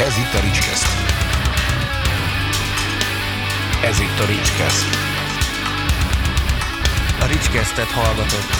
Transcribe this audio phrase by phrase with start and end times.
[0.00, 0.86] Ez itt a Ricskeszt.
[3.84, 4.86] Ez itt a Ricskeszt.
[7.20, 8.50] A Ricskesztet hallgatott.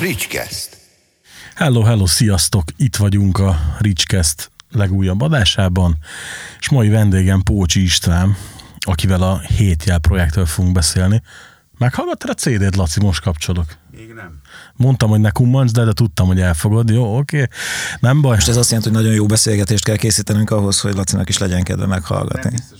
[0.00, 0.76] Ricskeszt.
[1.54, 2.64] Hello, hello, sziasztok!
[2.76, 5.96] Itt vagyunk a Ricskeszt legújabb adásában,
[6.60, 8.36] és mai vendégem Pócsi István,
[8.78, 11.22] akivel a hétjel projektről fogunk beszélni.
[11.78, 13.00] Meghallgattad a CD-t, Laci?
[13.00, 13.66] Most kapcsolok.
[13.90, 14.40] Még nem.
[14.78, 16.90] Mondtam, hogy ne kummancs, de, de tudtam, hogy elfogod.
[16.90, 17.46] Jó, oké.
[18.00, 18.34] Nem baj.
[18.34, 21.62] Most ez azt jelenti, hogy nagyon jó beszélgetést kell készítenünk ahhoz, hogy Lacinak is legyen
[21.62, 22.50] kedve meghallgatni.
[22.50, 22.78] Biztos.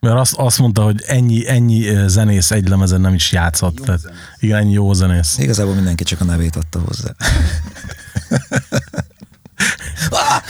[0.00, 3.78] Mert azt, azt mondta, hogy ennyi, ennyi zenész egy lemezen nem is játszott.
[3.78, 4.18] Jó Tehát, zenész.
[4.38, 5.38] igen, ennyi jó zenész.
[5.38, 7.14] Igazából mindenki csak a nevét adta hozzá.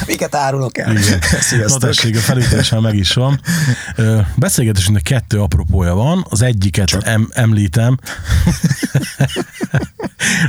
[0.09, 0.97] miket árulok el?
[0.97, 1.03] Igen.
[1.33, 1.81] Na Sziasztok.
[1.81, 3.41] tessék, a felítéssel meg is van.
[4.37, 6.27] Beszélgetésünknek kettő apropója van.
[6.29, 7.99] Az egyiket em, említem.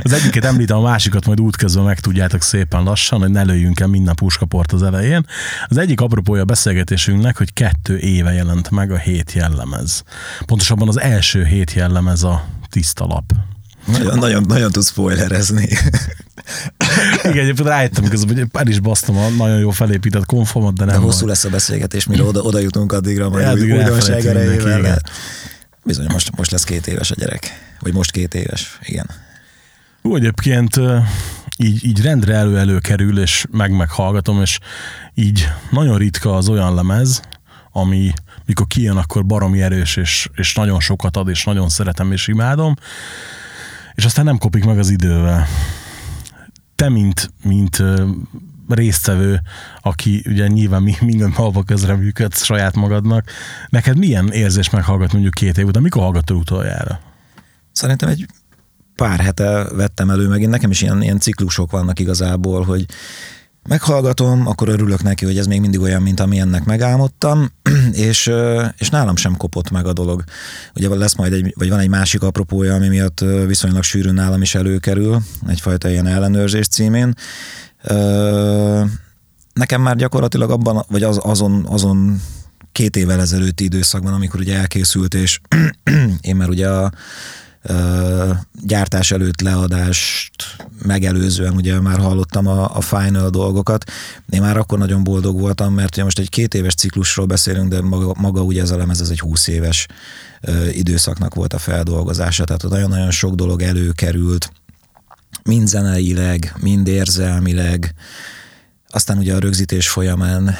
[0.02, 4.14] az egyiket említem, a másikat majd útközben megtudjátok szépen lassan, hogy ne lőjünk el minden
[4.14, 5.26] puskaport az elején.
[5.66, 10.02] Az egyik apropója a beszélgetésünknek, hogy kettő éve jelent meg a hét jellemez.
[10.46, 13.32] Pontosabban az első hét jellemez a tiszta lap.
[13.90, 15.68] Nagyon, nagyon, nagyon tudsz spoilerezni.
[17.22, 20.92] Igen, egyébként rájöttem közben, hogy el is basztam a nagyon jó felépített konformot, de De
[20.92, 21.28] nem hosszú baj.
[21.28, 24.80] lesz a beszélgetés, mire oda, oda jutunk addigra, majd addigra újdonság erejével.
[24.80, 25.00] de
[25.84, 27.74] Bizony, most, most lesz két éves a gyerek.
[27.80, 29.06] Vagy most két éves, igen.
[30.02, 30.80] Úgy egyébként
[31.56, 34.58] így, így rendre elő-elő kerül, és meg-meghallgatom, és
[35.14, 37.20] így nagyon ritka az olyan lemez,
[37.72, 38.12] ami
[38.46, 42.74] mikor kijön, akkor baromi erős, és, és nagyon sokat ad, és nagyon szeretem, és imádom,
[44.00, 45.46] és aztán nem kopik meg az idővel.
[46.74, 47.82] Te, mint, mint
[48.68, 49.40] résztvevő,
[49.82, 53.30] aki ugye nyilván mi, minden halva közre működsz saját magadnak,
[53.68, 55.82] neked milyen érzés meghallgatni mondjuk két év után?
[55.82, 57.00] Mikor hallgattad utoljára?
[57.72, 58.26] Szerintem egy
[58.94, 62.86] pár hete vettem elő, meg én nekem is ilyen, ilyen ciklusok vannak igazából, hogy
[63.68, 67.52] meghallgatom, akkor örülök neki, hogy ez még mindig olyan, mint ami ennek megálmodtam,
[67.92, 68.30] és,
[68.78, 70.24] és nálam sem kopott meg a dolog.
[70.74, 74.54] Ugye lesz majd egy, vagy van egy másik apropója, ami miatt viszonylag sűrűn nálam is
[74.54, 77.14] előkerül, egyfajta ilyen ellenőrzés címén.
[79.52, 82.20] Nekem már gyakorlatilag abban, vagy az, azon, azon
[82.72, 85.40] két évvel ezelőtti időszakban, amikor ugye elkészült, és
[86.20, 86.90] én már ugye a
[88.62, 90.32] gyártás előtt leadást
[90.82, 93.84] megelőzően ugye már hallottam a, a final dolgokat.
[94.30, 97.80] Én már akkor nagyon boldog voltam, mert ugye most egy két éves ciklusról beszélünk, de
[97.80, 99.86] maga, maga ugye ez a lemez, ez egy 20 éves
[100.72, 104.52] időszaknak volt a feldolgozása, tehát ott nagyon-nagyon sok dolog előkerült,
[105.42, 107.94] mind zeneileg, mind érzelmileg,
[108.90, 110.54] aztán ugye a rögzítés folyamán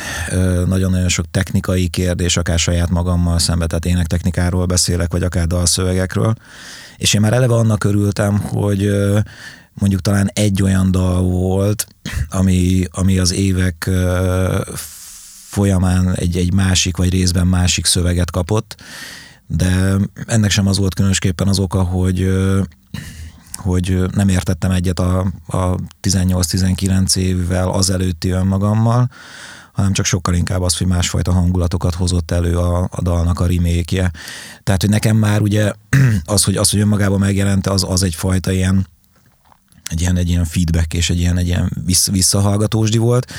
[0.66, 6.34] nagyon-nagyon sok technikai kérdés, akár saját magammal szembe, tehát énektechnikáról beszélek, vagy akár dalszövegekről.
[6.96, 8.90] És én már eleve annak örültem, hogy
[9.74, 11.86] mondjuk talán egy olyan dal volt,
[12.28, 13.90] ami, ami az évek
[15.48, 18.82] folyamán egy, egy másik, vagy részben másik szöveget kapott,
[19.46, 19.96] de
[20.26, 22.32] ennek sem az volt különösképpen az oka, hogy
[23.60, 29.10] hogy nem értettem egyet a, a 18-19 évvel azelőtti önmagammal,
[29.72, 34.10] hanem csak sokkal inkább az, hogy másfajta hangulatokat hozott elő a, a dalnak a remékje.
[34.62, 35.72] Tehát, hogy nekem már ugye
[36.24, 38.86] az, hogy, az, hogy önmagában megjelente, az, az egyfajta ilyen
[39.90, 43.32] egy ilyen, egy ilyen feedback és egy ilyen, egy ilyen vissz, visszahallgatósdi volt,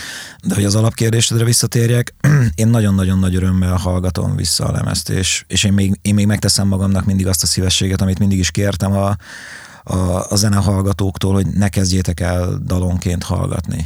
[0.44, 2.14] de hogy az alapkérdésedre visszatérjek,
[2.56, 6.68] én nagyon-nagyon nagy örömmel hallgatom vissza a lemezt, és, és én, még, én még megteszem
[6.68, 9.16] magamnak mindig azt a szívességet, amit mindig is kértem a,
[9.84, 13.86] a, a zenehallgatóktól, hogy ne kezdjétek el dalonként hallgatni.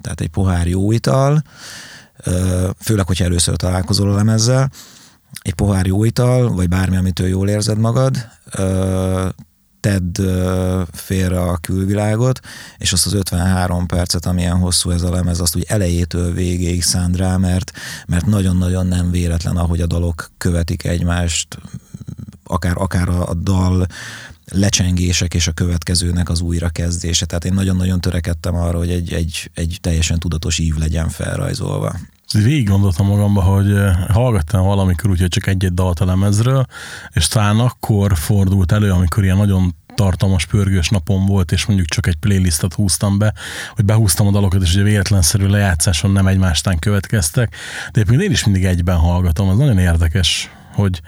[0.00, 1.42] Tehát egy pohár jó ital,
[2.78, 4.70] főleg, hogyha először találkozol a lemezzel,
[5.42, 8.28] egy pohár jó ital, vagy bármi, amitől jól érzed magad,
[9.80, 10.20] tedd
[10.92, 12.40] félre a külvilágot,
[12.78, 17.16] és azt az 53 percet, amilyen hosszú ez a lemez, azt úgy elejétől végéig szánd
[17.16, 17.72] rá, mert,
[18.06, 21.58] mert nagyon-nagyon nem véletlen, ahogy a dalok követik egymást,
[22.44, 23.86] akár, akár a, a dal
[24.52, 27.26] lecsengések és a következőnek az újrakezdése.
[27.26, 31.96] Tehát én nagyon-nagyon törekedtem arra, hogy egy, egy, egy teljesen tudatos ív legyen felrajzolva.
[32.32, 36.66] Végig gondoltam magamba, hogy eh, hallgattam valamikor úgy, hogy csak egy-egy dalt a lemezről,
[37.12, 42.06] és talán akkor fordult elő, amikor ilyen nagyon tartalmas, pörgős napom volt, és mondjuk csak
[42.06, 43.34] egy playlistet húztam be,
[43.74, 47.54] hogy behúztam a dalokat, és ugye véletlenszerű lejátszáson nem egymástán következtek,
[47.92, 51.00] de én is mindig egyben hallgatom, ez nagyon érdekes, hogy,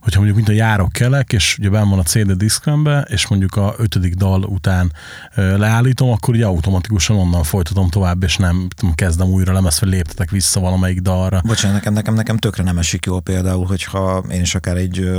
[0.00, 3.56] hogyha mondjuk mint a járok kelek, és ugye benn van a CD diszkembe, és mondjuk
[3.56, 4.92] a ötödik dal után
[5.34, 10.30] leállítom, akkor ugye automatikusan onnan folytatom tovább, és nem tudom, kezdem újra lemez, vagy léptetek
[10.30, 11.40] vissza valamelyik dalra.
[11.44, 15.10] Bocsánat, nekem, nekem, nekem tökre nem esik jól például, hogyha én is akár egy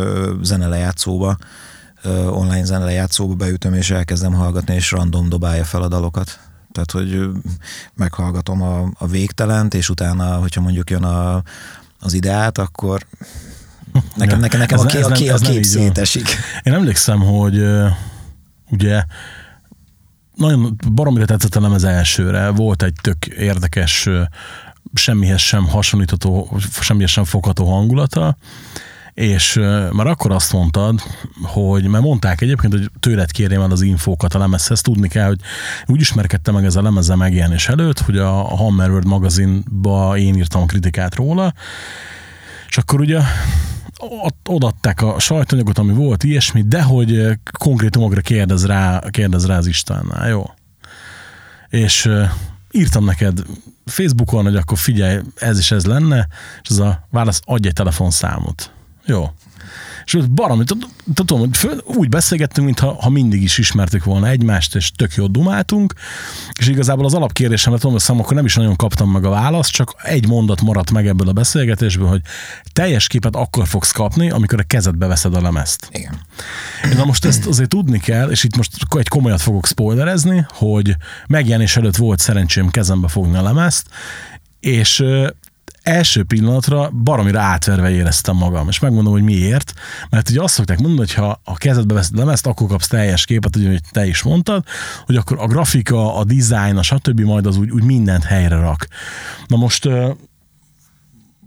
[0.42, 1.38] zenelejátszóba
[2.30, 6.40] online zenelejátszóba beütöm, és elkezdem hallgatni, és random dobálja fel a dalokat.
[6.72, 7.30] Tehát, hogy
[7.94, 11.44] meghallgatom a, a végtelent, és utána, hogyha mondjuk jön a,
[12.00, 13.06] az ideát, akkor
[14.16, 16.28] nekem, nekem, nekem ez, a, ez a, nem, a kép szétesik.
[16.64, 17.62] Én emlékszem, hogy
[18.72, 19.04] ugye
[20.36, 22.50] nagyon baromira tetszett a elsőre.
[22.50, 24.10] Volt egy tök érdekes,
[24.94, 28.38] semmihez sem hasonlítható, semmihez sem fogható hangulata,
[29.14, 29.54] és
[29.92, 31.02] már akkor azt mondtad,
[31.44, 35.40] hogy, mert mondták egyébként, hogy tőled kérjem el az infókat a lemezhez, tudni kell, hogy
[35.86, 40.62] úgy ismerkedtem meg ez a lemezzel megjelenés előtt, hogy a Hammer World magazinba én írtam
[40.62, 41.54] a kritikát róla,
[42.68, 43.20] és akkor ugye
[44.46, 50.28] odatták a sajtóanyagot, ami volt ilyesmi, de hogy konkrétumokra kérdez rá, kérdez rá az Istvánnál,
[50.28, 50.44] jó?
[51.70, 52.10] És
[52.72, 53.44] írtam neked
[53.86, 56.28] Facebookon, hogy akkor figyelj, ez is ez lenne,
[56.62, 58.72] és az a válasz, adj egy telefonszámot.
[59.06, 59.30] Jó.
[60.06, 60.64] És baromi,
[61.14, 61.52] tudom,
[61.84, 65.94] úgy beszélgettünk, mintha ha mindig is ismertük volna egymást, és tök jót dumáltunk,
[66.60, 69.94] és igazából az alapkérdésemet tudom, hogy akkor nem is nagyon kaptam meg a választ, csak
[70.04, 72.22] egy mondat maradt meg ebből a beszélgetésből, hogy
[72.74, 75.90] teljes képet akkor fogsz kapni, amikor a kezedbe veszed a lemezt.
[75.92, 76.20] Igen.
[76.96, 80.96] Na most ezt azért tudni kell, és itt most egy komolyat fogok spoilerezni, hogy
[81.28, 83.88] megjelenés előtt volt szerencsém kezembe fogni a lemezt,
[84.60, 85.04] és
[85.86, 88.68] első pillanatra baromira átverve éreztem magam.
[88.68, 89.74] És megmondom, hogy miért.
[90.10, 93.56] Mert ugye azt szokták mondani, hogy ha a kezedbe veszed lemezt, akkor kapsz teljes képet,
[93.56, 94.64] ugye, hogy te is mondtad,
[95.06, 97.20] hogy akkor a grafika, a design, a stb.
[97.20, 98.88] majd az úgy, úgy mindent helyre rak.
[99.48, 99.90] Na most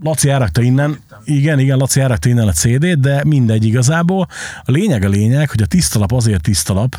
[0.02, 4.28] Laci elrakta innen, igen, igen, Laci elrakta innen a CD-t, de mindegy igazából.
[4.64, 6.96] A lényeg a lényeg, hogy a tisztalap azért tisztalap,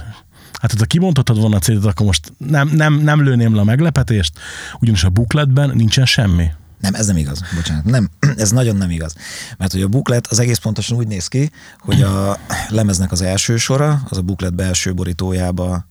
[0.61, 4.39] Hát, ha kimondhatod volna a CD-t, akkor most nem, nem, nem lőném le a meglepetést,
[4.79, 6.51] ugyanis a bukletben nincsen semmi.
[6.79, 7.83] Nem, ez nem igaz, bocsánat.
[7.85, 9.15] Nem, ez nagyon nem igaz.
[9.57, 12.37] Mert hogy a buklet az egész pontosan úgy néz ki, hogy a
[12.69, 15.87] lemeznek az első sora, az a buklet belső borítójába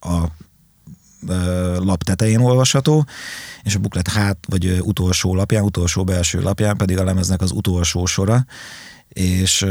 [0.00, 0.24] a
[1.78, 3.06] lap tetején olvasható,
[3.62, 8.06] és a buklet hát, vagy utolsó lapján, utolsó belső lapján pedig a lemeznek az utolsó
[8.06, 8.46] sora,
[9.08, 9.66] és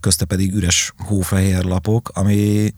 [0.00, 2.74] közte pedig üres hófehér lapok, ami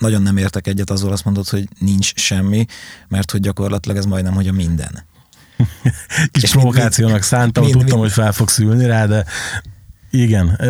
[0.00, 2.66] nagyon nem értek egyet azzal azt mondod, hogy nincs semmi,
[3.08, 5.04] mert hogy gyakorlatilag ez majdnem, hogy a minden.
[6.32, 8.10] Kis és provokációnak szántam, mind, tudtam, mind.
[8.10, 9.24] hogy fel fogsz ülni rá, de
[10.10, 10.60] igen.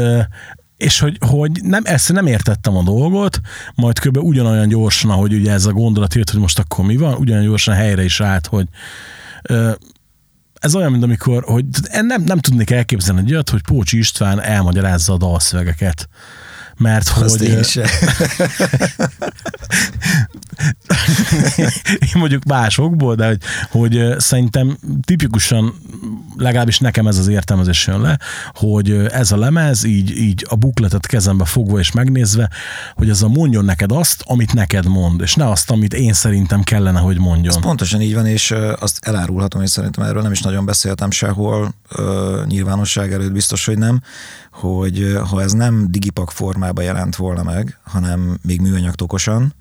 [0.76, 3.40] És hogy, hogy nem, ezt nem értettem a dolgot,
[3.74, 4.16] majd kb.
[4.16, 7.74] ugyanolyan gyorsan, ahogy ugye ez a gondolat jött, hogy most akkor mi van, ugyanolyan gyorsan
[7.74, 8.66] helyre is állt, hogy
[10.54, 11.64] ez olyan, mint amikor, hogy
[12.00, 16.08] nem, nem tudnék elképzelni egy olyat, hogy Pócsi István elmagyarázza a dalszövegeket
[16.76, 17.48] mert Azt hogy...
[17.48, 17.62] Én,
[22.08, 25.74] én mondjuk másokból, de hogy, hogy szerintem tipikusan
[26.36, 28.18] legalábbis nekem ez az értelmezés jön le,
[28.54, 32.50] hogy ez a lemez így, így a bukletet kezembe fogva és megnézve,
[32.94, 36.62] hogy ez a mondjon neked azt, amit neked mond, és ne azt, amit én szerintem
[36.62, 37.54] kellene, hogy mondjon.
[37.54, 41.74] Ez pontosan így van, és azt elárulhatom, és szerintem erről nem is nagyon beszéltem sehol,
[42.46, 44.00] nyilvánosság előtt biztos, hogy nem,
[44.52, 49.54] hogy ha ez nem digipak formában jelent volna meg, hanem még műanyag tokosan,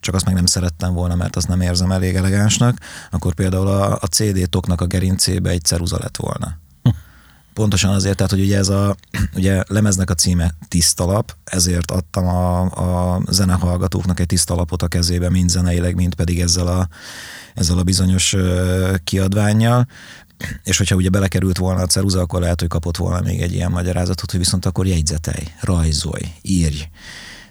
[0.00, 2.78] csak azt meg nem szerettem volna, mert azt nem érzem elég elegánsnak,
[3.10, 6.58] akkor például a, a CD-toknak a gerincébe egy ceruza lett volna.
[7.54, 8.96] Pontosan azért, tehát, hogy ugye ez a
[9.34, 12.60] ugye lemeznek a címe tisztalap, ezért adtam a,
[13.14, 16.88] a zenehallgatóknak egy tisztalapot a kezébe, mind zeneileg, mind pedig ezzel a,
[17.54, 18.36] ezzel a bizonyos
[19.04, 19.86] kiadványjal,
[20.62, 23.70] és hogyha ugye belekerült volna a ceruza, akkor lehet, hogy kapott volna még egy ilyen
[23.70, 26.88] magyarázatot, hogy viszont akkor jegyzetelj, rajzolj, írj.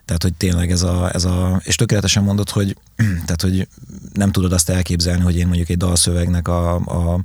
[0.08, 2.78] Tehát, hogy tényleg ez a, ez a és tökéletesen mondod, hogy,
[3.26, 3.68] tehát, hogy
[4.14, 7.20] nem tudod azt elképzelni, hogy én mondjuk egy dalszövegnek a, a,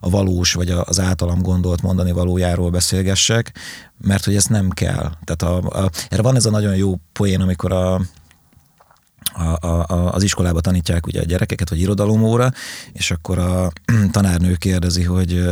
[0.00, 3.52] a valós, vagy az általam gondolt mondani valójáról beszélgessek,
[3.98, 5.12] mert hogy ez nem kell.
[5.24, 8.00] Tehát a, a, erre van ez a nagyon jó poén, amikor a,
[9.34, 12.50] a, a, az iskolába tanítják ugye a gyerekeket, vagy irodalomóra,
[12.92, 13.72] és akkor a
[14.10, 15.44] tanárnő kérdezi, hogy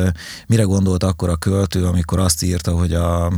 [0.46, 3.32] mire gondolt akkor a költő, amikor azt írta, hogy a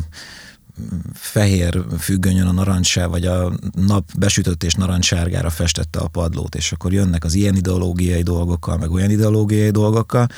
[1.14, 3.52] fehér függönyön a narancssá, vagy a
[3.86, 8.90] nap besütött és narancssárgára festette a padlót, és akkor jönnek az ilyen ideológiai dolgokkal, meg
[8.90, 10.28] olyan ideológiai dolgokkal,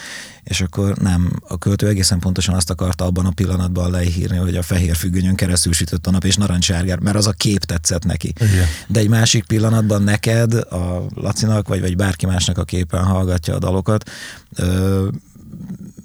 [0.43, 4.63] és akkor nem, a költő egészen pontosan azt akarta abban a pillanatban leírni, hogy a
[4.63, 8.33] fehér függönyön keresztül sütött a nap, és narancssárgár, mert az a kép tetszett neki.
[8.37, 8.67] Igen.
[8.87, 13.59] De egy másik pillanatban neked, a Lacinak, vagy, vagy bárki másnak a képen hallgatja a
[13.59, 14.11] dalokat,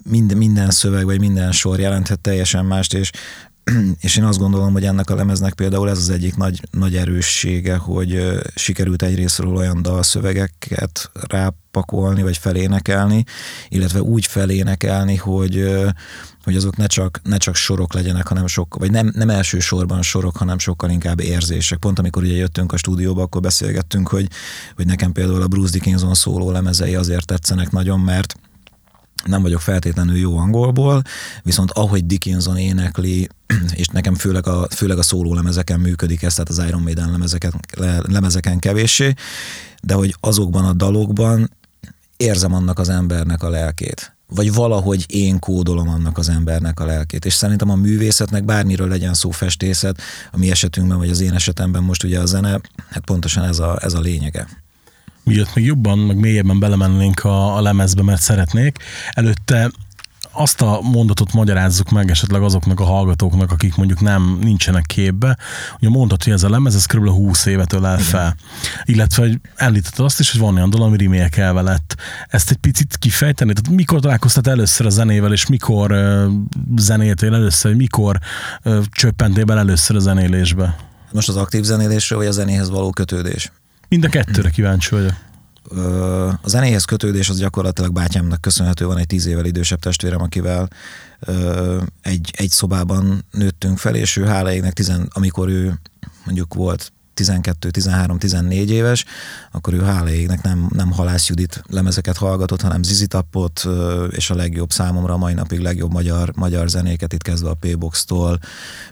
[0.04, 3.12] minden, minden szöveg, vagy minden sor jelenthet teljesen mást, és
[4.02, 7.76] és én azt gondolom, hogy ennek a lemeznek például ez az egyik nagy, nagy erőssége,
[7.76, 13.24] hogy sikerült egyrésztről olyan dalszövegeket rápakolni, vagy felénekelni,
[13.70, 15.70] illetve úgy felénekelni, hogy
[16.44, 20.02] hogy azok ne csak, ne csak sorok legyenek, hanem sok, vagy nem, nem első sorban
[20.02, 21.78] sorok, hanem sokkal inkább érzések.
[21.78, 24.28] Pont amikor ugye jöttünk a stúdióba, akkor beszélgettünk, hogy,
[24.76, 28.36] hogy nekem például a Bruce Dickinson szóló lemezei azért tetszenek nagyon, mert
[29.26, 31.02] nem vagyok feltétlenül jó angolból,
[31.44, 33.30] viszont ahogy Dickinson énekli,
[33.82, 37.54] és nekem főleg a, főleg a szóló lemezeken működik ez, tehát az Iron Maiden lemezeken,
[38.02, 39.14] lemezeken kevéssé,
[39.84, 41.52] de hogy azokban a dalokban
[42.18, 47.26] érzem annak az embernek a lelkét vagy valahogy én kódolom annak az embernek a lelkét.
[47.26, 50.02] És szerintem a művészetnek bármiről legyen szó festészet,
[50.32, 53.78] a mi esetünkben, vagy az én esetemben most ugye a zene, hát pontosan ez a,
[53.82, 54.48] ez a lényege.
[55.24, 58.78] Miatt még jobban, meg mélyebben belemennénk a, a lemezbe, mert szeretnék.
[59.12, 59.72] Előtte
[60.32, 65.38] azt a mondatot magyarázzuk meg esetleg azoknak a hallgatóknak, akik mondjuk nem nincsenek képbe.
[65.80, 67.10] Ugye mondtad, hogy ez a lemez, ez kb.
[67.10, 68.36] 20 évet ölel fel.
[68.84, 71.96] Illetve, hogy említett azt is, hogy van olyan dal, ami remake lett.
[72.28, 73.54] Ezt egy picit kifejteni?
[73.54, 76.32] Tehát mikor találkoztál először a zenével, és mikor uh,
[76.78, 78.20] zenéltél először, mikor
[78.64, 80.76] uh, csöppentél bele először a zenélésbe?
[81.12, 83.52] Most az aktív zenélésről, vagy a zenéhez való kötődés?
[83.92, 85.14] Mind a kettőre kíváncsi vagyok.
[86.42, 90.70] A zenéhez kötődés az gyakorlatilag bátyámnak köszönhető, van egy tíz évvel idősebb testvérem, akivel
[92.02, 95.80] egy, egy szobában nőttünk fel, és ő hála égnek, tizen, amikor ő
[96.26, 99.06] mondjuk volt 12, 13, 14 éves,
[99.52, 103.68] akkor ő hála égnek nem, nem Halász Judit lemezeket hallgatott, hanem Zizi Tappot,
[104.10, 108.40] és a legjobb számomra a mai napig legjobb magyar, magyar zenéket, itt kezdve a P-Box-tól,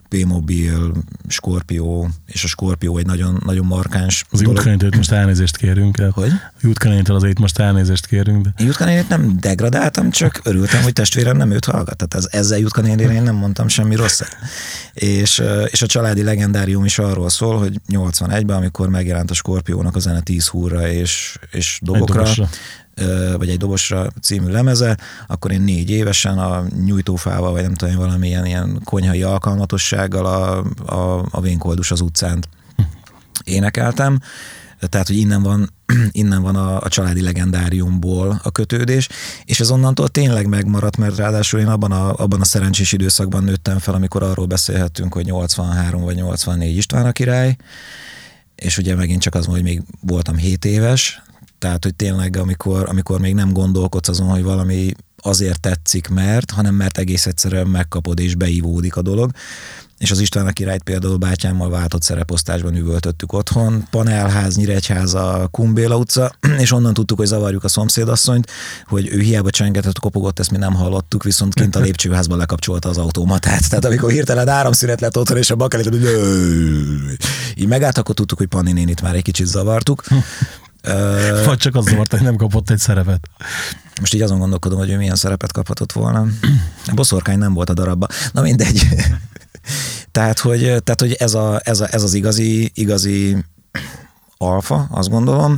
[0.09, 0.91] P-Mobil,
[1.27, 5.99] Scorpio, és a Scorpio egy nagyon, nagyon markáns Az Jutkanétől most elnézést kérünk.
[6.11, 6.31] Hogy?
[6.61, 8.43] Jutkanétől azért most elnézést kérünk.
[8.43, 8.63] De...
[8.63, 11.97] Jutkanétét nem degradáltam, csak örültem, hogy testvérem nem őt hallgat.
[11.97, 14.37] Tehát ez, ezzel Jutkanétére én nem mondtam semmi rosszat.
[14.93, 19.99] És, és a családi legendárium is arról szól, hogy 81-ben, amikor megjelent a Scorpiónak a
[19.99, 22.25] zene 10 húrra és, és dobokra,
[23.37, 28.45] vagy egy dobosra című lemeze, akkor én négy évesen a nyújtófával, vagy nem tudom, valamilyen
[28.45, 30.57] ilyen konyhai alkalmatossággal a,
[30.95, 32.43] a, a Vénkoldus az utcán
[33.43, 34.19] énekeltem.
[34.79, 35.73] Tehát, hogy innen van,
[36.11, 39.09] innen van a, a családi legendáriumból a kötődés,
[39.45, 43.77] és ez onnantól tényleg megmaradt, mert ráadásul én abban a, abban a szerencsés időszakban nőttem
[43.77, 47.55] fel, amikor arról beszélhettünk, hogy 83 vagy 84 István a király,
[48.55, 51.21] és ugye megint csak az, hogy még voltam 7 éves,
[51.59, 56.75] tehát, hogy tényleg, amikor, amikor még nem gondolkodsz azon, hogy valami azért tetszik, mert, hanem
[56.75, 59.31] mert egész egyszerűen megkapod és beívódik a dolog.
[59.97, 66.35] És az István a királyt például bátyámmal váltott szereposztásban üvöltöttük otthon, panelház, Nyíregyháza, Kumbéla utca,
[66.63, 68.51] és onnan tudtuk, hogy zavarjuk a szomszédasszonyt,
[68.85, 72.97] hogy ő hiába csengetett, kopogott, ezt mi nem hallottuk, viszont kint a lépcsőházban lekapcsolta az
[72.97, 73.69] automatát.
[73.69, 75.95] Tehát amikor hirtelen áramszünet lett otthon, és a bakelit,
[77.55, 80.03] így megállt, akkor tudtuk, hogy Panni nénit már egy kicsit zavartuk.
[81.45, 83.29] Vagy csak az volt, hogy nem kapott egy szerepet.
[83.99, 86.25] Most így azon gondolkodom, hogy ő milyen szerepet kaphatott volna.
[86.85, 88.09] A boszorkány nem volt a darabban.
[88.31, 88.87] Na mindegy.
[90.11, 93.45] tehát, hogy, tehát, hogy ez, a, ez, a, ez az igazi, igazi
[94.37, 95.57] alfa, azt gondolom,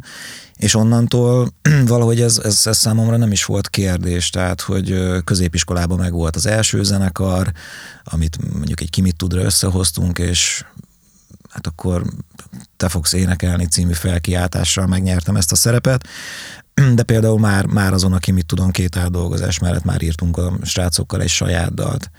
[0.55, 1.53] és onnantól
[1.85, 6.45] valahogy ez, ez, ez számomra nem is volt kérdés, tehát hogy középiskolában meg volt az
[6.45, 7.51] első zenekar,
[8.03, 10.65] amit mondjuk egy Kimit tudra összehoztunk, és
[11.51, 12.03] hát akkor
[12.77, 16.07] te fogsz énekelni című felkiáltással megnyertem ezt a szerepet,
[16.93, 21.21] de például már, már azon, aki mit tudom, két áldolgozás mellett már írtunk a srácokkal
[21.21, 22.11] egy saját dalt.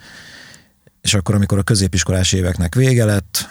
[1.01, 3.49] És akkor, amikor a középiskolás éveknek vége lett,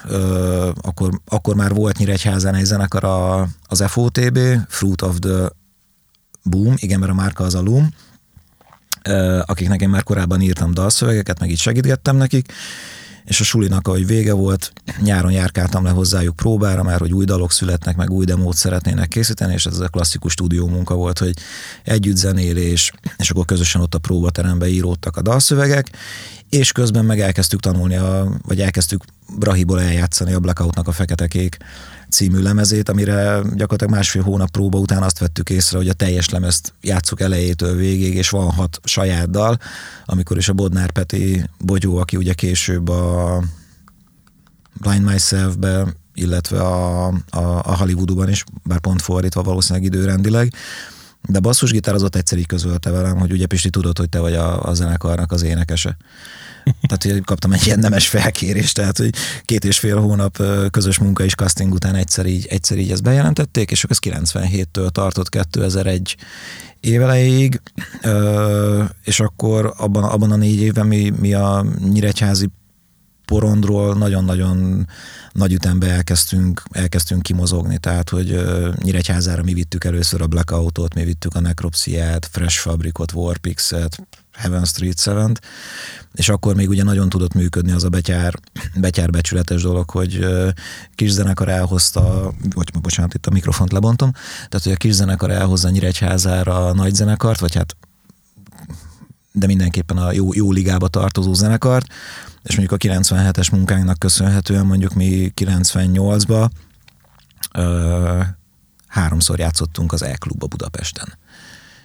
[0.80, 5.50] akkor, akkor már volt Nyíregyházán egy zenekar a, az FOTB, Fruit of the
[6.42, 7.94] Boom, igen, mert a márka az a Loom,
[9.40, 12.52] akiknek én már korábban írtam dalszövegeket, meg így segítgettem nekik,
[13.24, 17.52] és a sulinak, ahogy vége volt, nyáron járkáltam le hozzájuk próbára, mert hogy új dalok
[17.52, 21.34] születnek, meg új demót szeretnének készíteni, és ez a klasszikus stúdió munka volt, hogy
[21.84, 25.90] együtt zenélés, és akkor közösen ott a próbaterembe íródtak a dalszövegek,
[26.48, 29.04] és közben meg elkezdtük tanulni, a, vagy elkezdtük
[29.38, 31.56] Brahiból eljátszani a Blackoutnak a Fekete-Kék
[32.12, 36.72] című lemezét, amire gyakorlatilag másfél hónap próba után azt vettük észre, hogy a teljes lemezt
[36.80, 39.58] játsszuk elejétől végig, és van hat saját dal,
[40.04, 43.42] amikor is a Bodnár Peti Bogyó, aki ugye később a
[44.80, 50.52] Blind Myself-be, illetve a, a, a Hollywoodban is, bár pont fordítva valószínűleg időrendileg,
[51.28, 54.34] de basszusgitár az ott egyszer így közölte velem, hogy ugye Pisti tudod, hogy te vagy
[54.34, 55.96] a, a zenekarnak az énekese.
[56.88, 59.14] Tehát, hogy kaptam egy ilyen nemes felkérést, tehát, hogy
[59.44, 63.70] két és fél hónap közös munka és casting után egyszer így, egyszer így ezt bejelentették,
[63.70, 66.16] és ez 97-től tartott 2001
[66.80, 67.60] évelejéig,
[69.04, 72.48] és akkor abban, abban a négy évben mi, mi a Nyíregyházi
[73.24, 74.88] porondról nagyon-nagyon
[75.32, 78.44] nagy ütembe elkezdtünk, elkezdtünk kimozogni, tehát hogy
[78.82, 85.02] Nyíregyházára mi vittük először a Blackoutot, mi vittük a Necropsiát, Fresh Fabricot, Warpix-et, Heaven Street
[85.02, 85.40] 7
[86.14, 88.34] és akkor még ugye nagyon tudott működni az a betyár,
[88.74, 90.26] betyár becsületes dolog, hogy
[90.94, 94.12] kis zenekar elhozta, vagy bocsánat, itt a mikrofont lebontom,
[94.48, 97.76] tehát hogy a kis zenekar elhozza Nyíregyházára a nagy zenekart, vagy hát
[99.32, 101.86] de mindenképpen a jó, jó ligába tartozó zenekart,
[102.42, 106.48] és mondjuk a 97-es munkánknak köszönhetően mondjuk mi 98-ba
[107.52, 108.20] ö,
[108.86, 111.18] háromszor játszottunk az E-klubba Budapesten.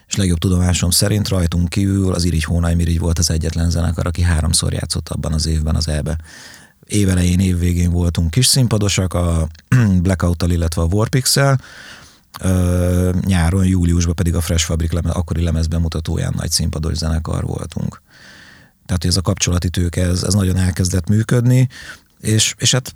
[0.08, 4.22] És legjobb tudomásom szerint rajtunk kívül az Irigy Hónai Mirigy volt az egyetlen zenekar, aki
[4.22, 6.18] háromszor játszott abban az évben az E-be.
[6.86, 9.48] Évelején, évvégén voltunk kis színpadosak a
[10.04, 11.60] Blackout-tal, illetve a Warpix-el,
[13.26, 18.02] nyáron, júliusban pedig a Fresh Fabric lemez, akkori lemezbemutatóján nagy színpados zenekar voltunk.
[18.86, 21.68] Tehát, hogy ez a kapcsolati tőke, ez, ez nagyon elkezdett működni,
[22.20, 22.94] és, és hát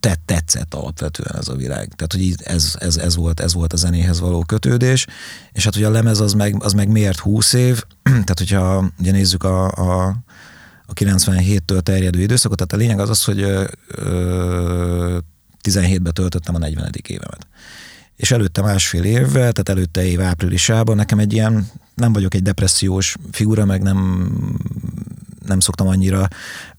[0.00, 1.92] tett, tetszett alapvetően ez a világ.
[1.96, 5.06] Tehát, hogy ez, ez, ez, volt, ez volt a zenéhez való kötődés,
[5.52, 9.10] és hát, hogy a lemez az meg, az meg miért 20 év, tehát, hogyha ugye
[9.10, 10.16] nézzük a, a,
[10.86, 15.18] a 97-től terjedő időszakot, tehát a lényeg az az, hogy ö,
[15.68, 16.90] 17-ben töltöttem a 40.
[17.06, 17.46] évemet.
[18.20, 23.16] És előtte másfél évvel, tehát előtte év áprilisában nekem egy ilyen, nem vagyok egy depressziós
[23.30, 24.30] figura, meg nem
[25.46, 26.28] nem szoktam annyira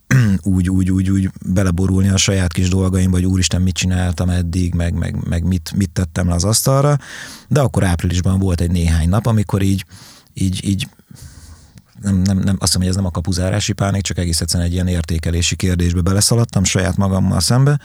[0.55, 4.93] úgy, úgy, úgy, úgy beleborulni a saját kis dolgaim, vagy úristen, mit csináltam eddig, meg,
[4.93, 6.97] meg, meg mit, mit tettem le az asztalra,
[7.47, 9.85] de akkor áprilisban volt egy néhány nap, amikor így,
[10.33, 10.87] így, így
[12.01, 14.73] nem, nem, nem, azt hiszem, hogy ez nem a kapuzárási pánik, csak egész egyszerűen egy
[14.73, 17.79] ilyen értékelési kérdésbe beleszaladtam saját magammal szembe,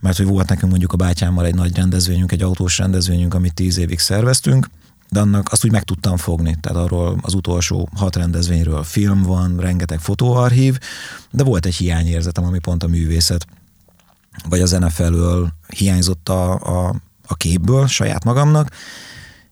[0.00, 3.78] mert hogy volt nekünk mondjuk a bátyámmal egy nagy rendezvényünk, egy autós rendezvényünk, amit tíz
[3.78, 4.68] évig szerveztünk,
[5.10, 9.56] de annak azt úgy meg tudtam fogni, tehát arról az utolsó hat rendezvényről film van,
[9.56, 10.78] rengeteg fotóarchív,
[11.30, 13.46] de volt egy hiányérzetem, ami pont a művészet,
[14.48, 16.94] vagy a zene felől hiányzott a, a,
[17.26, 18.70] a képből saját magamnak,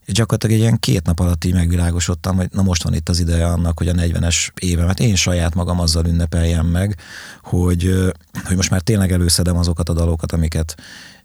[0.04, 3.20] és gyakorlatilag egy ilyen két nap alatt így megvilágosodtam, hogy na most van itt az
[3.20, 6.96] ideje annak, hogy a 40-es évemet én saját magam azzal ünnepeljem meg,
[7.42, 8.12] hogy,
[8.44, 10.74] hogy most már tényleg előszedem azokat a dalokat, amiket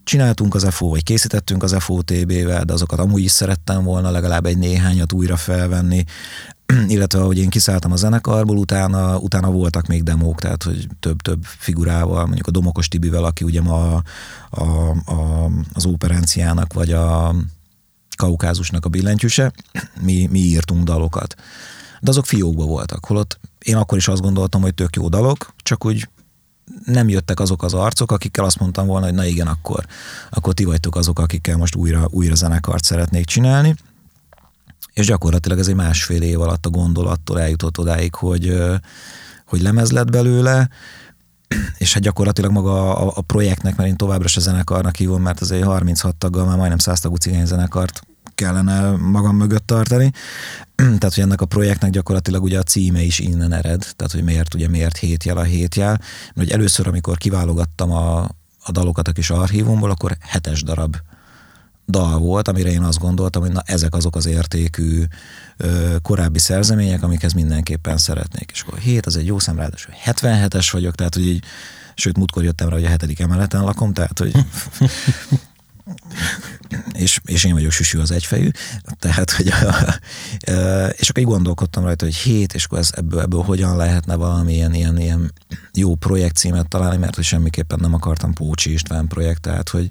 [0.03, 4.57] csináltunk az FO, vagy készítettünk az FOTB-vel, de azokat amúgy is szerettem volna legalább egy
[4.57, 6.03] néhányat újra felvenni,
[6.87, 12.25] illetve ahogy én kiszálltam a zenekarból, utána, utána voltak még demók, tehát hogy több-több figurával,
[12.25, 14.03] mondjuk a Domokos Tibivel, aki ugye ma a,
[14.49, 17.35] a, a, az operenciának, vagy a
[18.19, 19.51] kaukázusnak a billentyűse,
[20.05, 21.35] mi, mi írtunk dalokat.
[22.01, 25.85] De azok fiókban voltak, holott én akkor is azt gondoltam, hogy tök jó dalok, csak
[25.85, 26.09] úgy
[26.85, 29.85] nem jöttek azok az arcok, akikkel azt mondtam volna, hogy na igen, akkor,
[30.29, 33.75] akkor ti vagytok azok, akikkel most újra, újra zenekart szeretnék csinálni.
[34.93, 38.57] És gyakorlatilag ez egy másfél év alatt a gondolattól eljutott odáig, hogy,
[39.45, 40.69] hogy lemez lett belőle,
[41.77, 45.51] és hát gyakorlatilag maga a, a projektnek, mert én továbbra se zenekarnak hívom, mert az
[45.51, 48.01] egy 36 taggal már majdnem 100 tagú cigány zenekart
[48.39, 50.11] kellene magam mögött tartani.
[50.75, 54.53] tehát, hogy ennek a projektnek gyakorlatilag ugye a címe is innen ered, tehát, hogy miért,
[54.53, 56.01] ugye miért hét jel a hét jel.
[56.33, 58.19] Mert hogy először, amikor kiválogattam a,
[58.63, 60.95] a dalokat a kis archívumból, akkor hetes darab
[61.87, 65.03] dal volt, amire én azt gondoltam, hogy na ezek azok az értékű
[65.57, 68.49] ö, korábbi szerzemények, amikhez mindenképpen szeretnék.
[68.53, 71.43] És akkor 7 az egy jó szám, ráadásul 77-es vagyok, tehát hogy így,
[71.95, 74.31] sőt, múltkor jöttem rá, hogy a hetedik emeleten lakom, tehát hogy
[76.93, 78.49] és, és én vagyok süsű az egyfejű,
[78.99, 79.99] tehát, hogy a,
[80.91, 84.73] és akkor így gondolkodtam rajta, hogy hét, és akkor ez, ebből, ebből hogyan lehetne valamilyen
[84.73, 85.33] ilyen, ilyen
[85.73, 89.89] jó projektcímet találni, mert hogy semmiképpen nem akartam Pócsi István projekt, tehát, hogy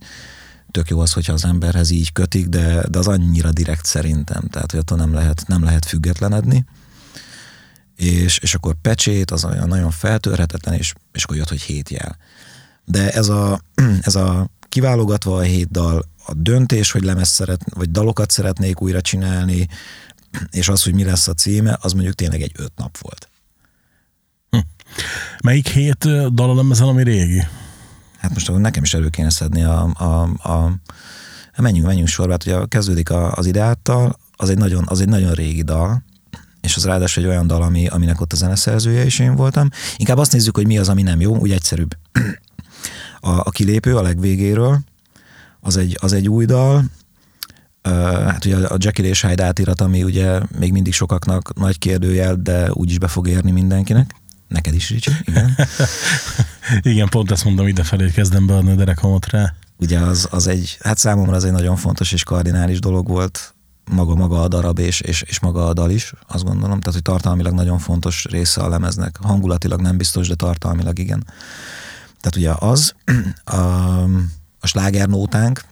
[0.71, 4.71] tök jó az, hogyha az emberhez így kötik, de, de az annyira direkt szerintem, tehát,
[4.71, 6.65] hogy attól nem lehet, nem lehet függetlenedni.
[7.97, 12.17] És, és akkor pecsét, az olyan nagyon feltörhetetlen, és, és akkor jött, hogy hét jel.
[12.85, 13.61] De ez a,
[14.01, 19.01] ez a kiválogatva a hét dal, a döntés, hogy lemez szeret, vagy dalokat szeretnék újra
[19.01, 19.69] csinálni,
[20.51, 23.29] és az, hogy mi lesz a címe, az mondjuk tényleg egy öt nap volt.
[24.51, 24.59] Hm.
[25.45, 25.99] Melyik hét
[26.35, 27.47] dal a lemezen, ami régi?
[28.19, 30.81] Hát most akkor nekem is elő kéne szedni a, a, a
[31.63, 35.33] menjünk, menjünk sorba, hát ugye kezdődik a, az ideáttal, az egy, nagyon, az egy nagyon
[35.33, 36.03] régi dal,
[36.61, 39.69] és az ráadásul egy olyan dal, ami, aminek ott a zeneszerzője is én voltam.
[39.97, 41.97] Inkább azt nézzük, hogy mi az, ami nem jó, úgy egyszerűbb.
[43.21, 44.81] A, a kilépő a legvégéről,
[45.61, 46.85] az egy, az egy új dal,
[48.27, 52.73] hát ugye a Jekyll és Hyde átirat, ami ugye még mindig sokaknak nagy kérdőjel, de
[52.73, 54.15] úgyis be fog érni mindenkinek.
[54.49, 55.57] Neked is, Ricsi, igen.
[56.93, 59.55] igen, pont ezt mondom, idefelé kezdem beadni a derekamot rá.
[59.77, 63.55] Ugye az, az egy, hát számomra az egy nagyon fontos és kardinális dolog volt
[63.91, 66.81] maga, maga a darab és, és, és maga a dal is, azt gondolom.
[66.81, 69.19] Tehát, hogy tartalmilag nagyon fontos része a lemeznek.
[69.23, 71.27] Hangulatilag nem biztos, de tartalmilag igen.
[72.21, 72.95] Tehát ugye az,
[73.45, 73.57] a,
[74.61, 75.65] a slágernótánk,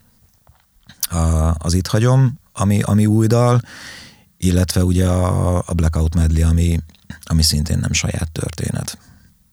[1.10, 3.60] a, az Itt hagyom, ami, ami új dal,
[4.36, 6.80] illetve ugye a, a Blackout Medley, ami,
[7.22, 8.98] ami szintén nem saját történet.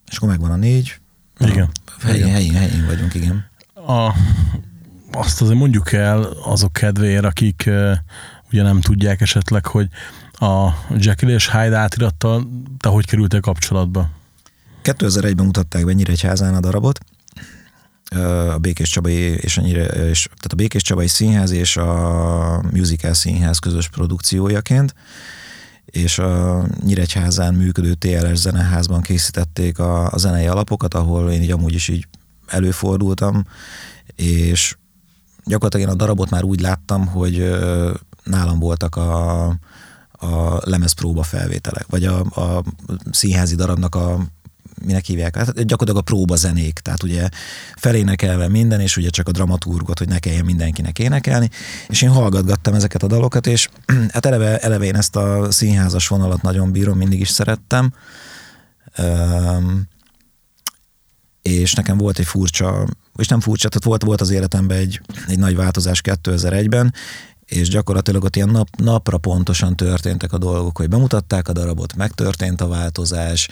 [0.09, 0.99] És akkor megvan a négy.
[1.39, 1.69] Igen.
[2.01, 3.45] Helyén, helyén, helyén vagyunk, igen.
[3.73, 4.13] A,
[5.11, 7.97] azt azért mondjuk el azok kedvéért, akik uh,
[8.51, 9.87] ugye nem tudják esetleg, hogy
[10.31, 12.47] a Jekyll és Hyde átirattal
[12.79, 14.09] te hogy kerültél kapcsolatba?
[14.83, 16.99] 2001-ben mutatták be Nyíregyházán a darabot,
[18.53, 23.13] a Békés Csabai és a, Nyire, és, tehát a Békés Csabai Színház és a Musical
[23.13, 24.93] Színház közös produkciójaként,
[25.85, 31.73] és a Nyíregyházán működő TLS zeneházban készítették a, a zenei alapokat, ahol én így amúgy
[31.73, 32.07] is így
[32.47, 33.45] előfordultam,
[34.15, 34.77] és
[35.45, 37.55] gyakorlatilag én a darabot már úgy láttam, hogy
[38.23, 39.43] nálam voltak a,
[40.11, 42.63] a lemezpróba felvételek, vagy a, a
[43.11, 44.25] színházi darabnak a
[44.85, 47.29] minek hívják, hát gyakorlatilag a próba zenék, tehát ugye
[47.75, 51.49] felénekelve minden, és ugye csak a dramaturgot, hogy ne kelljen mindenkinek énekelni,
[51.87, 53.69] és én hallgatgattam ezeket a dalokat, és
[54.13, 57.93] hát eleve, eleve én ezt a színházas vonalat nagyon bírom, mindig is szerettem,
[58.97, 59.91] um,
[61.41, 65.39] és nekem volt egy furcsa, és nem furcsa, tehát volt, volt az életemben egy, egy
[65.39, 66.93] nagy változás 2001-ben,
[67.45, 72.61] és gyakorlatilag ott ilyen nap, napra pontosan történtek a dolgok, hogy bemutatták a darabot, megtörtént
[72.61, 73.47] a változás,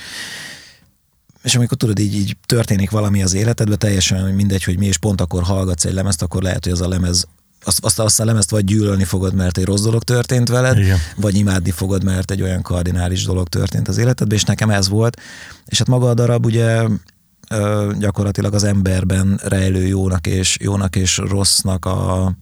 [1.43, 5.21] és amikor tudod, így, így történik valami az életedben, teljesen mindegy, hogy mi, és pont
[5.21, 7.27] akkor hallgatsz egy lemezt, akkor lehet, hogy az a lemez
[7.63, 10.97] azt, azt, azt a lemezt vagy gyűlölni fogod, mert egy rossz dolog történt veled, Igen.
[11.15, 15.21] vagy imádni fogod, mert egy olyan kardinális dolog történt az életedben, és nekem ez volt.
[15.65, 16.88] És hát maga a darab ugye
[17.97, 22.34] gyakorlatilag az emberben rejlő jónak és, jónak és rossznak a,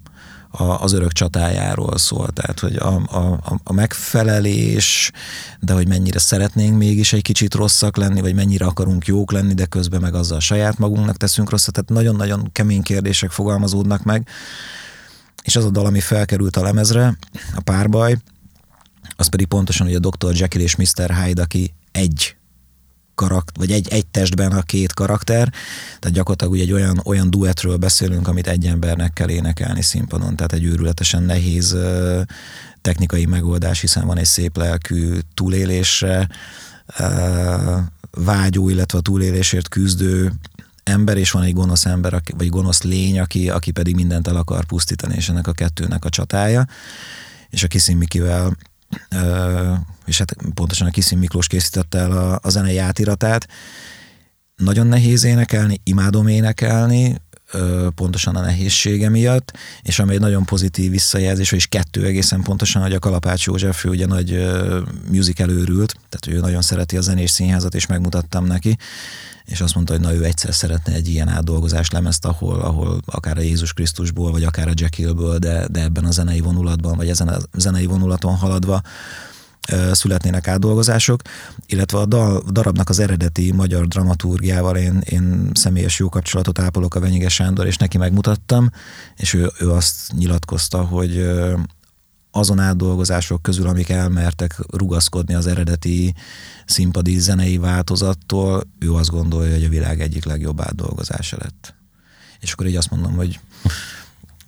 [0.52, 5.12] a, az örök csatájáról szól, tehát hogy a, a, a megfelelés,
[5.60, 9.66] de hogy mennyire szeretnénk mégis egy kicsit rosszak lenni, vagy mennyire akarunk jók lenni, de
[9.66, 14.28] közben meg azzal saját magunknak teszünk rosszat, tehát nagyon-nagyon kemény kérdések fogalmazódnak meg,
[15.44, 17.18] és az a dal, ami felkerült a lemezre,
[17.56, 18.18] a párbaj,
[19.16, 20.36] az pedig pontosan, hogy a Dr.
[20.36, 21.24] Jekyll és Mr.
[21.24, 22.36] Hyde, aki egy
[23.20, 25.50] karakt, vagy egy, egy testben a két karakter,
[26.00, 30.54] tehát gyakorlatilag ugye egy olyan, olyan duetről beszélünk, amit egy embernek kell énekelni színpadon, tehát
[30.54, 31.78] egy őrületesen nehéz
[32.82, 36.30] technikai megoldás, hiszen van egy szép lelkű túlélésre
[38.12, 40.32] vágyó, illetve a túlélésért küzdő
[40.84, 44.66] ember, és van egy gonosz ember, vagy gonosz lény, aki, aki pedig mindent el akar
[44.66, 46.68] pusztítani, és ennek a kettőnek a csatája.
[47.50, 48.58] És a Kiszin Mikivel
[50.06, 53.48] és hát pontosan a Kiszin Miklós készítette el a, a zenei átiratát.
[54.56, 57.22] Nagyon nehéz énekelni, imádom énekelni,
[57.96, 62.94] pontosan a nehézsége miatt, és ami egy nagyon pozitív visszajelzés, és kettő egészen pontosan, hogy
[62.94, 64.50] a Kalapács József, ő ugye nagy
[65.12, 68.78] musical őrült, tehát ő nagyon szereti a zenés színházat, és megmutattam neki,
[69.46, 73.38] és azt mondta, hogy na ő egyszer szeretne egy ilyen átdolgozás lemezt, ahol, ahol akár
[73.38, 77.28] a Jézus Krisztusból, vagy akár a Jekyllből, de, de ebben a zenei vonulatban, vagy ezen
[77.28, 78.82] a zenei vonulaton haladva
[79.92, 81.22] születnének átdolgozások,
[81.66, 87.00] illetve a dal, darabnak az eredeti magyar dramaturgiával én, én személyes jó kapcsolatot ápolok a
[87.00, 88.70] Venyige Sándor, és neki megmutattam,
[89.16, 91.30] és ő, ő azt nyilatkozta, hogy
[92.32, 96.16] azon átdolgozások közül, amik elmertek rugaszkodni az eredeti
[96.66, 101.74] színpadi zenei változattól, ő azt gondolja, hogy a világ egyik legjobb átdolgozása lett.
[102.40, 103.40] És akkor így azt mondom, hogy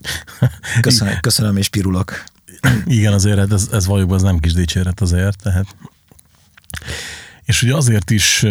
[0.81, 2.23] köszönöm, köszönöm és pirulok.
[2.85, 5.75] Igen, azért hát ez, ez valójában az nem kis dicséret azért, tehát
[7.51, 8.45] és ugye azért is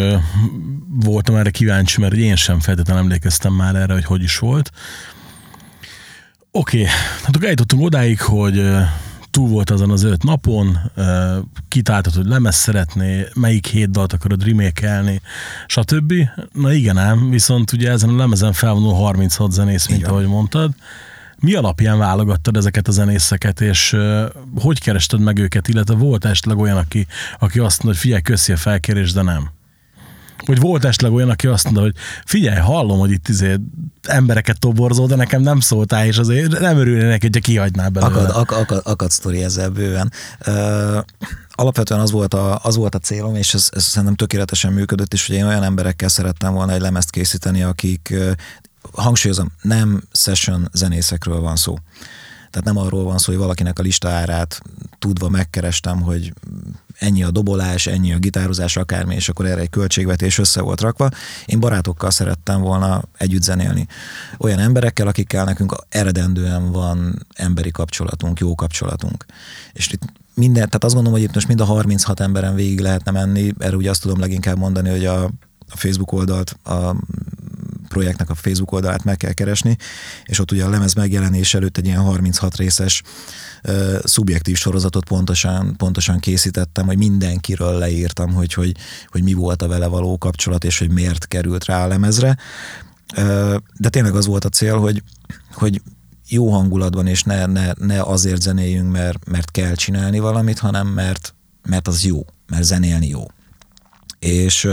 [0.88, 4.70] voltam erre kíváncsi, mert én sem feltétlenül emlékeztem már erre, hogy hogy is volt.
[6.50, 6.92] Oké, okay.
[7.22, 8.70] hát akkor eljutottunk odáig, hogy
[9.30, 10.78] túl volt azon az öt napon,
[11.68, 15.20] kitáltad, hogy lemez szeretné, melyik hét dalt akarod remékelni,
[15.66, 16.12] stb.
[16.52, 20.10] Na igen ám, viszont ugye ezen a lemezen felvonul 36 zenész, mint igen.
[20.10, 20.74] ahogy mondtad.
[21.40, 23.96] Mi alapján válogattad ezeket a zenészeket, és
[24.54, 27.06] hogy kerested meg őket, illetve volt esetleg olyan, aki,
[27.38, 29.50] aki azt mondta, hogy figyelj, köszi a felkérés, de nem?
[30.46, 33.56] Vagy volt esetleg olyan, aki azt mondta, hogy figyelj, hallom, hogy itt izé
[34.02, 38.12] embereket toborzol, de nekem nem szóltál, és azért nem örülnék neki, hogyha kihagynál belőle.
[38.12, 40.12] Akad, ak, akad, akad sztori ezzel bőven.
[40.46, 40.98] Uh,
[41.50, 45.26] alapvetően az volt a, az volt a célom, és ez, ez szerintem tökéletesen működött, és
[45.26, 48.14] hogy én olyan emberekkel szerettem volna egy lemezt készíteni, akik
[48.92, 51.76] hangsúlyozom, nem session zenészekről van szó.
[52.50, 54.60] Tehát nem arról van szó, hogy valakinek a lista árát
[54.98, 56.32] tudva megkerestem, hogy
[56.98, 61.08] ennyi a dobolás, ennyi a gitározás, akármi, és akkor erre egy költségvetés össze volt rakva.
[61.46, 63.86] Én barátokkal szerettem volna együtt zenélni.
[64.38, 69.24] Olyan emberekkel, akikkel nekünk eredendően van emberi kapcsolatunk, jó kapcsolatunk.
[69.72, 70.02] És itt
[70.34, 73.76] minden, tehát azt gondolom, hogy itt most mind a 36 emberen végig lehetne menni, erre
[73.76, 75.24] ugye azt tudom leginkább mondani, hogy a,
[75.68, 76.96] a Facebook oldalt, a
[77.90, 79.76] projektnek a Facebook oldalát meg kell keresni,
[80.24, 83.02] és ott ugye a lemez megjelenés előtt egy ilyen 36 részes
[83.64, 88.76] uh, szubjektív sorozatot pontosan, pontosan készítettem, hogy mindenkiről leírtam, hogy, hogy,
[89.06, 92.36] hogy mi volt a vele való kapcsolat, és hogy miért került rá a lemezre.
[93.16, 95.02] Uh, de tényleg az volt a cél, hogy,
[95.52, 95.82] hogy
[96.28, 101.34] jó hangulatban, és ne, ne, ne azért zenéljünk, mert, mert kell csinálni valamit, hanem mert,
[101.68, 103.24] mert az jó, mert zenélni jó.
[104.18, 104.68] És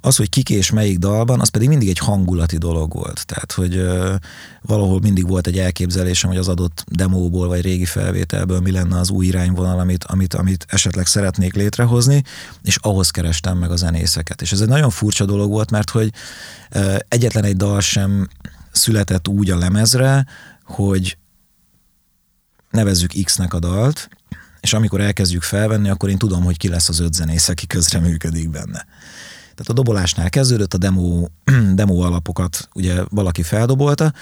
[0.00, 3.26] az, hogy kik és melyik dalban, az pedig mindig egy hangulati dolog volt.
[3.26, 4.14] Tehát, hogy ö,
[4.62, 9.10] valahol mindig volt egy elképzelésem, hogy az adott demóból vagy régi felvételből mi lenne az
[9.10, 12.22] új irányvonal, amit, amit, amit esetleg szeretnék létrehozni,
[12.62, 14.42] és ahhoz kerestem meg a zenészeket.
[14.42, 16.12] És ez egy nagyon furcsa dolog volt, mert hogy
[16.70, 18.28] ö, egyetlen egy dal sem
[18.72, 20.26] született úgy a lemezre,
[20.64, 21.18] hogy
[22.70, 24.08] nevezzük X-nek a dalt,
[24.60, 28.50] és amikor elkezdjük felvenni, akkor én tudom, hogy ki lesz az öt zenész, aki közreműködik
[28.50, 28.86] benne.
[29.58, 31.26] Tehát a dobolásnál kezdődött, a demo,
[31.74, 34.12] demo alapokat ugye valaki feldobolta,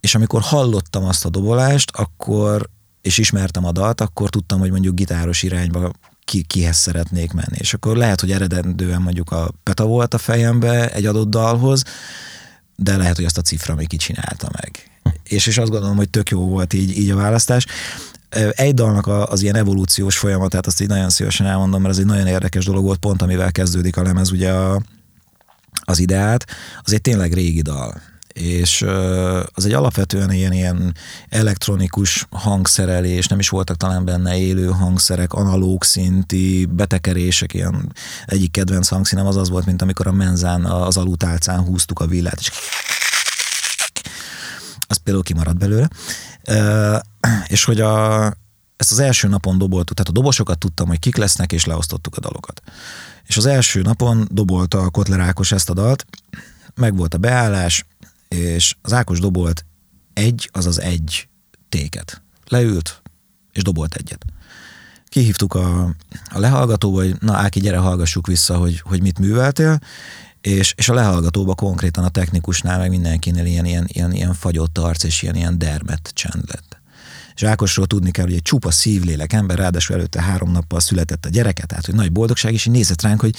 [0.00, 2.68] és amikor hallottam azt a dobolást, akkor,
[3.00, 5.92] és ismertem a dalt, akkor tudtam, hogy mondjuk gitáros irányba
[6.24, 7.56] ki, kihez szeretnék menni.
[7.56, 11.82] És akkor lehet, hogy eredendően mondjuk a Peta volt a fejembe egy adott dalhoz,
[12.76, 14.90] de lehet, hogy azt a cifra még kicsinálta meg.
[15.22, 17.66] És, és azt gondolom, hogy tök jó volt így, így a választás.
[18.50, 22.26] Egy dalnak az ilyen evolúciós folyamatát, azt így nagyon szívesen elmondom, mert ez egy nagyon
[22.26, 24.82] érdekes dolog volt, pont amivel kezdődik a lemez, ugye a,
[25.84, 26.46] az ideát,
[26.80, 28.00] az egy tényleg régi dal.
[28.32, 28.82] És
[29.54, 30.94] az egy alapvetően ilyen, ilyen
[31.28, 37.92] elektronikus hangszerelés, nem is voltak talán benne élő hangszerek, analóg szinti betekerések, ilyen
[38.26, 42.38] egyik kedvenc hangszínem az az volt, mint amikor a menzán az alutálcán húztuk a villát,
[42.38, 42.50] és
[44.88, 45.88] az például kimaradt belőle
[47.46, 48.24] és hogy a,
[48.76, 52.20] ezt az első napon doboltuk, tehát a dobosokat tudtam, hogy kik lesznek, és leosztottuk a
[52.20, 52.62] dalokat.
[53.26, 56.06] És az első napon dobolta a Kotler Ákos ezt a dalt,
[56.74, 57.86] meg volt a beállás,
[58.28, 59.64] és az Ákos dobolt
[60.12, 61.28] egy, azaz egy
[61.68, 62.22] téket.
[62.48, 63.02] Leült,
[63.52, 64.24] és dobolt egyet.
[65.08, 65.94] Kihívtuk a,
[66.30, 69.78] a lehallgatóba, hogy na Áki, gyere, hallgassuk vissza, hogy, hogy mit műveltél,
[70.40, 75.02] és, és a lehallgatóba konkrétan a technikusnál, meg mindenkinél ilyen, ilyen, ilyen, ilyen fagyott arc
[75.02, 76.78] és ilyen, ilyen dermet csend lett.
[77.34, 81.28] És Ákosról tudni kell, hogy egy csupa szívlélek ember, ráadásul előtte három nappal született a
[81.28, 83.34] gyereke, tehát hogy nagy boldogság, és így nézett ránk, hogy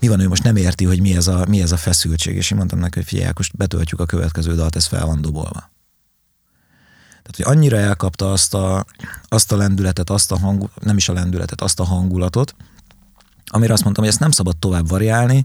[0.00, 2.36] mi van, ő most nem érti, hogy mi ez a, mi ez a feszültség.
[2.36, 5.70] És én mondtam neki, hogy figyelj, Ákos, betöltjük a következő dalt, ez fel van dobolva.
[7.22, 8.84] Tehát, hogy annyira elkapta azt a,
[9.28, 12.54] azt a lendületet, azt a hang, nem is a lendületet, azt a hangulatot,
[13.46, 15.44] amire azt mondtam, hogy ezt nem szabad tovább variálni,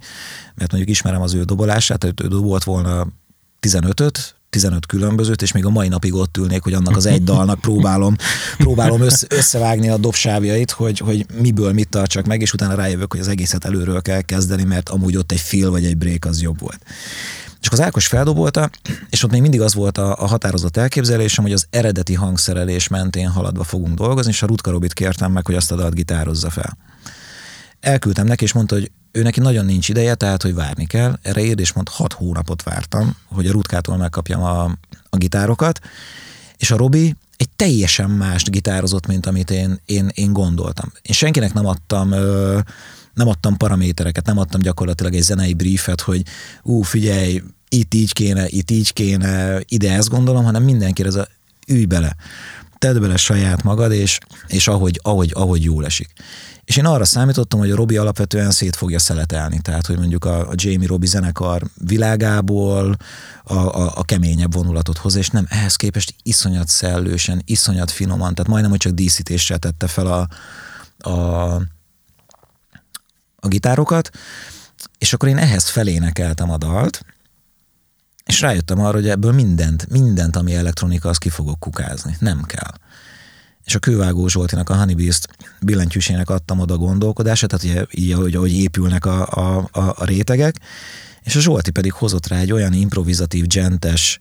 [0.56, 3.08] mert mondjuk ismerem az ő dobolását, tehát ő dobolt volna
[3.62, 7.60] 15-öt, 15 különbözőt, és még a mai napig ott ülnék, hogy annak az egy dalnak
[7.60, 8.16] próbálom,
[8.58, 13.20] próbálom össze, összevágni a dobsávjait, hogy, hogy miből mit tartsak meg, és utána rájövök, hogy
[13.20, 16.60] az egészet előről kell kezdeni, mert amúgy ott egy fil vagy egy break az jobb
[16.60, 16.80] volt.
[17.62, 18.70] És akkor az Ákos feldobolta,
[19.10, 23.30] és ott még mindig az volt a, a határozott elképzelésem, hogy az eredeti hangszerelés mentén
[23.30, 26.78] haladva fogunk dolgozni, és a Rutka Robit kértem meg, hogy azt a dalt gitározza fel.
[27.82, 31.20] Elküldtem neki, és mondta, hogy ő neki nagyon nincs ideje, tehát hogy várni kell.
[31.22, 34.64] Erre írd és mond, hat hónapot vártam, hogy a Rutkától megkapjam a,
[35.10, 35.80] a gitárokat,
[36.58, 40.92] és a Robi egy teljesen mást gitározott, mint amit én, én, én gondoltam.
[41.02, 42.60] Én senkinek nem adtam ö,
[43.14, 46.24] nem adtam paramétereket, nem adtam gyakorlatilag egy zenei briefet, hogy
[46.64, 51.28] ú, figyelj, itt így kéne, itt így kéne, ide ezt gondolom, hanem mindenki ez a
[51.68, 52.16] ülj bele,
[52.78, 54.18] tedd bele saját magad, és,
[54.48, 56.14] és ahogy, ahogy, ahogy jól esik.
[56.64, 60.50] És én arra számítottam, hogy a Robi alapvetően szét fogja szeletelni, tehát hogy mondjuk a,
[60.50, 62.96] a Jamie Robi zenekar világából
[63.44, 68.52] a, a, a keményebb vonulatot hoz, és nem ehhez képest iszonyat szellősen, iszonyat finoman, tehát
[68.52, 70.28] majdnem, hogy csak díszítéssel tette fel a,
[71.10, 71.56] a,
[73.36, 74.10] a gitárokat,
[74.98, 77.06] és akkor én ehhez felénekeltem a dalt,
[78.26, 82.16] és rájöttem arra, hogy ebből mindent, mindent, ami elektronika, az ki fogok kukázni.
[82.20, 82.74] Nem kell
[83.72, 85.28] és a Kővágó Zsoltinak, a Honeybeast
[85.62, 90.56] billentyűsének adtam oda gondolkodását, tehát ugye, így, ahogy, ahogy épülnek a, a, a, rétegek,
[91.24, 94.20] és a Zsolti pedig hozott rá egy olyan improvizatív, gentes,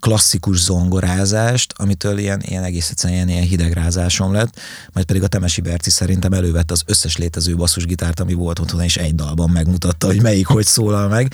[0.00, 4.60] klasszikus zongorázást, amitől ilyen, ilyen egész egyszerűen ilyen, ilyen hidegrázásom lett,
[4.92, 8.96] majd pedig a Temesi Berci szerintem elővette az összes létező basszusgitárt, ami volt otthon, és
[8.96, 11.32] egy dalban megmutatta, hogy melyik hogy szólal meg,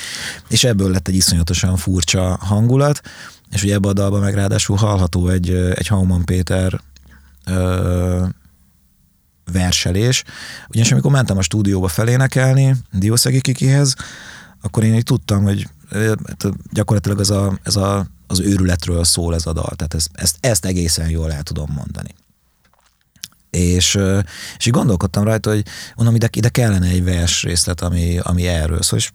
[0.49, 3.01] és ebből lett egy iszonyatosan furcsa hangulat,
[3.51, 6.81] és ugye ebbe a dalban meg ráadásul hallható egy, egy Hauman Péter
[7.47, 8.27] ö,
[9.53, 10.25] verselés,
[10.69, 13.95] ugyanis amikor mentem a stúdióba felénekelni Diószegi Kikihez,
[14.61, 15.69] akkor én így tudtam, hogy
[16.27, 20.37] hát gyakorlatilag ez, a, ez a, az őrületről szól ez a dal, tehát ezt, ezt,
[20.41, 22.15] ezt egészen jól el tudom mondani.
[23.51, 23.99] És,
[24.59, 28.83] és így gondolkodtam rajta, hogy mondom, ide, ide kellene egy vers részlet, ami, ami erről
[28.83, 29.11] szól, és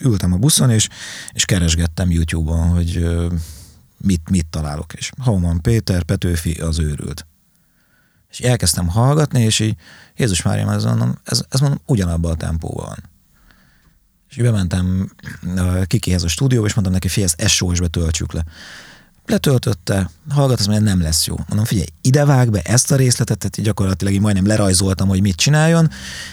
[0.00, 0.88] ültem a buszon, és,
[1.32, 3.08] és keresgettem YouTube-on, hogy
[3.96, 4.92] mit, mit találok.
[4.92, 7.26] És Hauman Péter, Petőfi, az őrült.
[8.30, 9.76] És elkezdtem hallgatni, és így
[10.16, 12.96] Jézus Mária, ez mondom, ez, ez mondom, ugyanabban a tempóban.
[14.30, 15.12] És így bementem
[15.86, 18.44] Kikihez a stúdióba, és mondtam neki, figyelj, ezt SOS-be töltsük le.
[19.26, 21.36] Letöltötte, hallgat, azt mondja, nem lesz jó.
[21.46, 25.36] Mondom, figyelj, ide vág be ezt a részletet, tehát gyakorlatilag így majdnem lerajzoltam, hogy mit
[25.36, 25.90] csináljon,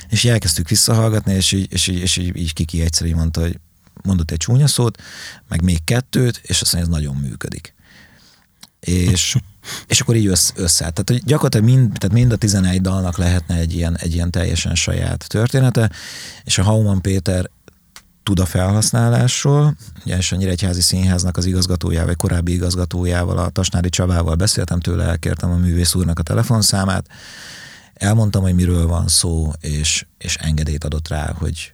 [0.10, 3.42] és így elkezdtük visszahallgatni, és így, és így, és így, így Kiki egyszer így mondta,
[3.42, 3.60] hogy
[4.04, 5.02] mondott egy csúnya szót,
[5.48, 7.74] meg még kettőt, és azt mondja, ez nagyon működik.
[8.80, 9.36] És,
[9.88, 10.80] és akkor így össze, össze.
[10.80, 14.76] Tehát hogy gyakorlatilag mind, tehát mind a 11 dalnak lehetne egy ilyen, egy ilyen teljesen
[14.76, 15.92] saját története,
[16.44, 17.50] és a Hauman Péter
[18.24, 19.76] tud a felhasználásról,
[20.06, 25.04] ugye és a Nyíregyházi Színháznak az igazgatójával, vagy korábbi igazgatójával, a Tasnádi Csabával beszéltem tőle,
[25.04, 27.08] elkértem a művész úrnak a telefonszámát,
[27.94, 31.74] elmondtam, hogy miről van szó, és, és engedélyt adott rá, hogy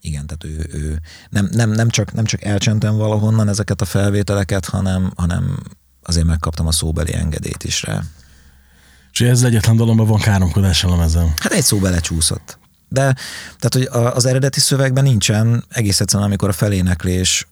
[0.00, 4.64] igen, tehát ő, ő nem, nem, nem, csak, nem csak elcsentem valahonnan ezeket a felvételeket,
[4.64, 5.58] hanem, hanem
[6.06, 8.02] azért megkaptam a szóbeli engedélyt is rá.
[9.12, 11.32] És ez egyetlen dalomban van káromkodás a lemezen.
[11.36, 12.58] Hát egy szó belecsúszott.
[12.88, 13.14] De
[13.58, 17.48] tehát, hogy az eredeti szövegben nincsen, egész egyszerűen, amikor a feléneklés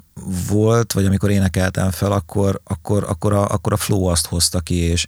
[0.48, 4.74] volt, vagy amikor énekeltem fel, akkor, akkor, akkor, a, akkor a flow azt hozta ki,
[4.74, 5.06] és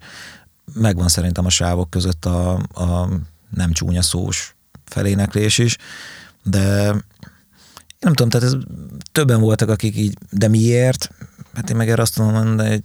[0.74, 3.08] megvan szerintem a sávok között a, a
[3.50, 4.54] nem csúnya szós
[4.84, 5.76] feléneklés is,
[6.42, 6.94] de
[8.00, 8.54] nem tudom, tehát ez,
[9.12, 11.10] többen voltak, akik így, de miért?
[11.56, 12.80] Hát én meg erre azt tudom mondani, hogy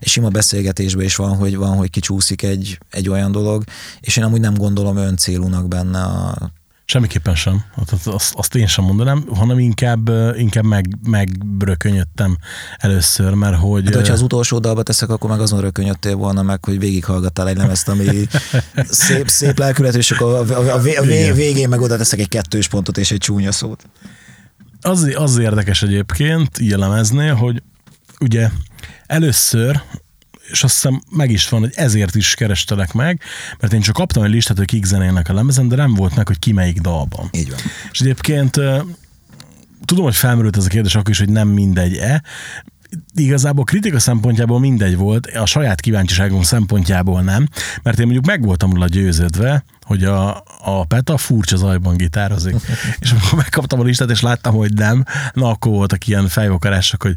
[0.00, 3.64] egy sima beszélgetésben is van, hogy van, hogy kicsúszik egy, egy olyan dolog,
[4.00, 6.50] és én amúgy nem gondolom öncélúnak benne a
[6.84, 7.64] Semmiképpen sem.
[8.04, 12.36] Azt, azt én sem mondanám, hanem inkább, inkább meg, megbrökönyödtem
[12.76, 13.84] először, mert hogy...
[13.84, 17.56] Hát, hogyha az utolsó dalba teszek, akkor meg azon rökönyödtél volna meg, hogy végighallgattál egy
[17.56, 18.04] lemezt, ami
[18.88, 22.68] szép, szép lelkület, és akkor a, a, a, a végén meg oda teszek egy kettős
[22.68, 23.84] pontot és egy csúnya szót.
[24.80, 26.76] Az, az érdekes egyébként így
[27.36, 27.62] hogy
[28.22, 28.48] ugye
[29.06, 29.82] először
[30.50, 33.20] és azt hiszem meg is van, hogy ezért is kerestelek meg,
[33.60, 36.26] mert én csak kaptam egy listát, hogy kik zenélnek a lemezen, de nem volt meg,
[36.26, 37.28] hogy ki melyik dalban.
[37.30, 37.58] Így van.
[37.92, 38.50] És egyébként
[39.84, 42.22] tudom, hogy felmerült ez a kérdés akkor is, hogy nem mindegy-e,
[43.14, 47.48] igazából kritika szempontjából mindegy volt, a saját kíváncsiságom szempontjából nem,
[47.82, 52.54] mert én mondjuk meg voltam róla győződve, hogy a, a Peta furcsa zajban gitározik.
[53.00, 57.14] és amikor megkaptam a listát, és láttam, hogy nem, na akkor voltak ilyen fejvokarások, hogy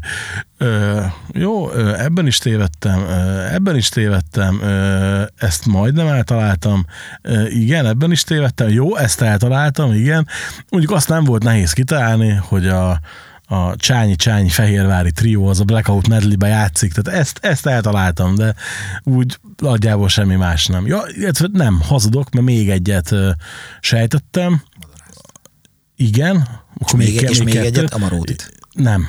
[0.58, 1.00] ö,
[1.32, 6.86] jó, ö, ebben is tévedtem, ö, ebben is tévedtem, ö, ezt majdnem eltaláltam,
[7.22, 10.26] ö, igen, ebben is tévedtem, jó, ezt eltaláltam, igen.
[10.68, 13.00] Mondjuk azt nem volt nehéz kitalálni, hogy a
[13.46, 18.54] a Csányi-Csányi Fehérvári trió az a Blackout medley játszik, tehát ezt, ezt eltaláltam, de
[19.02, 20.86] úgy nagyjából semmi más nem.
[20.86, 23.14] Ja, illetve nem, hazudok, mert még egyet
[23.80, 24.62] sejtettem.
[25.96, 26.48] Igen.
[26.86, 28.50] És még, még, és még, még egyet, a Marótit.
[28.72, 29.08] Nem,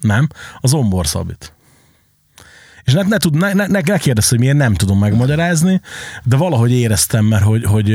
[0.00, 0.28] nem,
[0.60, 1.52] az Ombor Szabit.
[2.84, 5.80] És ne, ne, tud, ne, ne, ne kérdezz, hogy miért nem tudom megmagyarázni,
[6.24, 7.90] de valahogy éreztem, mert hogy, hogy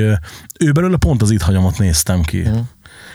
[0.60, 2.42] ő belőle pont az itt hagyomat néztem ki.
[2.42, 2.60] Uh-huh.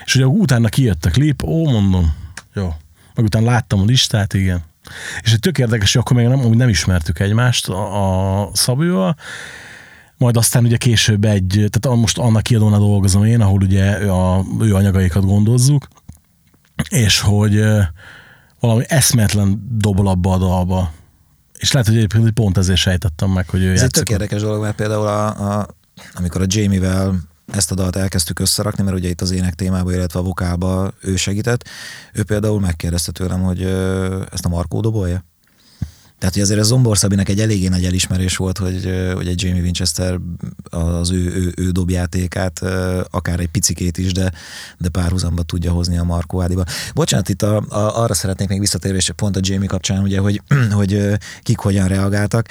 [0.04, 2.14] És ugye utána kijött a klip, ó, mondom,
[2.54, 2.74] jó.
[3.14, 4.62] Meg utána láttam a listát, igen.
[5.22, 9.16] És egy tök érdekes, hogy akkor még nem, nem ismertük egymást a, a Szabival,
[10.16, 14.74] majd aztán ugye később egy, tehát most annak kiadónál dolgozom én, ahol ugye a ő
[14.74, 15.88] anyagaikat gondozzuk,
[16.88, 17.64] és hogy
[18.60, 20.92] valami eszmetlen dobol abba a dalba.
[21.58, 24.60] És lehet, hogy egyébként pont ezért sejtettem meg, hogy ő Ez egy tök érdekes dolog,
[24.60, 25.66] mert például a, a,
[26.14, 30.18] amikor a Jamie-vel ezt a dalt elkezdtük összerakni, mert ugye itt az ének témába, illetve
[30.18, 31.68] a vokálba ő segített.
[32.12, 33.62] Ő például megkérdezte tőlem, hogy
[34.32, 35.24] ezt a Markó dobolja?
[36.18, 39.62] Tehát, hogy azért a Zombor Szabinek egy eléggé nagy elismerés volt, hogy, hogy egy Jamie
[39.62, 40.20] Winchester
[40.70, 42.60] az ő, ő, ő dobjátékát,
[43.10, 44.32] akár egy picikét is, de,
[44.78, 46.64] de párhuzamba tudja hozni a Markó Ádiba.
[46.94, 50.42] Bocsánat, itt a, a, arra szeretnék még visszatérni, és pont a Jamie kapcsán, ugye, hogy,
[50.70, 52.48] hogy kik hogyan reagáltak.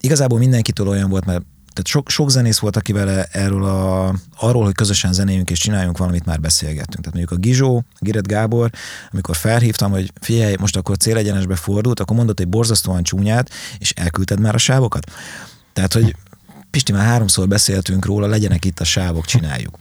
[0.00, 4.74] Igazából mindenkitől olyan volt, mert tehát sok, sok zenész volt, akivel erről a, arról, hogy
[4.74, 7.04] közösen zenéljünk és csináljunk valamit, már beszélgettünk.
[7.04, 8.70] Tehát mondjuk a Gizsó, Giret Gábor,
[9.12, 14.40] amikor felhívtam, hogy figyelj, most akkor célegyenesbe fordult, akkor mondott egy borzasztóan csúnyát, és elküldted
[14.40, 15.10] már a sávokat.
[15.72, 16.16] Tehát, hogy
[16.70, 19.78] Pisti, már háromszor beszéltünk róla, legyenek itt a sávok, csináljuk.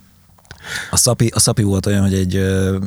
[0.92, 2.36] A Szapi, a Szapi volt olyan, hogy egy,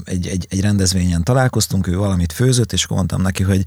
[0.04, 3.62] egy, egy, egy rendezvényen találkoztunk, ő valamit főzött, és akkor mondtam neki, hogy,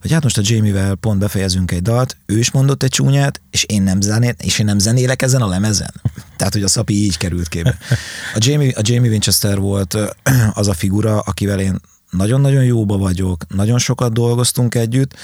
[0.00, 3.64] hogy hát most a Jamie-vel pont befejezünk egy dalt, ő is mondott egy csúnyát, és
[3.64, 5.92] én nem, zenél, és én nem zenélek ezen a lemezen.
[6.36, 7.78] Tehát, hogy a Szapi így került képbe.
[8.34, 9.96] A Jamie, a Jamie Winchester volt
[10.52, 11.80] az a figura, akivel én
[12.10, 15.14] nagyon-nagyon jóba vagyok, nagyon sokat dolgoztunk együtt,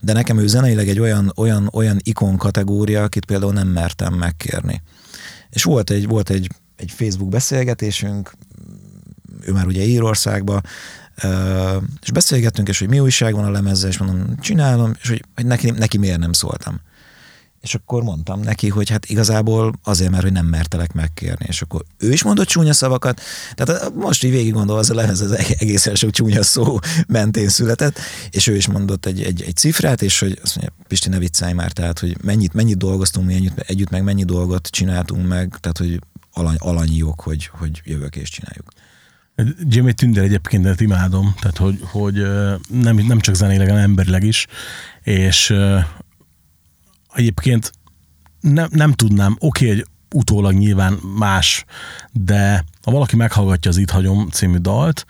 [0.00, 4.82] de nekem ő zeneileg egy olyan, olyan, olyan ikon kategória, akit például nem mertem megkérni.
[5.50, 8.32] És volt egy, volt egy, egy Facebook beszélgetésünk,
[9.40, 10.62] ő már ugye Írországban,
[12.02, 15.46] és beszélgettünk, és hogy mi újság van a lemezzel, és mondom, csinálom, és hogy, hogy
[15.46, 16.80] neki, neki miért nem szóltam.
[17.60, 21.44] És akkor mondtam neki, hogy hát igazából azért, mert hogy nem mertelek megkérni.
[21.48, 23.20] És akkor ő is mondott csúnya szavakat.
[23.54, 27.98] Tehát most így végig gondol, az a lemez az egészen sok csúnya szó mentén született,
[28.30, 31.52] és ő is mondott egy, egy, egy cifrát, és hogy azt mondja, Pisti, ne viccelj
[31.52, 35.78] már, tehát hogy mennyit, mennyit dolgoztunk mi együtt, együtt, meg mennyi dolgot csináltunk meg, tehát
[35.78, 36.00] hogy
[36.36, 38.68] alany, alanyi jog, hogy, hogy jövök és csináljuk.
[39.60, 42.14] Jimmy Tünder egyébként imádom, tehát hogy, hogy
[42.68, 44.46] nem, nem csak zenéleg, hanem emberileg is,
[45.02, 45.54] és
[47.14, 47.72] egyébként
[48.40, 51.64] nem, nem tudnám, oké, okay, egy utólag nyilván más,
[52.12, 55.06] de ha valaki meghallgatja az Itt hagyom című dalt,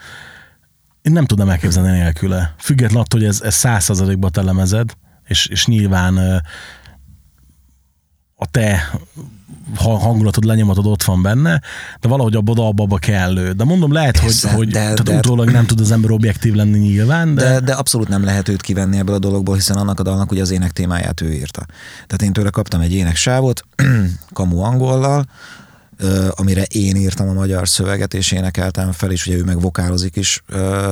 [1.03, 2.55] én nem tudnám elképzelni nélküle.
[2.59, 6.43] Függetlenül attól, hogy ez, százszerzalékban telemezed, és, és nyilván
[8.35, 8.91] a te
[9.75, 11.61] hangulatod, lenyomatod ott van benne,
[12.01, 13.53] de valahogy abba abba, abba kellő.
[13.53, 16.55] De mondom, lehet, Persze, hogy, hogy de, tehát de, utólag nem tud az ember objektív
[16.55, 17.35] lenni nyilván.
[17.35, 17.43] De...
[17.43, 17.61] de...
[17.61, 20.51] de abszolút nem lehet őt kivenni ebből a dologból, hiszen annak a dalnak ugye az
[20.51, 21.67] ének témáját ő írta.
[22.07, 23.65] Tehát én tőle kaptam egy éneksávot,
[24.33, 25.27] kamu angollal,
[26.31, 30.43] amire én írtam a magyar szöveget, és énekeltem fel, és ugye ő meg vokálozik is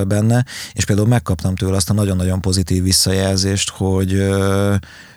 [0.07, 4.13] benne, és például megkaptam tőle azt a nagyon-nagyon pozitív visszajelzést, hogy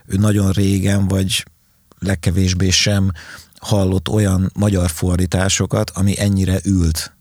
[0.05, 1.45] ő nagyon régen, vagy
[1.99, 3.11] legkevésbé sem
[3.59, 7.17] hallott olyan magyar fordításokat, ami ennyire ült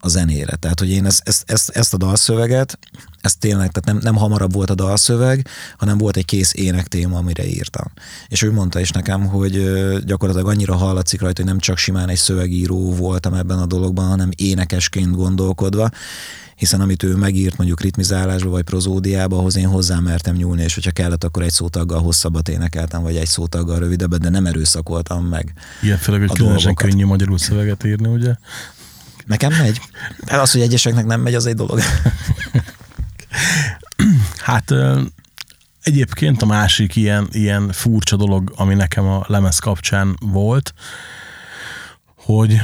[0.00, 0.56] a zenére.
[0.56, 2.78] Tehát, hogy én ezt, ezt, ezt, ezt a dalszöveget,
[3.20, 7.18] ez tényleg, tehát nem, nem hamarabb volt a dalszöveg, hanem volt egy kész ének téma,
[7.18, 7.92] amire írtam.
[8.28, 9.52] És ő mondta is nekem, hogy
[10.04, 14.30] gyakorlatilag annyira hallatszik rajta, hogy nem csak simán egy szövegíró voltam ebben a dologban, hanem
[14.36, 15.90] énekesként gondolkodva,
[16.58, 20.90] hiszen amit ő megírt mondjuk ritmizálásba vagy prozódiába, ahhoz én hozzá mertem nyúlni, és hogyha
[20.90, 25.52] kellett, akkor egy szótaggal hosszabbat énekeltem, vagy egy szótaggal rövidebbet, de nem erőszakoltam meg.
[25.82, 28.34] Ilyen főleg, hogy különösen könnyű magyarul szöveget írni, ugye?
[29.26, 29.80] Nekem megy.
[30.26, 31.80] Hát az, hogy egyeseknek nem megy, az egy dolog.
[34.48, 34.74] hát
[35.82, 40.74] egyébként a másik ilyen, ilyen furcsa dolog, ami nekem a lemez kapcsán volt,
[42.14, 42.60] hogy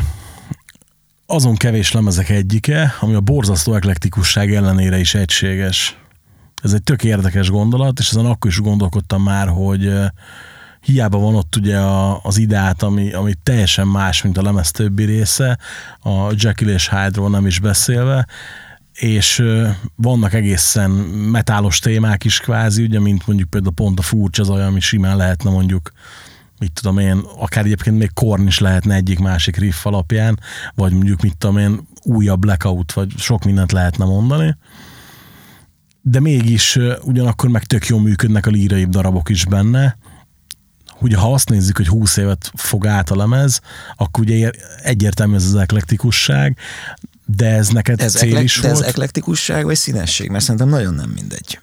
[1.26, 5.98] azon kevés lemezek egyike, ami a borzasztó eklektikusság ellenére is egységes.
[6.62, 9.92] Ez egy tök érdekes gondolat, és ezen akkor is gondolkodtam már, hogy
[10.80, 11.78] hiába van ott ugye
[12.22, 15.58] az ideát, ami, ami teljesen más, mint a lemez többi része,
[16.00, 18.26] a Jekyll és Hyde-ról nem is beszélve,
[18.94, 19.42] és
[19.96, 24.80] vannak egészen metálos témák is kvázi, ugye, mint mondjuk például pont a furcsa zaj, ami
[24.80, 25.92] simán lehetne mondjuk
[26.64, 30.40] mit tudom én, akár egyébként még Korn is lehetne egyik-másik riff alapján,
[30.74, 34.56] vagy mondjuk mit tudom én, újabb blackout, vagy sok mindent lehetne mondani.
[36.02, 39.96] De mégis ugyanakkor meg tök jól működnek a lírai darabok is benne.
[41.00, 43.60] Ugye ha azt nézzük, hogy 20 évet fog át a lemez,
[43.96, 44.50] akkor ugye
[44.82, 46.58] egyértelmű ez az eklektikusság,
[47.26, 48.82] de ez neked ez cél eklek- is de volt.
[48.82, 50.30] ez eklektikusság vagy színesség?
[50.30, 51.58] Mert szerintem nagyon nem mindegy.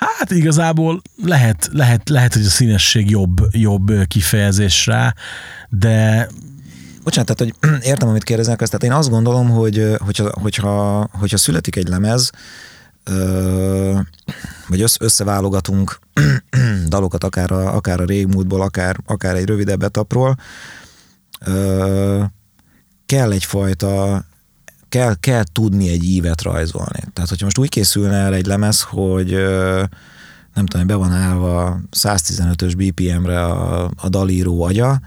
[0.00, 5.14] Hát igazából lehet, lehet, lehet hogy a színesség jobb, jobb kifejezés rá,
[5.68, 6.28] de
[7.04, 11.36] Bocsánat, tehát hogy értem, amit kérdeznek, azt, tehát én azt gondolom, hogy hogyha, hogyha, hogyha
[11.36, 12.30] születik egy lemez,
[14.68, 15.98] vagy összeválogatunk
[16.88, 20.36] dalokat akár a, akár a régmúltból, akár, akár egy rövidebb etapról,
[23.06, 24.24] kell egyfajta
[24.90, 27.00] kell, kell tudni egy ívet rajzolni.
[27.12, 29.30] Tehát, hogyha most úgy készülne el egy lemez, hogy
[30.54, 35.00] nem tudom, be van állva 115-ös BPM-re a, a dalíró agya,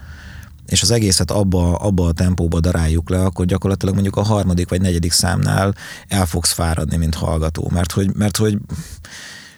[0.65, 4.81] és az egészet abba, abba a tempóba daráljuk le, akkor gyakorlatilag mondjuk a harmadik vagy
[4.81, 5.75] negyedik számnál
[6.07, 7.69] el fogsz fáradni, mint hallgató.
[7.73, 8.57] Mert hogy, mert hogy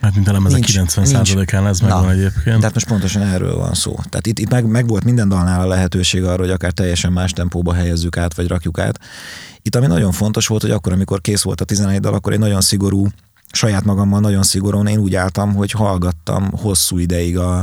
[0.05, 2.57] Hát mint elem ez a 90%-án ez megvan egyébként.
[2.57, 3.91] Tehát most pontosan erről van szó.
[4.09, 7.31] Tehát itt, itt meg, meg volt minden dalnál a lehetőség arra, hogy akár teljesen más
[7.31, 8.99] tempóba helyezzük át, vagy rakjuk át.
[9.61, 12.39] Itt ami nagyon fontos volt, hogy akkor, amikor kész volt a 11 dal, akkor egy
[12.39, 13.07] nagyon szigorú,
[13.51, 17.57] saját magammal nagyon szigorúan én úgy álltam, hogy hallgattam hosszú ideig a,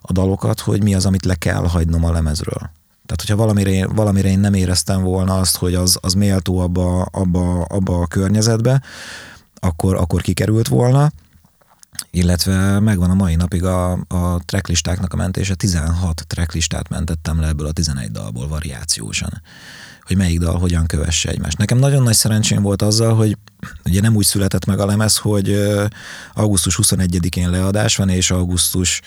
[0.00, 2.70] a dalokat, hogy mi az, amit le kell hagynom a lemezről.
[3.06, 7.62] Tehát, hogyha valamire, valamire én nem éreztem volna azt, hogy az, az méltó abba, abba,
[7.62, 8.82] abba a környezetbe,
[9.54, 11.10] akkor, akkor kikerült volna
[12.14, 15.54] illetve megvan a mai napig a, a tracklistáknak a mentése.
[15.54, 19.42] 16 tracklistát mentettem le ebből a 11 dalból variációsan
[20.02, 21.58] hogy melyik dal hogyan kövesse egymást.
[21.58, 23.36] Nekem nagyon nagy szerencsém volt azzal, hogy
[23.84, 25.68] ugye nem úgy született meg a lemez, hogy
[26.34, 29.00] augusztus 21-én leadás van, és augusztus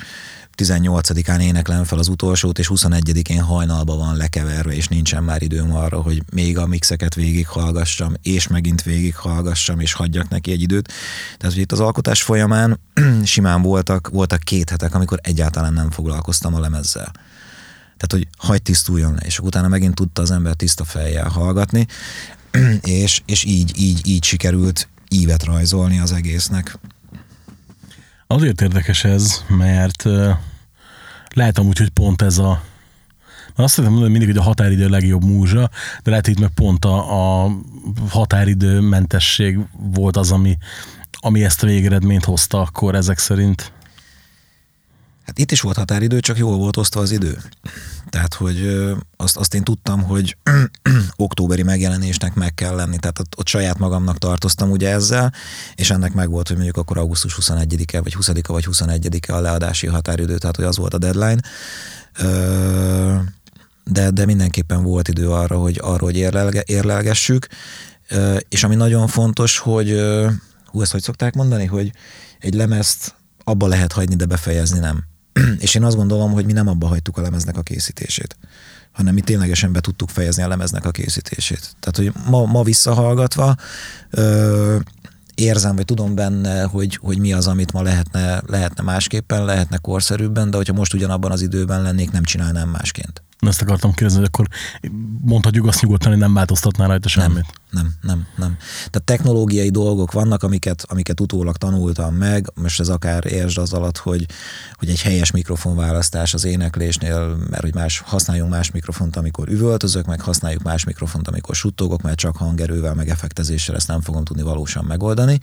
[0.57, 6.01] 18-án éneklem fel az utolsót, és 21-én hajnalba van lekeverve, és nincsen már időm arra,
[6.01, 10.91] hogy még a mixeket végighallgassam, és megint végighallgassam, és hagyjak neki egy időt.
[11.37, 12.79] Tehát, hogy itt az alkotás folyamán
[13.23, 17.11] simán voltak, voltak két hetek, amikor egyáltalán nem foglalkoztam a lemezzel.
[17.97, 21.87] Tehát, hogy hagy tisztuljon le, és utána megint tudta az ember tiszta fejjel hallgatni,
[23.01, 26.77] és, és így, így, így sikerült ívet rajzolni az egésznek.
[28.28, 30.03] Azért érdekes ez, mert
[31.34, 32.61] lehet amúgy, hogy pont ez a
[33.57, 35.69] azt mondani mindig, hogy a határidő a legjobb múzsa,
[36.03, 37.51] de lehet itt meg pont a, a
[38.09, 39.59] határidőmentesség
[39.93, 40.57] volt az, ami,
[41.11, 43.71] ami ezt a végeredményt hozta akkor ezek szerint.
[45.26, 47.38] Hát itt is volt határidő, csak jól volt osztva az idő.
[48.09, 48.86] Tehát, hogy
[49.17, 50.38] azt, azt én tudtam, hogy
[51.15, 55.34] októberi megjelenésnek meg kell lenni, tehát ott, ott saját magamnak tartoztam ugye ezzel,
[55.76, 59.88] és ennek meg volt, hogy mondjuk akkor augusztus 21-e, vagy 20-a, vagy 21-e a leadási
[59.88, 61.41] határidő, tehát hogy az volt a deadline.
[63.84, 67.47] De, de mindenképpen volt idő arra, hogy arra, hogy érlelge, érlelgessük,
[68.49, 70.01] és ami nagyon fontos, hogy
[70.65, 71.91] hú, ezt hogy szokták mondani, hogy
[72.39, 75.14] egy lemezt abba lehet hagyni, de befejezni nem.
[75.65, 78.38] és én azt gondolom, hogy mi nem abba hagytuk a lemeznek a készítését,
[78.91, 81.75] hanem mi ténylegesen be tudtuk fejezni a lemeznek a készítését.
[81.79, 83.55] Tehát, hogy ma, ma visszahallgatva
[84.09, 84.77] ö,
[85.36, 90.49] érzem, vagy tudom benne, hogy, hogy mi az, amit ma lehetne, lehetne másképpen, lehetne korszerűbben,
[90.49, 93.23] de hogyha most ugyanabban az időben lennék, nem csinálnám másként.
[93.47, 94.47] Ezt akartam kérdezni, hogy akkor
[95.21, 97.45] mondhatjuk azt nyugodtan, hogy nem változtatná rajta semmit.
[97.71, 98.57] Nem, nem, nem, nem.
[98.75, 103.97] Tehát technológiai dolgok vannak, amiket, amiket utólag tanultam meg, most ez akár értsd az alatt,
[103.97, 104.25] hogy,
[104.73, 110.21] hogy egy helyes mikrofonválasztás az éneklésnél, mert hogy más, használjunk más mikrofont, amikor üvöltözök, meg
[110.21, 114.85] használjuk más mikrofont, amikor suttogok, mert csak hangerővel, meg effektezéssel ezt nem fogom tudni valósan
[114.85, 115.39] megoldani.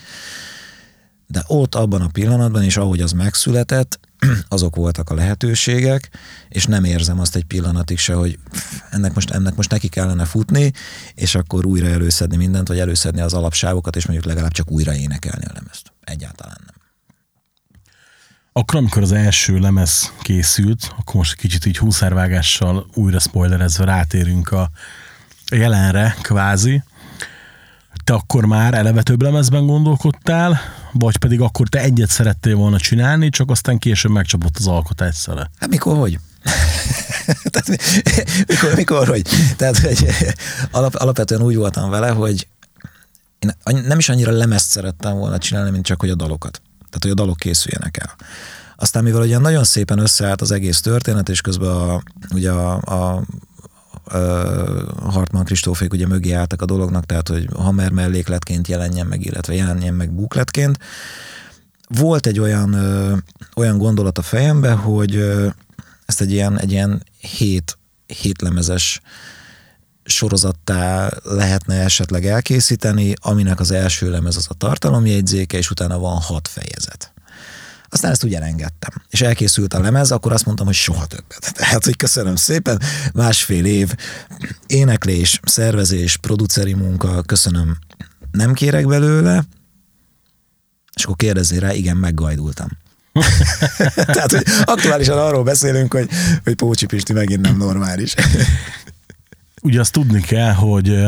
[1.27, 4.01] De ott abban a pillanatban, és ahogy az megszületett,
[4.49, 6.11] azok voltak a lehetőségek,
[6.49, 8.39] és nem érzem azt egy pillanatig se, hogy
[8.91, 10.73] ennek most, ennek most neki kellene futni,
[11.15, 15.45] és akkor újra előszedni mindent, vagy előszedni az alapsávokat, és mondjuk legalább csak újra énekelni
[15.45, 15.93] a lemezt.
[16.05, 16.75] Egyáltalán nem.
[18.55, 24.71] Akkor, amikor az első lemez készült, akkor most kicsit így húszárvágással újra spoilerezve rátérünk a
[25.51, 26.83] jelenre, kvázi.
[28.05, 30.61] Te akkor már eleve több lemezben gondolkodtál,
[30.93, 35.51] vagy pedig akkor te egyet szerettél volna csinálni, csak aztán később megcsapott az alkotás szele?
[35.59, 36.19] Hát mikor, hogy?
[37.51, 37.81] Tehát,
[38.47, 39.29] mikor, mikor, hogy?
[39.57, 40.07] Tehát, hogy
[40.71, 42.49] alap, alapvetően úgy voltam vele, hogy
[43.41, 46.63] én nem is annyira lemezt szerettem volna csinálni, mint csak, hogy a dalokat.
[46.79, 48.15] Tehát, hogy a dalok készüljenek el.
[48.77, 52.03] Aztán mivel ugye nagyon szépen összeállt az egész történet, és közben a,
[52.35, 53.23] ugye a, a
[55.01, 59.95] Hartmann Kristófék ugye mögé álltak a dolognak, tehát hogy Hammer mellékletként jelenjen meg, illetve jelenjen
[59.95, 60.79] meg bukletként.
[61.89, 63.17] Volt egy olyan, ö,
[63.57, 65.49] olyan gondolat a fejembe, hogy ö,
[66.07, 69.01] ezt egy ilyen, egy ilyen hét, hétlemezes
[70.05, 76.49] sorozattá lehetne esetleg elkészíteni, aminek az első lemez az a tartalomjegyzéke, és utána van hat
[76.49, 77.12] fejezet.
[77.93, 78.91] Aztán ezt úgy elengedtem.
[79.09, 81.53] És elkészült a lemez, akkor azt mondtam, hogy soha többet.
[81.57, 82.81] Tehát, hogy köszönöm szépen,
[83.15, 83.95] másfél év
[84.67, 87.79] éneklés, szervezés, produceri munka, köszönöm,
[88.31, 89.45] nem kérek belőle,
[90.95, 92.69] és akkor kérdezzél rá, igen, meggajdultam.
[93.95, 96.09] Tehát, hogy aktuálisan arról beszélünk, hogy,
[96.45, 98.15] hogy Pócsi Pisti megint nem normális.
[99.63, 101.05] Ugye azt tudni kell, hogy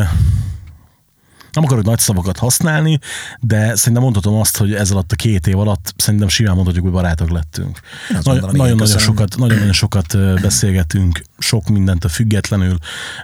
[1.55, 2.99] nem akarok nagy szavakat használni,
[3.41, 6.93] de szerintem mondhatom azt, hogy ez alatt a két év alatt szerintem simán mondhatjuk, hogy
[6.93, 7.81] barátok lettünk.
[8.23, 12.77] Nagyon-nagyon sokat, nagyon-nagyon sokat beszélgetünk, sok mindent a függetlenül,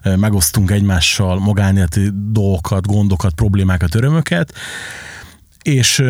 [0.03, 4.53] megosztunk egymással magánéleti dolgokat, gondokat, problémákat, örömöket,
[5.63, 6.03] és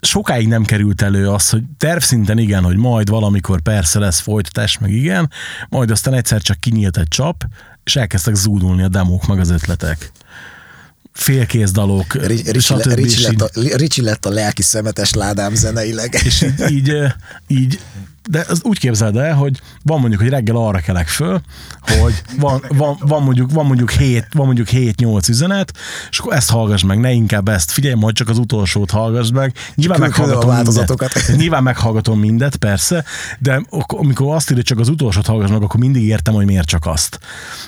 [0.00, 4.90] sokáig nem került elő az, hogy tervszinten igen, hogy majd valamikor persze lesz folytatás, meg
[4.90, 5.30] igen,
[5.68, 7.44] majd aztán egyszer csak kinyílt egy csap,
[7.84, 10.12] és elkezdtek zúdulni a demók, meg az ötletek
[11.12, 12.92] félkész dalok, Ricsi, stb.
[12.92, 16.20] Ricsi, lett a, Ricsi lett a lelki szemetes ládám zeneileg.
[16.24, 16.92] És így, így,
[17.46, 17.80] így
[18.30, 21.40] de az úgy képzeld el, hogy van mondjuk, hogy reggel arra kelek föl,
[21.80, 25.72] hogy van, van, van mondjuk, van mondjuk 7, van mondjuk 7-8 üzenet,
[26.10, 29.54] és akkor ezt hallgass meg, ne inkább ezt, figyelj, majd csak az utolsót hallgass meg.
[29.74, 31.12] Nyilván meghallgatom mindet.
[31.36, 33.04] Nyilván meghallgatom mindet, persze,
[33.38, 36.86] de amikor azt írja, csak az utolsót hallgass meg, akkor mindig értem, hogy miért csak
[36.86, 37.18] azt.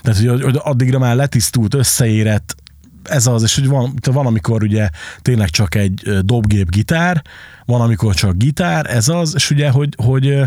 [0.03, 2.62] Tehát, hogy, hogy addigra már letisztult, összeérett,
[3.05, 4.89] ez az, és hogy van, van, amikor ugye
[5.23, 7.23] tényleg csak egy dobgép gitár,
[7.65, 10.43] van, amikor csak gitár, ez az, és ugye, hogy, hogy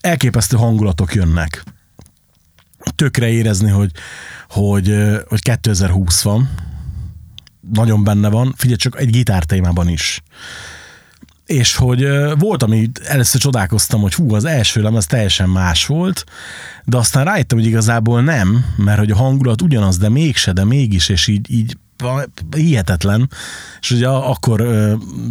[0.00, 1.64] elképesztő hangulatok jönnek.
[2.94, 3.90] Tökre érezni, hogy,
[4.48, 4.96] hogy,
[5.28, 6.50] hogy 2020 van,
[7.72, 10.22] nagyon benne van, figyelj csak egy gitár témában is.
[11.46, 12.06] És hogy
[12.38, 16.24] volt, ami először csodálkoztam, hogy hú, az első lemez teljesen más volt,
[16.84, 21.08] de aztán rájöttem, hogy igazából nem, mert hogy a hangulat ugyanaz, de mégse, de mégis,
[21.08, 21.76] és így, így
[22.56, 23.30] hihetetlen.
[23.80, 24.60] És ugye akkor,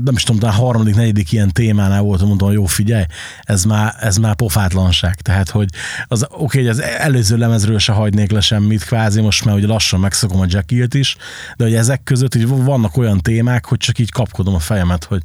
[0.03, 3.03] nem is tudom, talán harmadik, negyedik ilyen témánál voltam, mondtam, hogy jó, figyelj,
[3.41, 5.15] ez már, ez már pofátlanság.
[5.15, 5.69] Tehát, hogy
[6.07, 9.67] az oké, okay, hogy az előző lemezről se hagynék le semmit, kvázi most már ugye
[9.67, 11.15] lassan megszokom a Jackilt is,
[11.57, 15.21] de hogy ezek között így vannak olyan témák, hogy csak így kapkodom a fejemet, hogy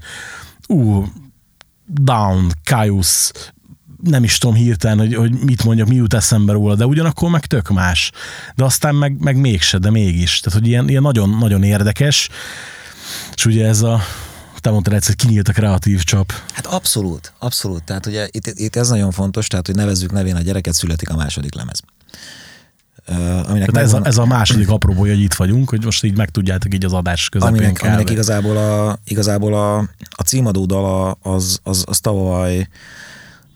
[0.66, 1.05] ú,
[1.86, 3.30] Down, Caius,
[4.07, 7.47] nem is tudom hirtelen, hogy, hogy mit mondjak, mi jut eszembe róla, de ugyanakkor meg
[7.47, 8.11] tök más.
[8.55, 10.41] De aztán meg, meg mégse, de mégis.
[10.41, 12.29] Tehát, hogy ilyen, ilyen nagyon, nagyon érdekes.
[13.35, 14.01] És ugye ez a,
[14.67, 16.33] te mondtad egyszer, kinyílt a kreatív csap.
[16.53, 17.83] Hát abszolút, abszolút.
[17.83, 21.17] Tehát ugye itt, itt ez nagyon fontos, tehát hogy nevezzük nevén a gyereket, születik a
[21.17, 21.81] második lemez.
[23.09, 23.17] Uh,
[23.51, 26.17] aminek Tehát ez, a, megvan- ez a második apropója, hogy itt vagyunk, hogy most így
[26.17, 27.89] megtudjátok így az adás közepén aminek, kell.
[27.89, 29.79] aminek igazából a, igazából a,
[30.11, 32.69] a címadó dala az, az, az tavaly,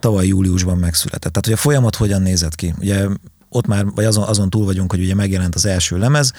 [0.00, 1.32] tavaly júliusban megszületett.
[1.32, 2.74] Tehát, hogy a folyamat hogyan nézett ki?
[2.78, 3.06] Ugye
[3.48, 6.32] ott már, vagy azon, azon túl vagyunk, hogy ugye megjelent az első lemez,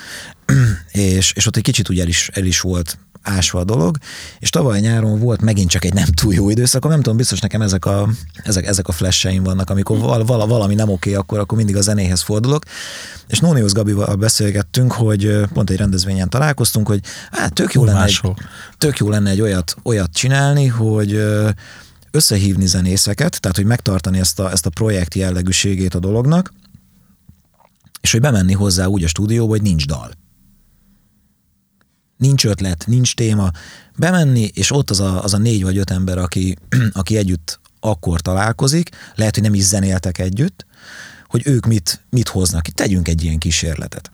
[0.91, 3.97] és, és ott egy kicsit ugye el is, el is volt ásva a dolog,
[4.39, 7.61] és tavaly nyáron volt megint csak egy nem túl jó időszak, nem tudom, biztos nekem
[7.61, 8.09] ezek a,
[8.43, 11.81] ezek, ezek a flasheim vannak, amikor val, val, valami nem oké, akkor, akkor mindig a
[11.81, 12.63] zenéhez fordulok,
[13.27, 16.99] és Nóniusz Gabival beszélgettünk, hogy pont egy rendezvényen találkoztunk, hogy
[17.31, 18.21] hát tök jó lenne egy,
[18.77, 21.23] tök jó lenne egy olyat, olyat csinálni, hogy
[22.11, 26.53] összehívni zenészeket, tehát hogy megtartani ezt a, ezt a projekt jellegűségét a dolognak,
[28.01, 30.11] és hogy bemenni hozzá úgy a stúdióba, hogy nincs dal.
[32.17, 33.51] Nincs ötlet, nincs téma.
[33.97, 36.57] Bemenni, és ott az a, az a négy vagy öt ember, aki,
[36.91, 40.65] aki együtt akkor találkozik, lehet, hogy nem is zenéltek együtt,
[41.27, 42.67] hogy ők mit, mit hoznak.
[42.67, 44.09] Tegyünk egy ilyen kísérletet.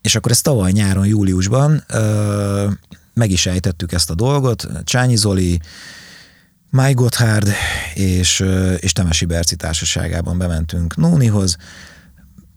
[0.00, 2.70] És akkor ezt tavaly nyáron, júliusban ö,
[3.14, 4.66] meg is ejtettük ezt a dolgot.
[4.84, 5.60] Csányi Zoli,
[6.72, 7.48] Máj Gotthard
[7.94, 8.44] és,
[8.78, 11.56] és Temesi Berci társaságában bementünk Nónihoz.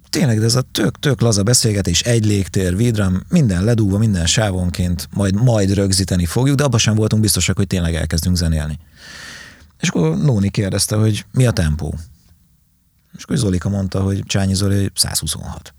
[0.09, 5.09] Tényleg, de ez a tök, tök laza beszélgetés, egy légtér, vidram, minden ledúva, minden sávonként,
[5.13, 8.79] majd, majd rögzíteni fogjuk, de abban sem voltunk biztosak, hogy tényleg elkezdünk zenélni.
[9.79, 11.93] És akkor Nóni kérdezte, hogy mi a tempó.
[13.17, 15.73] És akkor Zolika mondta, hogy Csányi Zoli hogy 126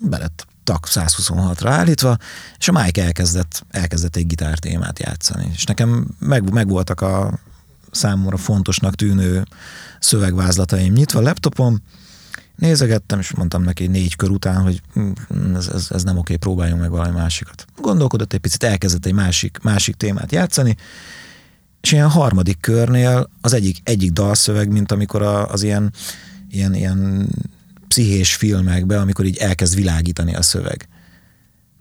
[0.00, 2.16] belett tak 126-ra állítva,
[2.58, 5.50] és a Mike elkezdett, elkezdett egy gitártémát játszani.
[5.54, 7.38] És nekem meg, meg voltak a
[7.90, 9.46] számomra fontosnak tűnő
[9.98, 11.82] szövegvázlataim nyitva a laptopon,
[12.56, 15.10] nézegettem, és mondtam neki négy kör után, hogy hm,
[15.54, 17.66] ez, ez, ez nem oké, próbáljunk meg valami másikat.
[17.76, 20.76] Gondolkodott egy picit, elkezdett egy másik, másik témát játszani,
[21.80, 25.92] és ilyen harmadik körnél az egyik, egyik dalszöveg, mint amikor a, az ilyen,
[26.50, 27.28] ilyen, ilyen
[27.90, 30.88] pszichés filmekbe, amikor így elkezd világítani a szöveg.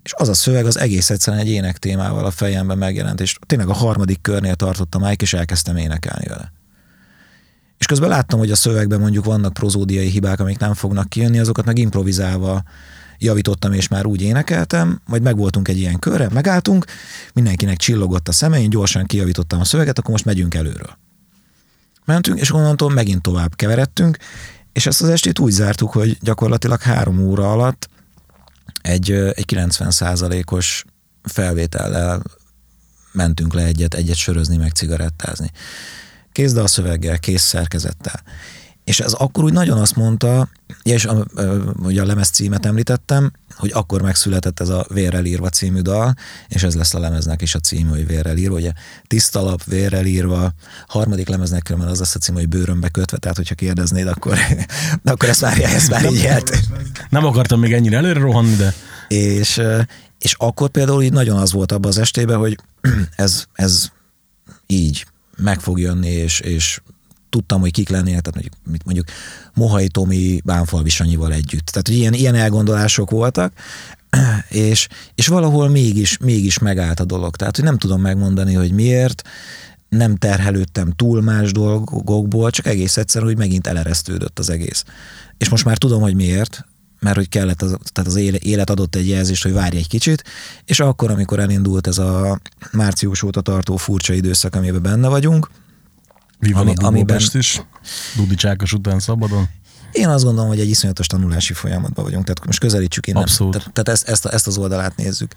[0.03, 3.67] És az a szöveg az egész egyszerűen egy ének témával a fejemben megjelent, és tényleg
[3.67, 6.51] a harmadik körnél tartottam Mike, és elkezdtem énekelni vele.
[7.77, 11.65] És közben láttam, hogy a szövegben mondjuk vannak prozódiai hibák, amik nem fognak kijönni, azokat
[11.65, 12.63] meg improvizálva
[13.17, 16.85] javítottam, és már úgy énekeltem, majd megvoltunk egy ilyen körre, megálltunk,
[17.33, 20.97] mindenkinek csillogott a szeme, én gyorsan kijavítottam a szöveget, akkor most megyünk előről.
[22.05, 24.17] Mentünk, és onnantól megint tovább keveredtünk,
[24.71, 27.89] és ezt az estét úgy zártuk, hogy gyakorlatilag három óra alatt
[28.81, 29.91] egy, egy 90
[30.51, 30.85] os
[31.23, 32.21] felvétellel
[33.11, 35.51] mentünk le egyet, egyet sörözni, meg cigarettázni.
[36.31, 38.23] Kész dalszöveggel, kész szerkezettel.
[38.89, 40.49] És ez akkor úgy nagyon azt mondta,
[40.83, 41.25] és a,
[41.83, 46.13] ugye a lemez címet említettem, hogy akkor megszületett ez a Vérrel írva című dal,
[46.47, 48.71] és ez lesz a lemeznek is a cím, hogy Vérrel írva, ugye
[49.07, 50.53] tiszta lap, vérrel írva,
[50.87, 54.37] harmadik lemeznek különben az lesz a cím, hogy bőrömbe kötve, tehát hogyha kérdeznéd, akkor,
[55.03, 56.59] akkor ezt már, ezt már így jelt.
[57.09, 58.73] Nem akartam még ennyire előre rohanni, de
[59.07, 59.61] És,
[60.19, 62.57] és akkor például így nagyon az volt abban az estében, hogy
[63.15, 63.91] ez, ez
[64.67, 65.05] így
[65.37, 66.81] meg fog jönni, és, és
[67.29, 69.07] tudtam, hogy kik lennének, tehát mondjuk, mit mondjuk
[69.53, 71.65] Mohai Tomi Bánfalvi Sanyival együtt.
[71.65, 73.53] Tehát hogy ilyen, ilyen elgondolások voltak,
[74.49, 77.35] és, és valahol mégis, mégis megállt a dolog.
[77.35, 79.21] Tehát, hogy nem tudom megmondani, hogy miért,
[79.89, 84.83] nem terhelődtem túl más dolgokból, csak egész egyszerűen, hogy megint eleresztődött az egész.
[85.37, 86.65] És most már tudom, hogy miért,
[86.99, 90.23] mert hogy kellett, az, tehát az éle- élet adott egy jelzést, hogy várj egy kicsit,
[90.65, 92.39] és akkor, amikor elindult ez a
[92.71, 95.49] március óta tartó furcsa időszak, amiben benne vagyunk,
[96.39, 97.61] mi van Ami- a amiben- is?
[98.15, 99.49] Dudi Csákos után szabadon?
[99.91, 103.21] Én azt gondolom, hogy egy iszonyatos tanulási folyamatban vagyunk, tehát most közelítsük innen.
[103.21, 103.53] Abszolút.
[103.53, 105.31] Tehát, tehát ezt, ezt, ezt az oldalát nézzük.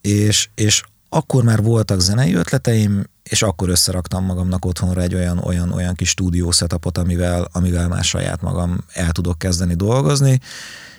[0.00, 5.72] És, és akkor már voltak zenei ötleteim, és akkor összeraktam magamnak otthonra egy olyan, olyan,
[5.72, 10.40] olyan kis stúdió setupot, amivel, amivel már saját magam el tudok kezdeni dolgozni,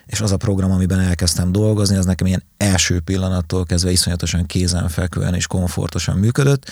[0.07, 5.33] és az a program, amiben elkezdtem dolgozni, az nekem ilyen első pillanattól kezdve iszonyatosan kézenfekvően
[5.33, 6.69] és komfortosan működött,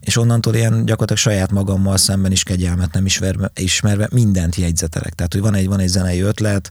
[0.00, 5.14] és onnantól ilyen gyakorlatilag saját magammal szemben is kegyelmet nem ismerve, ismerve mindent jegyzetelek.
[5.14, 6.70] Tehát, hogy van egy, van egy zenei ötlet,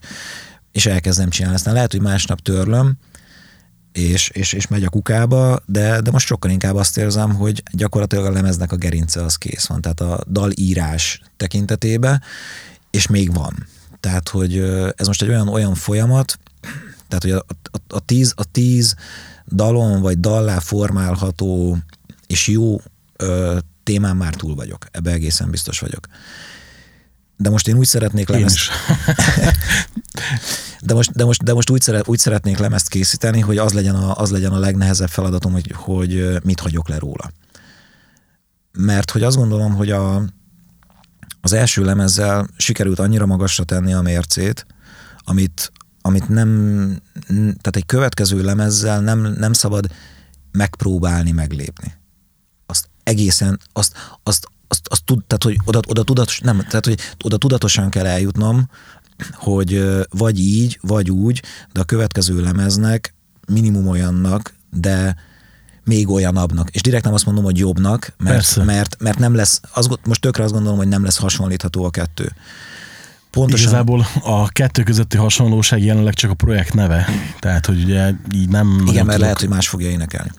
[0.72, 1.56] és elkezdem csinálni.
[1.56, 2.98] Aztán lehet, hogy másnap törlöm,
[3.92, 8.24] és, és, és megy a kukába, de, de most sokkal inkább azt érzem, hogy gyakorlatilag
[8.24, 12.22] a lemeznek a gerince az kész van, tehát a dalírás tekintetében,
[12.90, 13.66] és még van.
[14.06, 14.58] Tehát, hogy
[14.96, 16.38] ez most egy olyan, olyan folyamat,
[17.08, 18.94] tehát, hogy a, a, a, tíz, a tíz
[19.52, 21.78] dalon vagy dallá formálható
[22.26, 22.80] és jó
[23.16, 24.86] ö, témán már túl vagyok.
[24.90, 26.06] Ebbe egészen biztos vagyok.
[27.36, 28.58] De most én úgy szeretnék lemezt...
[30.86, 33.94] de most, de most, de most úgy, szeret, úgy szeretnék lemezt készíteni, hogy az legyen
[33.94, 37.30] a, az legyen a legnehezebb feladatom, hogy, hogy mit hagyok le róla.
[38.72, 40.24] Mert hogy azt gondolom, hogy a,
[41.46, 44.66] az első lemezzel sikerült annyira magasra tenni a mércét,
[45.18, 46.48] amit, amit nem,
[47.36, 49.86] tehát egy következő lemezzel nem, nem szabad
[50.52, 51.94] megpróbálni meglépni.
[52.66, 53.92] Azt egészen, azt,
[54.22, 58.06] azt, azt, azt tud, tehát, hogy oda, oda, tudatos, nem, tehát, hogy oda tudatosan kell
[58.06, 58.68] eljutnom,
[59.32, 61.42] hogy vagy így, vagy úgy,
[61.72, 63.14] de a következő lemeznek
[63.46, 65.16] minimum olyannak, de
[65.86, 66.70] még olyanabbnak.
[66.70, 70.44] És direkt nem azt mondom, hogy jobbnak, mert, mert, mert nem lesz, az, most tökre
[70.44, 72.32] azt gondolom, hogy nem lesz hasonlítható a kettő.
[73.30, 73.66] Pontosan.
[73.66, 77.08] Igazából a kettő közötti hasonlóság jelenleg csak a projekt neve.
[77.38, 78.66] Tehát, hogy ugye így nem...
[78.80, 79.18] Igen, mert tudok...
[79.18, 80.30] lehet, hogy más fogja énekelni.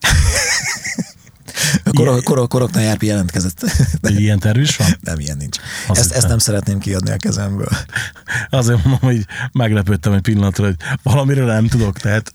[1.94, 3.62] Korok, korok, koroknál járpi jelentkezett.
[4.00, 4.96] Egy ilyen terv is van?
[5.00, 5.58] Nem, ilyen nincs.
[5.88, 7.68] ezt, ezt nem szeretném kiadni a kezemből.
[8.50, 12.32] Azért mondom, hogy meglepődtem egy pillanatra, hogy valamire nem tudok, tehát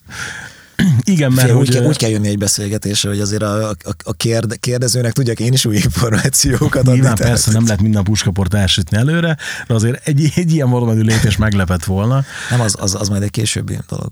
[1.03, 1.67] igen, mert Fél, hogy...
[1.67, 5.39] úgy, kell, úgy kell jönni egy beszélgetésre, hogy azért a, a, a kérde, kérdezőnek tudjak
[5.39, 6.93] én is új információkat adni.
[6.93, 11.37] Nyilván persze nem lehet minden puskaport elsütni előre, de azért egy, egy ilyen valómenű lépés
[11.37, 12.23] meglepett volna.
[12.49, 14.09] Nem, az, az, az majd egy későbbi dolog.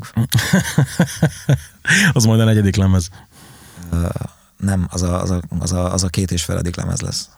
[2.14, 3.10] az majd a negyedik lemez.
[3.92, 4.10] Uh,
[4.58, 7.30] nem, az a, az, a, az, a, az a két és feledik lemez lesz.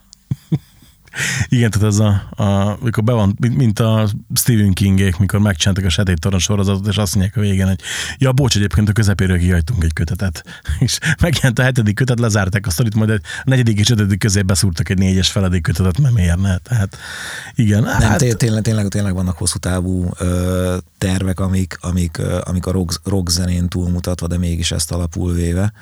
[1.47, 5.85] Igen, tehát ez a, a mikor be van, mint, mint a Stephen Kingék, mikor megcsináltak
[5.85, 7.79] a Sötét Torony sorozatot, és azt mondják a végén, hogy
[8.17, 10.43] ja, bocs, egyébként a közepéről kihagytunk egy kötetet.
[10.79, 14.89] És megjelent a hetedik kötet, lezárták a sztorit, majd a negyedik és ötödik közé beszúrtak
[14.89, 16.57] egy négyes feledik kötetet, nem érne.
[16.57, 16.97] Tehát
[17.55, 17.83] igen.
[17.83, 18.37] Nem, hát...
[18.37, 23.29] tényleg, tényleg, tényleg vannak hosszú távú ö, tervek, amik, amik, ö, amik a rock, rock
[23.29, 25.73] zenén túlmutatva, de mégis ezt alapul véve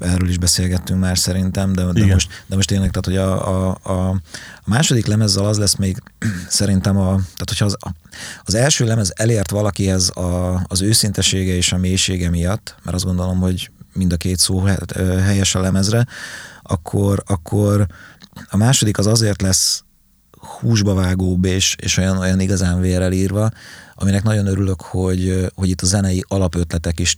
[0.00, 3.78] erről is beszélgettünk már szerintem, de, de, most, de most tényleg, tehát hogy a, a,
[3.82, 4.08] a,
[4.56, 6.02] a második lemezzel az lesz még
[6.48, 7.76] szerintem, a, tehát hogyha az,
[8.42, 13.38] az első lemez elért valakihez a, az őszintesége és a mélysége miatt, mert azt gondolom,
[13.38, 14.64] hogy mind a két szó
[14.98, 16.06] helyes a lemezre,
[16.62, 17.86] akkor, akkor
[18.50, 19.84] a második az azért lesz
[20.60, 23.50] húsba vágóbb és, és olyan, olyan igazán vérrel írva,
[23.94, 27.16] aminek nagyon örülök, hogy, hogy itt a zenei alapötletek is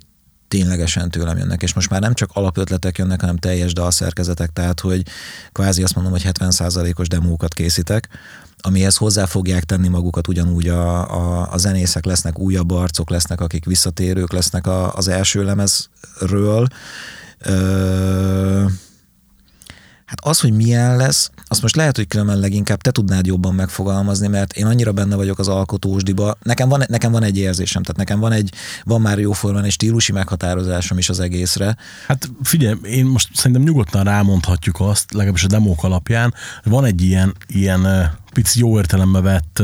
[0.55, 5.03] ténylegesen tőlem jönnek, és most már nem csak alapötletek jönnek, hanem teljes dalszerkezetek, tehát hogy
[5.53, 8.09] kvázi azt mondom, hogy 70%-os demókat készítek,
[8.59, 13.65] amihez hozzá fogják tenni magukat ugyanúgy a, a, a zenészek lesznek, újabb arcok lesznek, akik
[13.65, 16.67] visszatérők lesznek a, az első lemezről.
[17.39, 18.65] Ö,
[20.15, 24.27] Hát az, hogy milyen lesz, azt most lehet, hogy különben leginkább te tudnád jobban megfogalmazni,
[24.29, 26.37] mert én annyira benne vagyok az alkotósdiba.
[26.43, 28.53] Nekem van, nekem van egy érzésem, tehát nekem van egy,
[28.85, 31.77] van már jóformán egy stílusi meghatározásom is az egészre.
[32.07, 37.03] Hát figyelj, én most szerintem nyugodtan rámondhatjuk azt, legalábbis a demók alapján, hogy van egy
[37.03, 39.63] ilyen, ilyen pici jó értelembe vett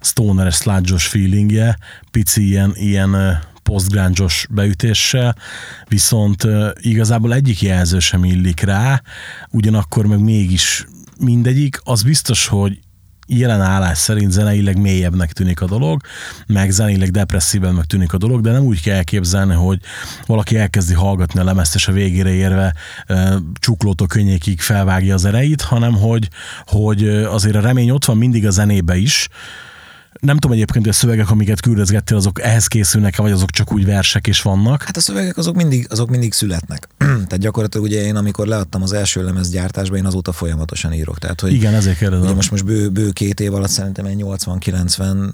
[0.00, 1.78] stoner sludge feelingje,
[2.10, 3.40] pici ilyen, ilyen
[3.70, 5.36] posztgrángyos beütéssel,
[5.88, 6.46] viszont
[6.80, 9.02] igazából egyik jelző sem illik rá,
[9.50, 10.86] ugyanakkor meg mégis
[11.18, 12.78] mindegyik, az biztos, hogy
[13.26, 16.00] jelen állás szerint zeneileg mélyebbnek tűnik a dolog,
[16.46, 19.80] meg zeneileg depresszívebb tűnik a dolog, de nem úgy kell elképzelni, hogy
[20.26, 22.74] valaki elkezdi hallgatni a lemezt, és a végére érve
[23.06, 26.28] e, csuklótól könnyékig felvágja az ereit, hanem hogy,
[26.66, 29.28] hogy azért a remény ott van mindig a zenébe is,
[30.20, 33.84] nem tudom egyébként, hogy a szövegek, amiket küldözgettél, azok ehhez készülnek vagy azok csak úgy
[33.84, 34.82] versek is vannak?
[34.82, 36.88] Hát a szövegek azok mindig, azok mindig születnek.
[36.98, 41.18] Tehát gyakorlatilag ugye én, amikor leadtam az első lemez gyártásba, én azóta folyamatosan írok.
[41.18, 42.24] Tehát, hogy Igen, ezért kérdezem.
[42.24, 45.30] Ugye most, most bő, bő két év alatt szerintem egy 80-90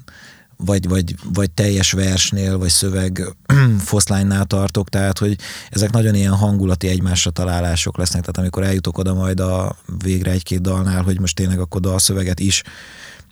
[0.57, 3.37] vagy, vagy, vagy teljes versnél, vagy szöveg
[3.79, 5.37] foszlánynál tartok, tehát hogy
[5.71, 10.61] ezek nagyon ilyen hangulati egymásra találások lesznek, tehát amikor eljutok oda majd a végre egy-két
[10.61, 12.63] dalnál, hogy most tényleg akkor dalszöveget is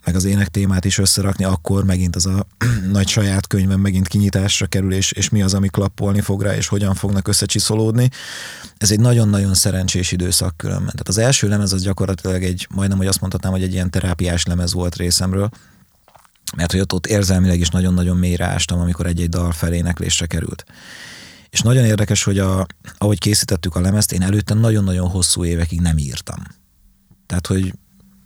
[0.05, 2.47] meg az ének témát is összerakni, akkor megint az a
[2.91, 6.67] nagy saját könyvem megint kinyitásra kerül, és, és mi az, ami klappolni fog rá, és
[6.67, 8.09] hogyan fognak összecsiszolódni.
[8.77, 10.91] Ez egy nagyon-nagyon szerencsés időszak különben.
[10.91, 14.45] Tehát az első lemez az gyakorlatilag egy, majdnem, hogy azt mondhatnám, hogy egy ilyen terápiás
[14.45, 15.49] lemez volt részemről,
[16.55, 20.65] mert hogy ott, ott érzelmileg is nagyon-nagyon mélyre ástam, amikor egy-egy dal feléneklésre került.
[21.49, 22.65] És nagyon érdekes, hogy a,
[22.97, 26.43] ahogy készítettük a lemezt, én előtte nagyon-nagyon hosszú évekig nem írtam.
[27.25, 27.73] Tehát, hogy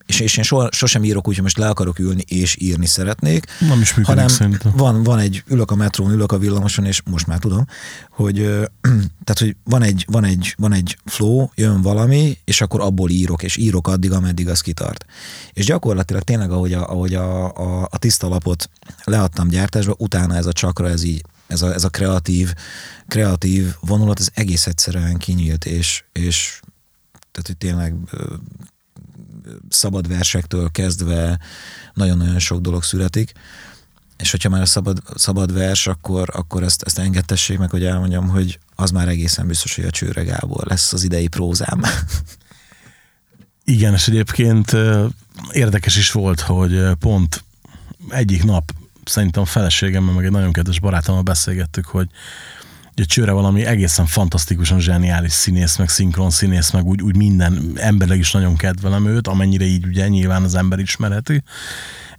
[0.10, 3.45] és, és én soha, sosem írok úgy, hogy most le akarok ülni és írni szeretnék.
[3.60, 4.72] Nem is működik hanem szerintem.
[4.76, 7.66] van, van egy, ülök a metrón, ülök a villamoson, és most már tudom,
[8.12, 8.36] hogy,
[9.26, 13.43] tehát, hogy van egy, van, egy, van egy flow, jön valami, és akkor abból írok,
[13.43, 15.05] és írok addig, ameddig az kitart.
[15.53, 18.70] És gyakorlatilag tényleg, ahogy a, ahogy a, a, a tiszta lapot
[19.03, 22.53] leadtam gyártásba, utána ez a csakra, ez így, ez a, ez a kreatív,
[23.07, 26.60] kreatív vonulat, ez egész egyszerűen kinyílt, és, és
[27.32, 27.93] tehát, hogy tényleg
[29.70, 31.39] szabad versektől kezdve
[31.93, 33.32] nagyon-nagyon sok dolog születik,
[34.18, 38.28] és hogyha már a szabad, szabad vers, akkor, akkor ezt, ezt engedtessék meg, hogy elmondjam,
[38.28, 41.82] hogy az már egészen biztos, hogy a Csőre Gábor lesz az idei prózám.
[43.64, 44.76] Igen, és egyébként
[45.52, 47.43] érdekes is volt, hogy pont
[48.10, 48.72] egyik nap
[49.04, 52.08] szerintem a feleségemmel, meg egy nagyon kedves barátommal beszélgettük, hogy
[53.00, 58.20] Ugye Csőre valami egészen fantasztikusan zseniális színész, meg szinkron színész, meg úgy, úgy minden emberleg
[58.20, 61.43] is nagyon kedvelem őt, amennyire így ugye nyilván az ember ismereti.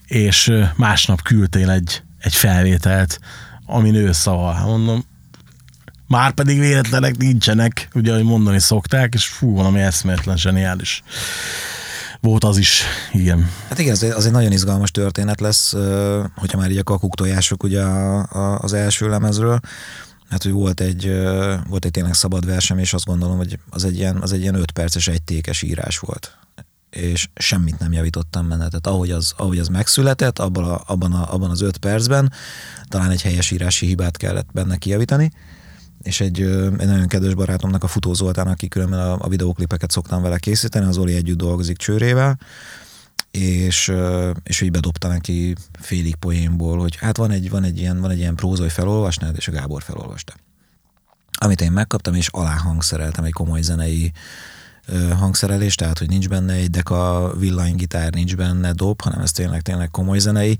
[0.07, 3.21] És másnap küldtél egy, egy felvételt,
[3.67, 4.65] amin ő szava.
[4.65, 5.05] Mondom,
[6.07, 11.03] már pedig véletlenek nincsenek, ugye, ahogy mondani szokták, és fú, valami eszméletlen zseniális
[12.21, 13.51] volt az is, igen.
[13.69, 15.73] Hát igen, az, az egy nagyon izgalmas történet lesz,
[16.37, 17.83] hogyha már így a kakuk tojások ugye
[18.59, 19.61] az első lemezről,
[20.31, 21.21] Hát, hogy volt egy,
[21.69, 24.55] volt egy tényleg szabad versem, és azt gondolom, hogy az egy ilyen, az egy ilyen
[24.55, 26.39] öt perces egytékes írás volt.
[26.91, 28.69] És semmit nem javítottam benne.
[28.69, 32.33] Tehát ahogy az, ahogy az megszületett, abban, a, abban, a, abban az öt percben
[32.89, 35.33] talán egy helyes írási hibát kellett benne kijavítani,
[36.03, 36.41] és egy,
[36.79, 40.87] egy nagyon kedves barátomnak, a Futó Zoltán, aki különben a, a videóklipeket szoktam vele készíteni,
[40.87, 42.39] az Oli együtt dolgozik csőrével,
[43.31, 43.93] és,
[44.43, 48.19] és így bedobta neki félig poénból, hogy hát van egy, van egy ilyen, van egy
[48.19, 50.35] ilyen próza, hogy felolvasnád, és a Gábor felolvasta.
[51.39, 54.13] Amit én megkaptam, és alá hangszereltem egy komoly zenei
[55.17, 59.91] hangszerelés, tehát hogy nincs benne egy deka villanygitár, nincs benne dob, hanem ez tényleg, tényleg
[59.91, 60.59] komoly zenei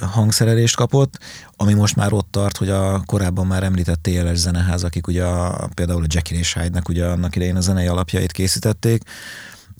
[0.00, 1.18] hangszerelést kapott,
[1.56, 5.68] ami most már ott tart, hogy a korábban már említett TLS zeneház, akik ugye a,
[5.74, 9.02] például a Jackie és Hyde-nek ugye annak idején a zenei alapjait készítették,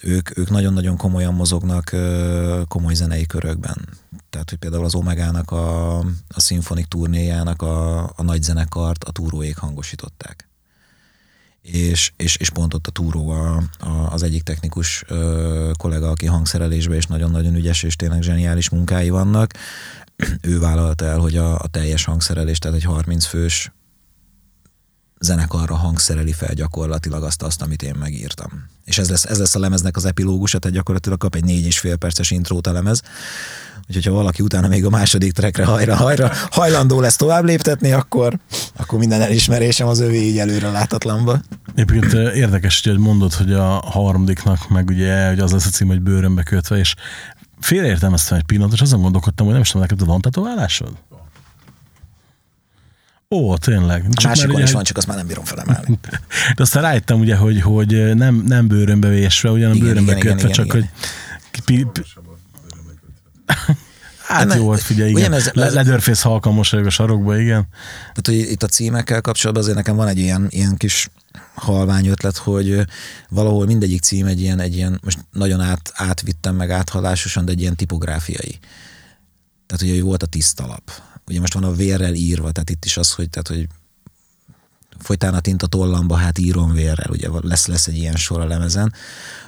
[0.02, 1.96] ők, ők nagyon-nagyon komolyan mozognak
[2.68, 3.88] komoly zenei körökben.
[4.30, 9.56] Tehát, hogy például az Omegának a, a szimfonik turnéjának a, a nagy zenekart a túróék
[9.56, 10.48] hangosították.
[11.62, 16.26] És, és, és pont ott a túró a, a, az egyik technikus ö, kollega, aki
[16.26, 19.54] hangszerelésben és nagyon-nagyon ügyes és tényleg zseniális munkái vannak,
[20.40, 23.72] ő vállalta el, hogy a, a teljes hangszerelés, tehát egy 30 fős
[25.20, 28.68] zenekarra hangszereli fel gyakorlatilag azt, azt, amit én megírtam.
[28.84, 31.78] És ez lesz, ez lesz a lemeznek az epilógusa, tehát gyakorlatilag kap egy négy és
[31.78, 33.02] fél perces intrót a lemez.
[33.88, 38.38] Úgyhogy ha valaki utána még a második trekre hajra, hajra hajlandó lesz tovább léptetni, akkor,
[38.76, 41.40] akkor minden elismerésem az övé így előre látatlanba.
[41.74, 46.00] Egyébként érdekes, hogy mondod, hogy a harmadiknak meg ugye hogy az lesz a cím, hogy
[46.00, 46.94] bőrömbe kötve, és
[47.60, 50.92] félreértelmeztem egy pillanatot, és azon gondolkodtam, hogy nem is tudom, neked van tetoválásod?
[53.30, 54.02] Ó, tényleg.
[54.10, 55.98] Csak a másikon ugye, is van, csak azt már nem bírom felemelni.
[56.56, 60.48] De aztán rájöttem ugye, hogy, hogy nem, nem bőrönbe vésve, ugyan igen, bőrönbe igen, kötve,
[60.48, 60.80] igen, csak igen.
[60.80, 61.64] hogy...
[61.64, 62.02] Pi, pi,
[64.28, 65.32] Hát nem, jó volt, figyelj, igen.
[65.32, 67.68] Ez, ez, Leatherface halkan mosolyog a sarokba, igen.
[67.98, 71.10] Tehát, hogy itt a címekkel kapcsolatban azért nekem van egy ilyen, ilyen kis
[71.54, 72.84] halvány ötlet, hogy
[73.28, 77.60] valahol mindegyik cím egy ilyen, egy ilyen most nagyon át, átvittem meg áthalásosan, de egy
[77.60, 78.58] ilyen tipográfiai.
[79.66, 80.90] Tehát ugye volt a tisztalap
[81.28, 83.66] ugye most van a vérrel írva, tehát itt is az, hogy, tehát, hogy
[84.98, 88.92] folytán a tinta tollamba, hát írom vérrel, ugye lesz, lesz egy ilyen sor a lemezen.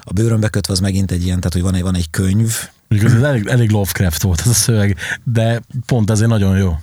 [0.03, 2.57] A bőrön bekötve az megint egy ilyen, tehát hogy van egy, van egy könyv.
[2.89, 6.79] Mondjuk ez elég, elég Lovecraft volt ez a szöveg, de pont ezért nagyon jó.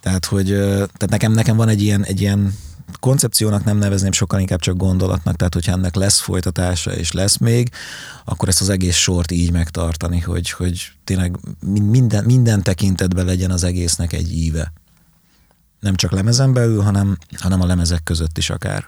[0.00, 2.54] Tehát, hogy tehát nekem, nekem van egy ilyen, egy ilyen
[3.00, 7.70] koncepciónak nem nevezném, sokkal inkább csak gondolatnak, tehát hogyha ennek lesz folytatása és lesz még,
[8.24, 13.64] akkor ezt az egész sort így megtartani, hogy, hogy tényleg minden, minden tekintetben legyen az
[13.64, 14.72] egésznek egy íve.
[15.80, 18.86] Nem csak lemezen belül, hanem, hanem a lemezek között is akár.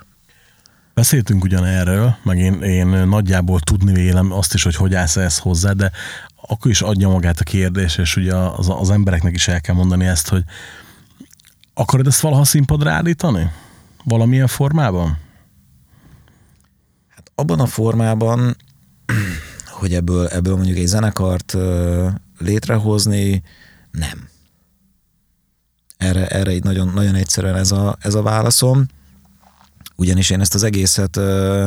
[0.94, 5.38] Beszéltünk ugyan erről, meg én, én nagyjából tudni vélem azt is, hogy hogy állsz ezt
[5.38, 5.90] hozzá, de
[6.49, 10.07] akkor is adja magát a kérdés, és ugye az, az embereknek is el kell mondani
[10.07, 10.42] ezt, hogy
[11.74, 13.51] akarod ezt valaha színpadra állítani?
[14.09, 15.18] Valamilyen formában?
[17.09, 18.56] Hát abban a formában,
[19.78, 21.56] hogy ebből, ebből mondjuk egy zenekart
[22.38, 23.42] létrehozni,
[23.90, 24.28] nem.
[25.96, 28.86] Erre, erre így nagyon, nagyon egyszerűen ez a, ez a válaszom.
[29.96, 31.66] Ugyanis én ezt az egészet ö,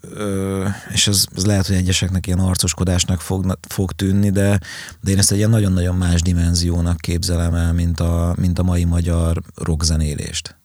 [0.00, 4.60] ö, és ez, ez lehet, hogy egyeseknek ilyen arcoskodásnak fog, fog tűnni, de,
[5.00, 8.84] de én ezt egy ilyen nagyon-nagyon más dimenziónak képzelem el, mint a, mint a mai
[8.84, 10.56] magyar rockzenélést.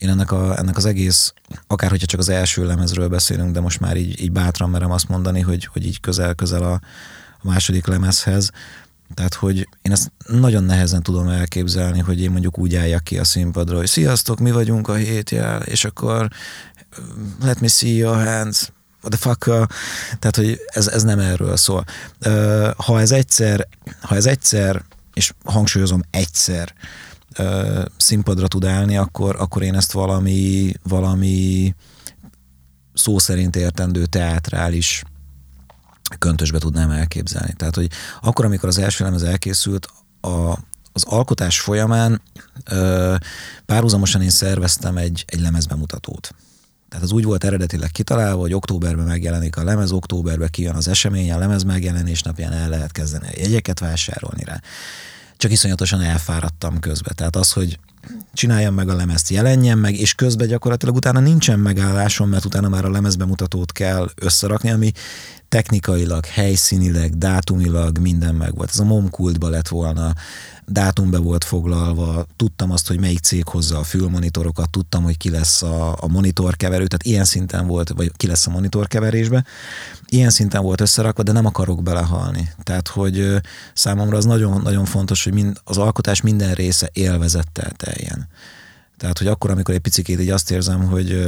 [0.00, 1.32] Én ennek, a, ennek az egész,
[1.66, 5.08] akár hogyha csak az első lemezről beszélünk, de most már így, így bátran merem azt
[5.08, 6.72] mondani, hogy, hogy így közel-közel a,
[7.42, 8.50] a második lemezhez,
[9.14, 13.24] tehát, hogy én ezt nagyon nehezen tudom elképzelni, hogy én mondjuk úgy álljak ki a
[13.24, 16.28] színpadra, hogy sziasztok, mi vagyunk a hétjel, és akkor
[17.42, 18.72] let me see your hands,
[19.02, 19.44] what the fuck,
[20.18, 21.84] tehát, hogy ez, ez nem erről szól.
[22.76, 23.68] Ha ez egyszer,
[24.00, 24.84] ha ez egyszer,
[25.14, 26.74] és hangsúlyozom egyszer,
[27.96, 31.74] színpadra tud állni, akkor, akkor én ezt valami, valami
[32.94, 35.02] szó szerint értendő teátrális
[36.18, 37.52] köntösbe tudnám elképzelni.
[37.52, 39.88] Tehát, hogy akkor, amikor az első lemez elkészült,
[40.20, 40.58] a,
[40.92, 42.22] az alkotás folyamán
[42.70, 43.14] ö,
[43.66, 46.34] párhuzamosan én szerveztem egy, egy lemezbemutatót.
[46.88, 51.32] Tehát az úgy volt eredetileg kitalálva, hogy októberben megjelenik a lemez, októberben kijön az esemény,
[51.32, 54.60] a lemez megjelenés napján el lehet kezdeni a jegyeket vásárolni rá.
[55.40, 57.14] Csak iszonyatosan elfáradtam közben.
[57.16, 57.78] Tehát az, hogy
[58.32, 62.84] csináljam meg a lemezt, jelenjen meg, és közben gyakorlatilag utána nincsen megállásom, mert utána már
[62.84, 64.92] a lemezbemutatót kell összerakni, ami
[65.48, 68.70] technikailag, helyszínileg, dátumilag minden meg volt.
[68.70, 70.12] Ez a momkultba lett volna,
[70.66, 75.62] dátumbe volt foglalva, tudtam azt, hogy melyik cég hozza a fülmonitorokat, tudtam, hogy ki lesz
[75.62, 79.44] a, a monitorkeverő, tehát ilyen szinten volt, vagy ki lesz a monitorkeverésbe,
[80.06, 82.52] ilyen szinten volt összerakva, de nem akarok belehalni.
[82.62, 83.40] Tehát, hogy
[83.74, 88.28] számomra az nagyon-nagyon fontos, hogy mind, az alkotás minden része élvezettel teljen.
[88.96, 91.24] Tehát, hogy akkor, amikor egy picit így azt érzem, hogy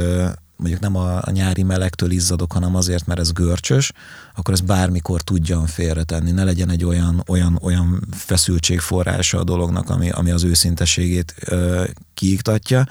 [0.55, 3.91] mondjuk nem a, a nyári melegtől izzadok, hanem azért, mert ez görcsös,
[4.35, 6.31] akkor ez bármikor tudjam félretenni.
[6.31, 11.83] Ne legyen egy olyan, olyan, olyan feszültségforrása a dolognak, ami, ami az őszinteségét ö,
[12.13, 12.87] kiiktatja.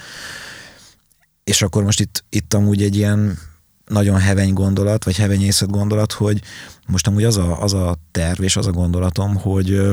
[1.44, 3.38] És akkor most itt, itt amúgy egy ilyen
[3.86, 6.42] nagyon heveny gondolat, vagy hevenyészet gondolat, hogy
[6.86, 9.92] most amúgy az a, az a terv és az a gondolatom, hogy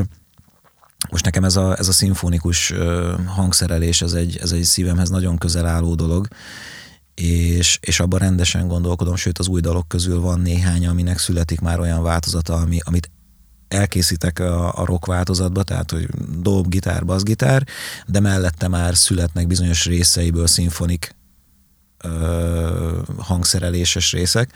[1.09, 2.73] most nekem ez a, ez a szimfonikus
[3.25, 6.27] hangszerelés, ez egy, ez egy szívemhez nagyon közel álló dolog,
[7.13, 11.79] és, és abban rendesen gondolkodom, sőt az új dalok közül van néhány, aminek születik már
[11.79, 13.11] olyan változata, ami, amit
[13.67, 16.09] elkészítek a, a rock változatba, tehát hogy
[16.41, 17.63] dob, gitár, bassgitár,
[18.07, 21.15] de mellette már születnek bizonyos részeiből szimfonik
[22.03, 24.53] ö, hangszereléses részek,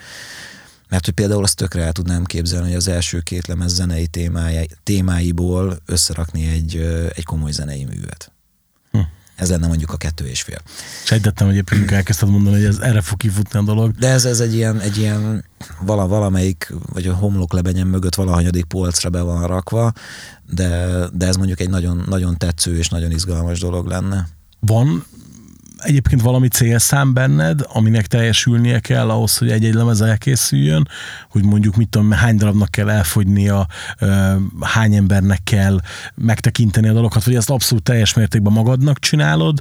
[0.94, 4.64] mert hogy például azt tökre el tudnám képzelni, hogy az első két lemez zenei témája,
[4.84, 6.76] témáiból összerakni egy,
[7.16, 8.32] egy komoly zenei művet.
[9.36, 10.62] Ez lenne mondjuk a kettő és fél.
[11.06, 13.92] Sejtettem, hogy éppen elkezdted mondani, hogy ez erre fog kifutni a dolog.
[13.92, 15.46] De ez, ez egy ilyen, egy ilyen
[15.82, 19.94] vala, valamelyik, vagy a homlok lebenyem mögött valahanyadik polcra be van rakva,
[20.50, 24.28] de, de ez mondjuk egy nagyon, nagyon tetsző és nagyon izgalmas dolog lenne.
[24.60, 25.06] Van
[25.84, 30.88] egyébként valami célszám benned, aminek teljesülnie kell ahhoz, hogy egy-egy lemez elkészüljön,
[31.30, 33.68] hogy mondjuk mit tudom, hány darabnak kell elfogynia,
[34.60, 35.80] hány embernek kell
[36.16, 39.60] megtekinteni a dolgokat, vagy ezt abszolút teljes mértékben magadnak csinálod,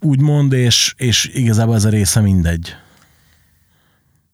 [0.00, 2.68] úgymond, és, és igazából ez a része mindegy.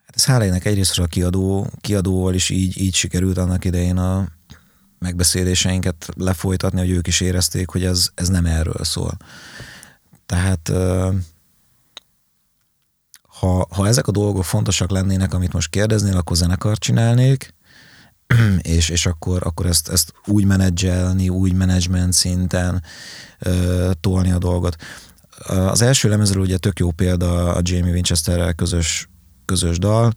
[0.06, 4.28] Hát ez hálájának egyrészt a kiadó, kiadóval is így, így sikerült annak idején a
[4.98, 9.16] megbeszéléseinket lefolytatni, hogy ők is érezték, hogy ez, ez nem erről szól.
[10.32, 10.72] Tehát
[13.38, 17.54] ha, ha ezek a dolgok fontosak lennének, amit most kérdeznél, akkor zenekart csinálnék,
[18.76, 22.82] és, és akkor, akkor ezt, ezt úgy menedzselni, úgy menedzsment szinten
[23.38, 24.76] ö, tolni a dolgot.
[25.46, 29.08] Az első lemezről ugye tök jó példa a Jamie Winchesterrel közös,
[29.44, 30.12] közös dal,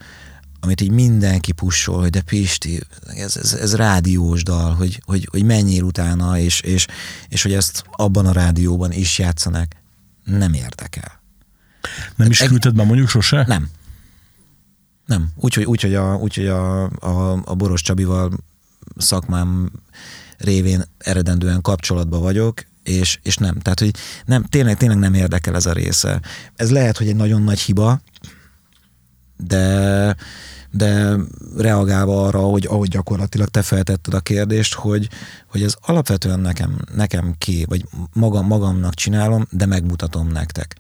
[0.59, 5.43] amit így mindenki pussol, hogy de Pisti, ez, ez, ez rádiós dal, hogy, hogy, hogy
[5.43, 6.87] menjél utána, és, és,
[7.27, 9.83] és hogy ezt abban a rádióban is játszanak
[10.25, 11.23] nem érdekel.
[12.15, 13.43] Nem is küldted be mondjuk sose?
[13.47, 13.69] Nem.
[15.05, 15.29] Nem.
[15.35, 18.31] Úgyhogy úgy, hogy a, úgy, hogy a, a, a Boros Csabival
[18.97, 19.71] szakmám
[20.37, 23.59] révén eredendően kapcsolatban vagyok, és, és nem.
[23.59, 23.95] Tehát, hogy
[24.25, 26.21] nem, tényleg, tényleg nem érdekel ez a része.
[26.55, 28.01] Ez lehet, hogy egy nagyon nagy hiba,
[29.37, 30.15] de
[30.75, 31.15] de
[31.57, 35.09] reagálva arra, hogy ahogy gyakorlatilag te feltetted a kérdést, hogy,
[35.47, 40.75] hogy ez alapvetően nekem, nekem ki, vagy magam, magamnak csinálom, de megmutatom nektek.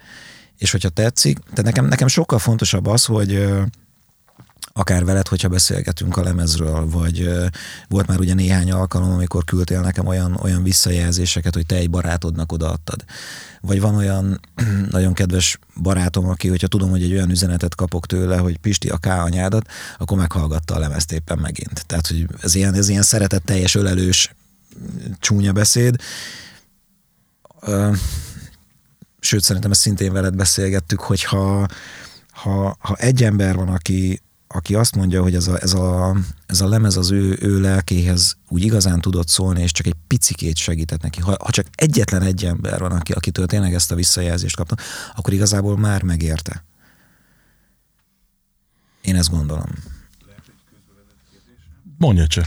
[0.57, 3.45] És hogyha tetszik, de nekem, nekem sokkal fontosabb az, hogy
[4.77, 7.29] akár veled, hogyha beszélgetünk a lemezről, vagy
[7.87, 12.51] volt már ugye néhány alkalom, amikor küldtél nekem olyan, olyan visszajelzéseket, hogy te egy barátodnak
[12.51, 13.03] odaadtad.
[13.61, 14.39] Vagy van olyan
[14.89, 18.97] nagyon kedves barátom, aki, hogyha tudom, hogy egy olyan üzenetet kapok tőle, hogy Pisti a
[18.97, 19.67] K anyádat,
[19.97, 21.85] akkor meghallgatta a lemezt éppen megint.
[21.85, 24.35] Tehát, hogy ez ilyen, ez ilyen szeretetteljes, ölelős,
[25.19, 25.95] csúnya beszéd.
[29.19, 31.67] Sőt, szerintem ezt szintén veled beszélgettük, hogyha
[32.31, 34.21] ha, ha egy ember van, aki,
[34.55, 38.37] aki azt mondja, hogy ez a, ez a, ez a lemez az ő, ő lelkéhez
[38.47, 41.21] úgy igazán tudott szólni, és csak egy picikét segített neki.
[41.21, 44.75] Ha, ha csak egyetlen egy ember van, aki, akitől tényleg ezt a visszajelzést kapta,
[45.15, 46.63] akkor igazából már megérte.
[49.01, 49.69] Én ezt gondolom.
[51.97, 52.45] Mondja csak.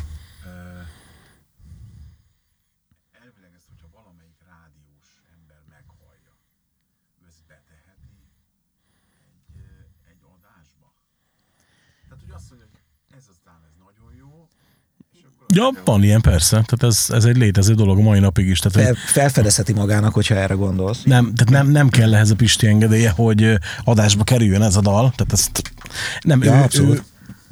[15.54, 16.50] Ja, van ilyen persze.
[16.50, 18.58] Tehát ez, ez egy létező dolog a mai napig is.
[18.58, 21.02] Tehát, Fel, felfedezheti magának, hogyha erre gondolsz.
[21.02, 25.12] Nem, tehát nem, nem kell ehhez a Pisti engedélye, hogy adásba kerüljön ez a dal.
[25.16, 25.72] Tehát ezt
[26.20, 26.96] nem, ja, ő, abszolút.
[26.96, 27.02] ő,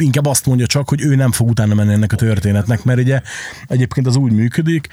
[0.04, 3.20] inkább azt mondja csak, hogy ő nem fog utána menni ennek a történetnek, mert ugye
[3.66, 4.88] egyébként az úgy működik,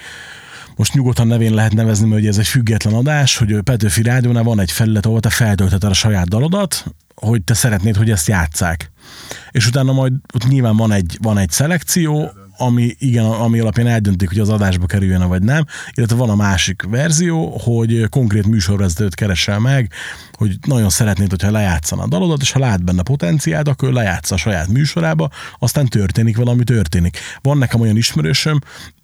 [0.75, 4.59] most nyugodtan nevén lehet nevezni, mert ugye ez egy független adás, hogy Petőfi Rádiónál van
[4.59, 6.85] egy felület, ahol te feltöltheted a saját dalodat,
[7.15, 8.91] hogy te szeretnéd, hogy ezt játszák.
[9.51, 14.29] És utána majd ott nyilván van egy, van egy szelekció, ami, igen, ami alapján eldöntik,
[14.29, 19.59] hogy az adásba kerüljön vagy nem, illetve van a másik verzió, hogy konkrét műsorvezetőt keresel
[19.59, 19.91] meg,
[20.31, 24.37] hogy nagyon szeretnéd, hogyha lejátszana a dalodat, és ha lát benne potenciált, akkor lejátsza a
[24.37, 27.17] saját műsorába, aztán történik valami történik.
[27.41, 28.59] Van nekem olyan ismerősöm,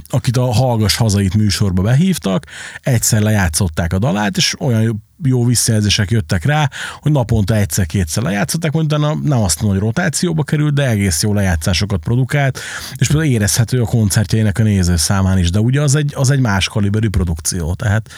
[0.09, 2.45] akit a Hallgas Hazait műsorba behívtak,
[2.81, 8.99] egyszer lejátszották a dalát, és olyan jó visszajelzések jöttek rá, hogy naponta egyszer-kétszer lejátszották, mondjuk
[9.23, 12.59] nem azt mondom, hogy rotációba került, de egész jó lejátszásokat produkált,
[12.95, 16.39] és például érezhető a koncertjeinek a néző számán is, de ugye az egy, az egy
[16.39, 18.09] más kaliberű produkció, tehát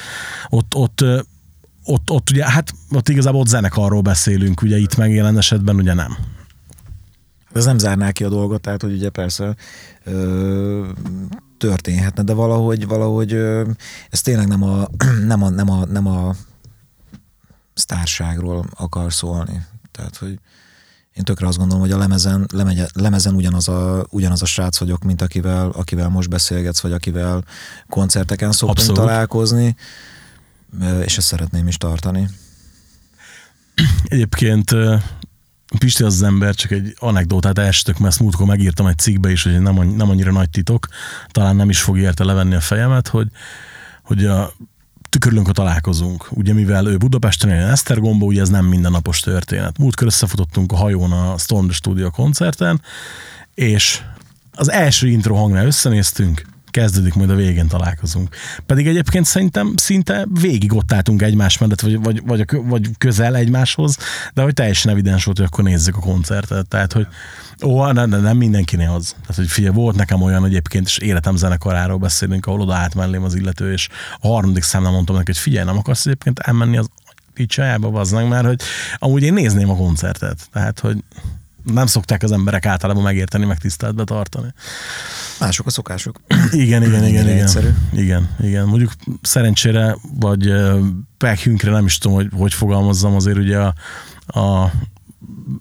[0.49, 1.03] ott, ott
[1.83, 6.17] ott, ott ugye, hát ott igazából ott zenekarról beszélünk, ugye itt megjelen esetben ugye nem.
[7.53, 9.55] Ez nem zárná ki a dolgot, tehát hogy ugye persze
[10.03, 10.87] ö,
[11.57, 13.69] történhetne, de valahogy, valahogy ö,
[14.09, 14.87] ez tényleg nem a,
[15.27, 16.35] nem a, nem a, nem a
[17.73, 19.65] sztárságról akar szólni.
[19.91, 20.39] Tehát, hogy
[21.13, 25.03] én tökre azt gondolom, hogy a lemezen, lemegye, lemezen ugyanaz, a, ugyanaz a srác vagyok,
[25.03, 27.43] mint akivel, akivel most beszélgetsz, vagy akivel
[27.89, 29.01] koncerteken szoktunk Abszolút.
[29.01, 29.75] találkozni,
[31.03, 32.29] és ezt szeretném is tartani.
[34.03, 34.71] Egyébként
[35.77, 39.43] Pisti az, az ember, csak egy anekdótát estök, mert ezt múltkor megírtam egy cikkbe is,
[39.43, 40.87] hogy nem, nem annyira nagy titok,
[41.27, 43.27] talán nem is fog érte levenni a fejemet, hogy,
[44.03, 44.53] hogy a
[45.11, 46.27] tükörülünk, ha találkozunk.
[46.29, 49.77] Ugye mivel ő Budapesten él Esztergomba, ugye ez nem mindennapos történet.
[49.77, 52.81] Múltkor összefutottunk a hajón a Storm Studio koncerten,
[53.53, 54.01] és
[54.55, 58.35] az első intro hangnál összenéztünk, kezdődik, majd a végén találkozunk.
[58.65, 63.97] Pedig egyébként szerintem szinte végig ott álltunk egymás mellett, vagy, vagy, vagy, vagy közel egymáshoz,
[64.33, 66.67] de hogy teljesen evidens volt, hogy akkor nézzük a koncertet.
[66.67, 67.07] Tehát, hogy
[67.63, 69.09] ó, nem, nem mindenkinél az.
[69.09, 73.23] Tehát, hogy figyelj, volt nekem olyan egyébként, és életem zenekaráról beszélünk, ahol oda állt mellém
[73.23, 73.87] az illető, és
[74.19, 76.89] a harmadik számnál mondtam neki, hogy figyelj, nem akarsz egyébként elmenni az
[77.33, 78.61] picsájába, bazdnak, mert hogy
[78.97, 80.49] amúgy én nézném a koncertet.
[80.51, 81.03] Tehát, hogy
[81.63, 84.53] nem szokták az emberek általában megérteni, meg tiszteletbe tartani.
[85.39, 86.21] Mások a szokások.
[86.51, 87.27] Igen, igen, igen, igen.
[87.27, 87.69] Egyszerű.
[87.91, 88.67] Igen, igen.
[88.67, 88.91] Mondjuk
[89.21, 90.53] szerencsére, vagy
[91.17, 93.73] pekhünkre nem is tudom, hogy hogy fogalmazzam, azért ugye a,
[94.39, 94.71] a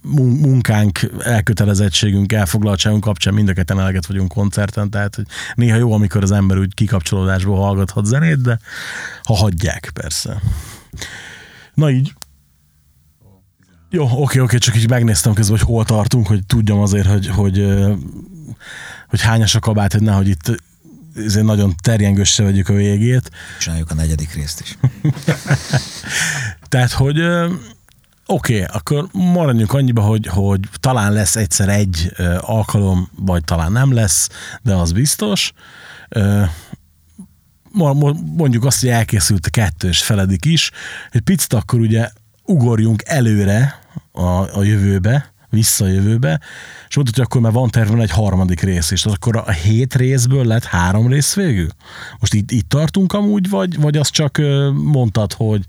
[0.03, 6.23] munkánk, elkötelezettségünk, elfoglaltságunk kapcsán mind a ketten eleget vagyunk koncerten, tehát hogy néha jó, amikor
[6.23, 8.59] az ember úgy kikapcsolódásból hallgathat zenét, de
[9.23, 10.43] ha hagyják, persze.
[11.75, 12.13] Na így,
[13.91, 17.67] jó, oké, oké, csak így megnéztem közben, hogy hol tartunk, hogy tudjam azért, hogy, hogy,
[19.09, 20.63] hogy hányas a kabát, hogy nehogy itt
[21.17, 23.31] ezért nagyon terjengősse vegyük a végét.
[23.61, 24.79] Csináljuk a negyedik részt is.
[26.69, 27.21] Tehát, hogy
[28.27, 33.93] oké, okay, akkor maradjunk annyiba, hogy, hogy talán lesz egyszer egy alkalom, vagy talán nem
[33.93, 34.29] lesz,
[34.63, 35.53] de az biztos.
[38.37, 40.71] mondjuk azt, hogy elkészült a kettős feledik is,
[41.11, 42.11] egy picit akkor ugye
[42.51, 43.81] ugorjunk előre
[44.13, 46.41] a, a jövőbe, vissza jövőbe,
[46.89, 49.07] és mondta, hogy akkor már van tervben egy harmadik rész is.
[49.07, 51.69] akkor a hét részből lett három rész végül?
[52.19, 54.39] Most itt, itt tartunk amúgy, vagy, vagy azt csak
[54.75, 55.65] mondtad, hogy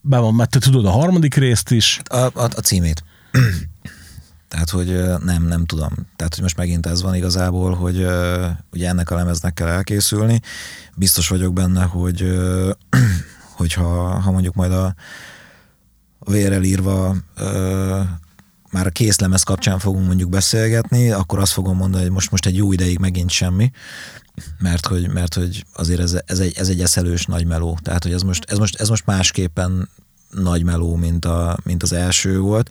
[0.00, 2.00] be van, mert te tudod a harmadik részt is?
[2.04, 3.04] A, a, a címét.
[4.48, 5.92] Tehát, hogy nem, nem tudom.
[6.16, 8.06] Tehát, hogy most megint ez van igazából, hogy
[8.72, 10.40] ugye ennek a lemeznek kell elkészülni.
[10.96, 12.38] Biztos vagyok benne, hogy
[13.58, 14.94] hogyha ha mondjuk majd a
[16.24, 17.16] vérrel írva
[18.70, 22.56] már a készlemez kapcsán fogunk mondjuk beszélgetni, akkor azt fogom mondani, hogy most, most egy
[22.56, 23.70] jó ideig megint semmi,
[24.58, 27.78] mert hogy, mert hogy azért ez, ez, egy, ez egy eszelős nagy meló.
[27.82, 29.88] Tehát, hogy ez most, ez most, ez most másképpen
[30.30, 32.70] nagy meló, mint, a, mint az első volt,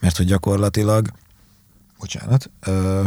[0.00, 1.08] mert hogy gyakorlatilag,
[1.98, 3.04] bocsánat, ö,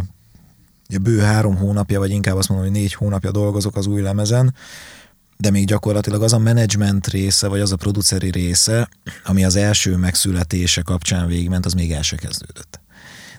[1.02, 4.54] bő három hónapja, vagy inkább azt mondom, hogy négy hónapja dolgozok az új lemezen,
[5.38, 8.90] de még gyakorlatilag az a menedzsment része, vagy az a produceri része,
[9.24, 12.80] ami az első megszületése kapcsán végigment, az még el se kezdődött.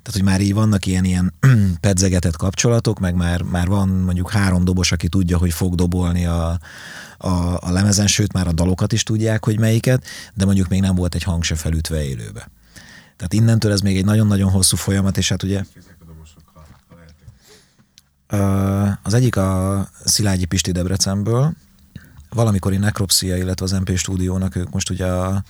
[0.02, 1.34] Tehát, hogy már így vannak ilyen, ilyen
[1.80, 6.58] pedzegetett kapcsolatok, meg már, már van mondjuk három dobos, aki tudja, hogy fog dobolni a,
[7.18, 7.28] a,
[7.60, 10.04] a lemezen, sőt már a dalokat is tudják, hogy melyiket,
[10.34, 12.50] de mondjuk még nem volt egy hang se felütve élőbe.
[13.16, 15.62] Tehát innentől ez még egy nagyon-nagyon hosszú folyamat, és hát ugye
[19.02, 21.54] az egyik a Szilágyi Pisti Debrecenből,
[22.36, 25.42] valamikori Necropsia, illetve az MP stúdiónak ők most ugye a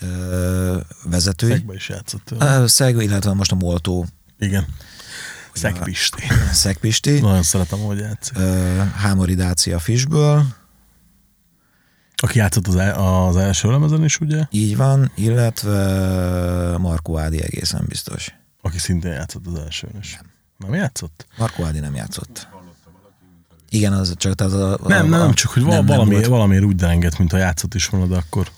[0.00, 1.50] ö, vezetői.
[1.50, 2.34] Szegbe is játszott.
[2.66, 4.06] Szeg, illetve most a Moltó.
[4.38, 4.66] Igen.
[5.52, 6.22] Szegpisti.
[6.52, 7.20] Szegpisti.
[7.20, 8.38] Nagyon szeretem, hogy játszik.
[8.94, 10.44] Hámori Dácia Fisből.
[12.16, 14.46] Aki játszott az, el, az első lemezen is, ugye?
[14.50, 18.34] Így van, illetve Markó Ádi egészen biztos.
[18.62, 20.12] Aki szintén játszott az elsőn is.
[20.12, 20.32] Nem.
[20.56, 21.26] Nem játszott?
[21.36, 22.48] Markó Ádi nem játszott.
[23.74, 24.78] Igen, az csak az a...
[24.86, 27.86] Nem, a, nem, csak hogy nem, valami, nem valamiért úgy derengett, mint a játszott is
[27.86, 28.48] volna, de akkor...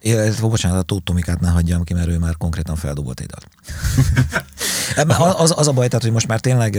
[0.00, 3.48] É, bocsánat, a Tóth Tomikát ne hagyjam ki, mert ő már konkrétan feldobolt egy dalt.
[5.38, 6.76] az, az, a baj, tehát, hogy most már tényleg,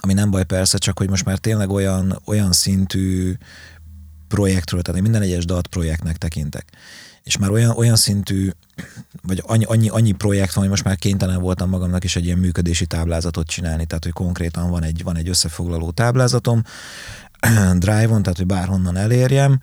[0.00, 3.36] ami nem baj persze, csak hogy most már tényleg olyan, olyan szintű
[4.28, 6.64] projektről, tehát én minden egyes dalt projektnek tekintek.
[7.24, 8.50] És már olyan, olyan szintű,
[9.22, 12.38] vagy annyi, annyi, annyi projekt van, hogy most már kénytelen voltam magamnak is egy ilyen
[12.38, 16.62] működési táblázatot csinálni, tehát hogy konkrétan van egy, van egy összefoglaló táblázatom,
[17.78, 19.60] Drive-on, tehát hogy bárhonnan elérjem,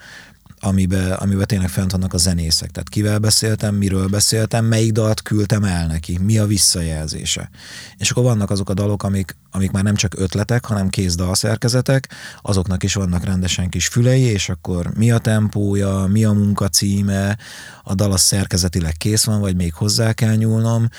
[0.60, 2.72] amiben, amiben tényleg fent vannak a zenészek.
[2.72, 7.50] Tehát kivel beszéltem, miről beszéltem, melyik dalt küldtem el neki, mi a visszajelzése.
[7.98, 12.10] És akkor vannak azok a dalok, amik, amik már nem csak ötletek, hanem kész dalszerkezetek,
[12.42, 17.38] azoknak is vannak rendesen kis fülei, és akkor mi a tempója, mi a munka címe,
[17.84, 20.90] a dal az szerkezetileg kész van, vagy még hozzá kell nyúlnom,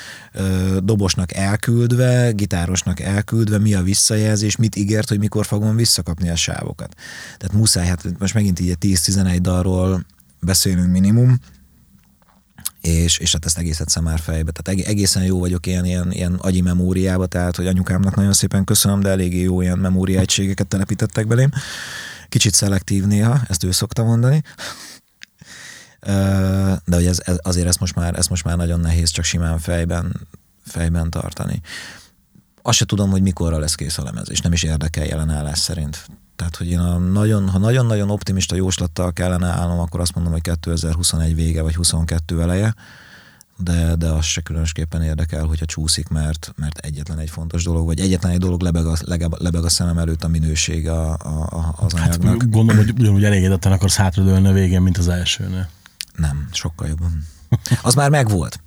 [0.78, 6.94] dobosnak elküldve, gitárosnak elküldve, mi a visszajelzés, mit ígért, hogy mikor fogom visszakapni a sávokat.
[7.38, 10.04] Tehát muszáj, hát most megint így 10-11 dalról
[10.40, 11.38] beszélünk minimum,
[12.80, 14.50] és, és hát ezt egészet szem már fejbe.
[14.50, 19.00] Tehát egészen jó vagyok ilyen, ilyen, ilyen agyi memóriába, tehát hogy anyukámnak nagyon szépen köszönöm,
[19.00, 21.50] de eléggé jó ilyen memóriaegységeket telepítettek belém.
[22.28, 24.42] Kicsit szelektív néha, ezt ő szokta mondani.
[26.84, 29.58] De hogy ez, ez, azért ezt most, már, ezt most már nagyon nehéz csak simán
[29.58, 30.28] fejben,
[30.64, 31.60] fejben tartani.
[32.62, 36.06] Azt se tudom, hogy mikorra lesz kész a lemez, és nem is érdekel jelenállás szerint.
[36.40, 40.42] Tehát, hogy én a nagyon, ha nagyon-nagyon optimista jóslattal kellene állnom, akkor azt mondom, hogy
[40.42, 42.74] 2021 vége, vagy 22 eleje,
[43.56, 48.00] de, de az se különösképpen érdekel, hogyha csúszik, mert, mert egyetlen egy fontos dolog, vagy
[48.00, 48.96] egyetlen egy dolog lebeg a,
[49.38, 52.48] lebeg a szemem előtt a minőség a, a, az hát anyagnak.
[52.48, 55.68] Gondolom, hogy ugyanúgy elégedetten akarsz hátradőlni a végén, mint az elsőnél.
[56.16, 57.26] Nem, sokkal jobban.
[57.82, 58.60] Az már megvolt.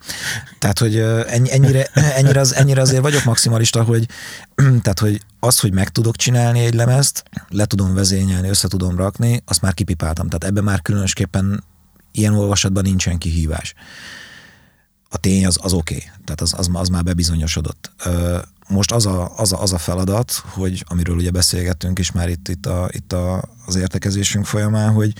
[0.59, 4.05] Tehát, hogy ennyire, ennyire, az, ennyire azért vagyok maximalista, hogy,
[4.83, 9.43] tehát, hogy az, hogy meg tudok csinálni egy lemezt, le tudom vezényelni, össze tudom rakni,
[9.45, 10.27] azt már kipipáltam.
[10.27, 11.63] Tehát ebben már különösképpen
[12.11, 13.73] ilyen olvasatban nincsen kihívás.
[15.09, 16.09] A tény az, az oké, okay.
[16.25, 17.91] tehát az, az, az már bebizonyosodott.
[18.67, 22.47] Most az a, az, a, az a feladat, hogy amiről ugye beszélgettünk is már itt,
[22.47, 25.13] itt, a, itt a, az értekezésünk folyamán, hogy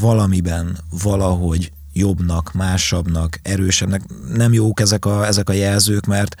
[0.00, 4.02] valamiben, valahogy jobbnak, másabbnak, erősebbnek.
[4.34, 6.34] Nem jók ezek a, ezek a jelzők, mert,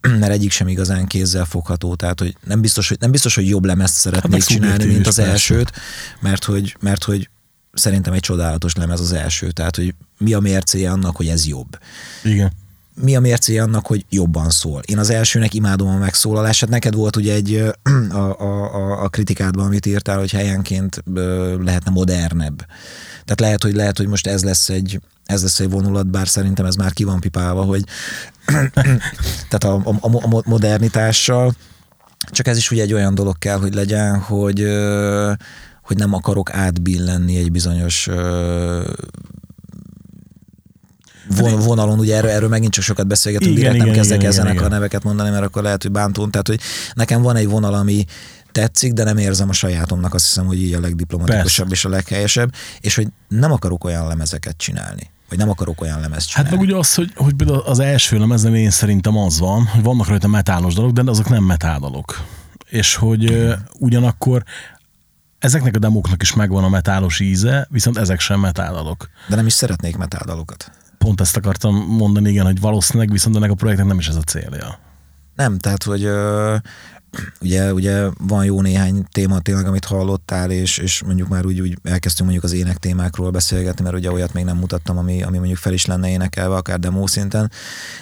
[0.20, 3.64] mert egyik sem igazán kézzel fogható, tehát hogy nem biztos, hogy, nem biztos, hogy jobb
[3.64, 5.30] lemezt szeretnék hát csinálni, mint az persze.
[5.30, 5.72] elsőt,
[6.20, 7.28] mert hogy, mert hogy
[7.72, 11.78] szerintem egy csodálatos lemez az első, tehát hogy mi a mércéje annak, hogy ez jobb.
[12.22, 12.52] Igen
[13.02, 14.82] mi a mércéje annak, hogy jobban szól.
[14.86, 16.68] Én az elsőnek imádom a megszólalását.
[16.68, 17.54] Neked volt ugye egy
[18.10, 21.02] a, a, a, kritikádban, amit írtál, hogy helyenként
[21.64, 22.66] lehetne modernebb.
[23.24, 26.66] Tehát lehet, hogy lehet, hogy most ez lesz egy, ez lesz egy vonulat, bár szerintem
[26.66, 27.84] ez már ki van pipálva, hogy
[29.50, 31.54] tehát a, a, a modernitással,
[32.30, 34.66] csak ez is ugye egy olyan dolog kell, hogy legyen, hogy
[35.82, 38.08] hogy nem akarok átbillenni egy bizonyos
[41.36, 44.52] von, vonalon, ugye erről, erről megint csak sokat beszélgetünk, igen, direkt nem igen, kezdek ezenek
[44.52, 46.30] igen, a neveket mondani, mert akkor lehet, hogy bántón.
[46.30, 46.60] Tehát, hogy
[46.94, 48.04] nekem van egy vonal, ami
[48.52, 51.88] tetszik, de nem érzem a sajátomnak, azt hiszem, hogy így a legdiplomatikusabb Persze.
[51.88, 56.28] és a leghelyesebb, és hogy nem akarok olyan lemezeket csinálni vagy nem akarok olyan lemezt
[56.28, 56.50] csinálni.
[56.50, 57.34] Hát meg ugye az, hogy, hogy
[57.64, 61.44] az első lemezen én szerintem az van, hogy vannak rajta metálos dolgok, de azok nem
[61.44, 62.24] metádalok.
[62.68, 64.44] És hogy uh, ugyanakkor
[65.38, 69.10] ezeknek a demóknak is megvan a metálos íze, viszont ezek sem metáldalok.
[69.28, 70.70] De nem is szeretnék metáldalokat.
[71.04, 74.20] Pont ezt akartam mondani, igen, hogy valószínűleg viszont ennek a projektnek nem is ez a
[74.20, 74.78] célja.
[75.34, 76.56] Nem, tehát, hogy ö,
[77.40, 81.78] ugye, ugye van jó néhány téma tényleg, amit hallottál, és, és mondjuk már úgy, úgy
[81.82, 85.58] elkezdtünk mondjuk az ének témákról beszélgetni, mert ugye olyat még nem mutattam, ami, ami mondjuk
[85.58, 87.50] fel is lenne énekelve, akár demo szinten.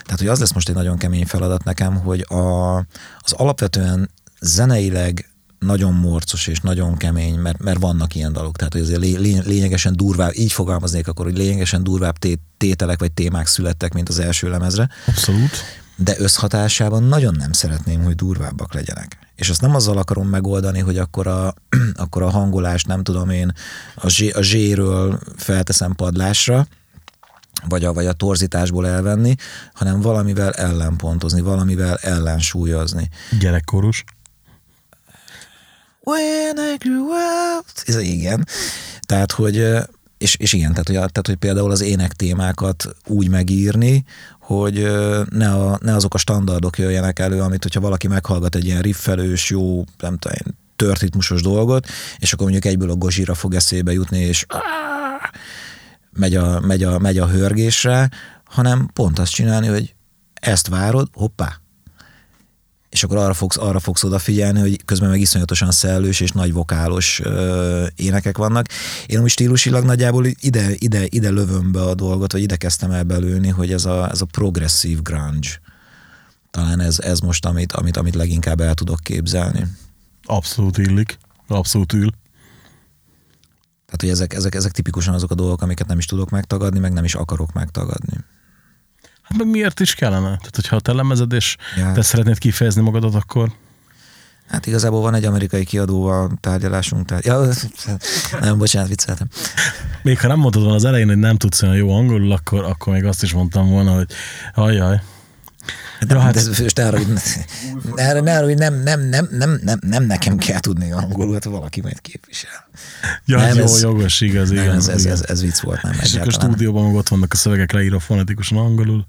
[0.03, 2.77] Tehát, hogy az lesz most egy nagyon kemény feladat nekem, hogy a,
[3.19, 4.11] az alapvetően
[4.41, 8.57] zeneileg nagyon morcos és nagyon kemény, mert, mert vannak ilyen dalok.
[8.57, 13.13] Tehát, hogy azért lény, lényegesen durvább, így fogalmaznék akkor, hogy lényegesen durvább té, tételek vagy
[13.13, 14.89] témák születtek, mint az első lemezre.
[15.07, 15.51] Abszolút.
[15.97, 19.19] De összhatásában nagyon nem szeretném, hogy durvábbak legyenek.
[19.35, 21.55] És azt nem azzal akarom megoldani, hogy akkor a,
[21.95, 23.53] akkor a hangolást, nem tudom én,
[23.95, 26.67] a, zsé, a zséről felteszem padlásra,
[27.69, 29.35] vagy a, vagy a torzításból elvenni,
[29.73, 33.09] hanem valamivel ellenpontozni, valamivel ellensúlyozni.
[33.39, 34.05] Gyerekkorus.
[36.09, 37.07] When I grew
[37.59, 37.65] up.
[37.85, 38.47] Ez igen.
[39.01, 39.57] Tehát, hogy
[40.19, 44.05] és, és igen, tehát hogy, tehát, hogy például az ének témákat úgy megírni,
[44.41, 44.75] hogy
[45.31, 49.51] ne, a, ne azok a standardok jöjjenek elő, amit hogyha valaki meghallgat egy ilyen riffelős,
[49.51, 50.37] jó, nem tudom,
[50.77, 51.87] törtritmusos dolgot,
[52.19, 54.47] és akkor mondjuk egyből a gozsira fog eszébe jutni, és
[56.11, 58.11] megy a, megy a, megy a hörgésre,
[58.45, 59.95] hanem pont azt csinálni, hogy
[60.35, 61.61] ezt várod, hoppá,
[62.91, 67.21] és akkor arra fogsz, arra fogsz odafigyelni, hogy közben meg iszonyatosan szellős és nagy vokálos
[67.21, 68.67] ö, énekek vannak.
[69.07, 73.03] Én úgy stílusilag nagyjából ide, ide, ide lövöm be a dolgot, vagy ide kezdtem el
[73.03, 75.49] belőni, hogy ez a, ez a progresszív grunge.
[76.51, 79.67] Talán ez, ez most, amit, amit, amit leginkább el tudok képzelni.
[80.25, 81.19] Abszolút illik.
[81.49, 82.11] Abszolút ül.
[83.87, 86.93] Tehát, hogy ezek, ezek, ezek tipikusan azok a dolgok, amiket nem is tudok megtagadni, meg
[86.93, 88.25] nem is akarok megtagadni.
[89.29, 90.27] Hát meg miért is kellene?
[90.27, 91.93] Tehát, hogyha te lemezed, és Ja.
[91.93, 93.53] te szeretnéd kifejezni magadat, akkor
[94.49, 97.07] Hát igazából van egy amerikai kiadóval tárgyalásunk.
[97.07, 97.41] Tehát, ja,
[98.41, 99.29] nem, bocsánat, vicceltem.
[100.03, 102.93] még ha nem mondtad volna az elején, hogy nem tudsz olyan jó angolul, akkor, akkor
[102.93, 104.07] még azt is mondtam volna, hogy
[104.55, 105.01] ajaj.
[106.07, 110.05] De, hát, hát- de, ne arra, arra, arra, hogy nem, nem, nem, nem, nem, nem
[110.05, 112.69] nekem kell tudni angolul, hát valaki majd képvisel.
[113.25, 114.75] Ja, Nem, jó, ez- jogos, igaz, Nem, igen.
[114.75, 117.99] ez, ez, ez, ez vicc volt, nem és akkor stúdióban ott vannak a szövegek leírva
[117.99, 119.07] fonetikusan angolul.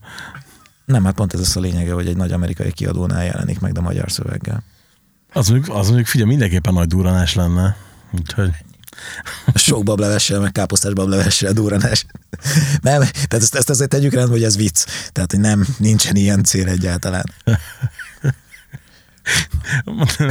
[0.86, 3.82] Nem, hát pont ez az a lényege, hogy egy nagy amerikai kiadónál jelenik meg, de
[3.82, 4.64] magyar szöveggel.
[5.34, 7.76] Az mondjuk, az mondjuk figyelj, mindenképpen nagy duranás lenne.
[8.12, 8.52] Úgyhogy
[9.54, 12.06] Sok bablevessel, meg káposztás bablevessel duranás.
[12.82, 14.86] Nem, tehát ezt, ezt azért tegyük rendbe, hogy ez vicc.
[15.12, 17.26] Tehát, hogy nem, nincsen ilyen cél egyáltalán.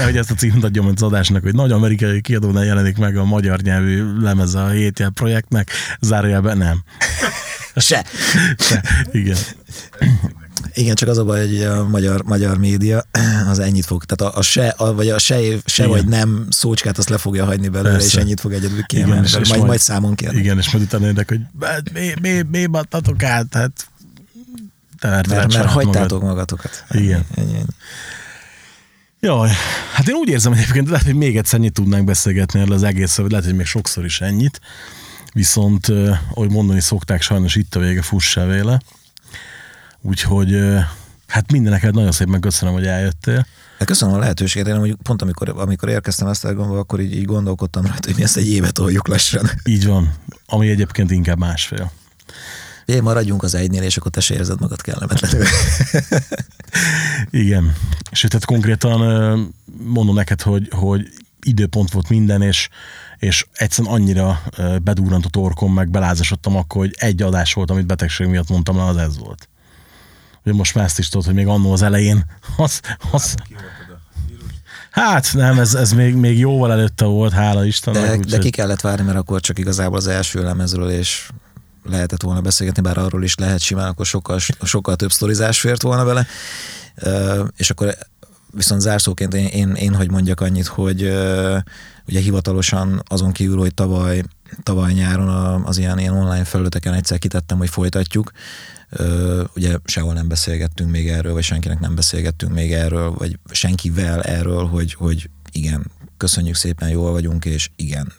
[0.05, 3.61] hogy ezt a címet adjam az adásnak, hogy nagy amerikai kiadónál jelenik meg a magyar
[3.61, 5.71] nyelvű lemeze a hétjel projektnek,
[6.01, 6.83] zárójelben nem.
[7.77, 8.05] Se.
[8.59, 8.85] Se.
[9.13, 9.37] Igen.
[10.75, 13.05] Igen, csak az a baj, hogy a magyar, magyar média
[13.51, 15.35] az ennyit fog, tehát a, a se, a, vagy a se,
[15.65, 15.89] se Igen.
[15.97, 18.07] vagy nem szócskát azt le fogja hagyni belőle, Persze.
[18.07, 19.25] és ennyit fog egyedül kiemelni.
[19.25, 19.41] és- belőle.
[19.41, 20.39] és majd, majd- majd számon kérni.
[20.39, 23.87] Igen, és majd utána érdek, hogy hát mi, mi, mi battatok át, hát
[25.03, 26.29] Mert, mert saját hagytátok magad.
[26.37, 26.85] magatokat.
[26.91, 27.25] Igen.
[27.35, 27.65] Ennyi, ennyi.
[29.21, 29.51] Jaj,
[29.93, 33.25] hát én úgy érzem egyébként, lehet, hogy még egyszer ennyit tudnánk beszélgetni erről az egészről,
[33.25, 34.61] vagy lehet, hogy még sokszor is ennyit.
[35.33, 35.87] Viszont,
[36.35, 38.81] ahogy mondani szokták, sajnos itt a vége, fuss véle.
[40.09, 40.59] Úgyhogy
[41.27, 43.47] hát mindeneket nagyon szépen köszönöm, hogy eljöttél.
[43.79, 47.25] De köszönöm a lehetőséget, én mondjuk pont amikor, amikor érkeztem ezt elgondolva, akkor így, így
[47.25, 49.51] gondolkodtam rá, hogy mi ezt egy évet toljuk lassan.
[49.65, 50.15] Így van,
[50.47, 51.93] ami egyébként inkább másfél.
[52.85, 55.45] Én maradjunk az egynél, és akkor te se érzed magad kellemetlenül.
[57.31, 57.75] Igen.
[58.13, 59.01] Sőt, tehát konkrétan
[59.85, 61.09] mondom neked, hogy, hogy
[61.43, 62.69] időpont volt minden, és,
[63.19, 67.87] és egyszerűen annyira ö, bedurrant a torkom, meg belázasodtam akkor, hogy egy adás volt, amit
[67.87, 69.49] betegség miatt mondtam le, az ez volt.
[70.57, 72.25] Most már ezt is tudod, hogy még annó az elején,
[72.57, 72.81] az,
[73.11, 73.35] az,
[74.91, 78.03] Hát nem, ez, ez még, még jóval előtte volt, hála Istennek.
[78.03, 81.29] De, de úgyhogy- ki kellett várni, mert akkor csak igazából az első lemezről, és
[81.85, 86.05] lehetett volna beszélgetni, bár arról is lehet simán, akkor sokkal, sokkal több sztorizás fért volna
[86.05, 86.27] vele.
[87.57, 87.97] És akkor
[88.51, 91.03] viszont zárszóként én, én, én hogy mondjak annyit, hogy
[92.07, 94.23] ugye hivatalosan azon kívül, hogy tavaly,
[94.63, 95.29] tavaly nyáron
[95.65, 98.31] az ilyen, ilyen online felületeken egyszer kitettem, hogy folytatjuk,
[99.55, 104.67] ugye sehol nem beszélgettünk még erről, vagy senkinek nem beszélgettünk még erről, vagy senkivel erről,
[104.67, 108.13] hogy, hogy igen, köszönjük szépen, jól vagyunk, és igen,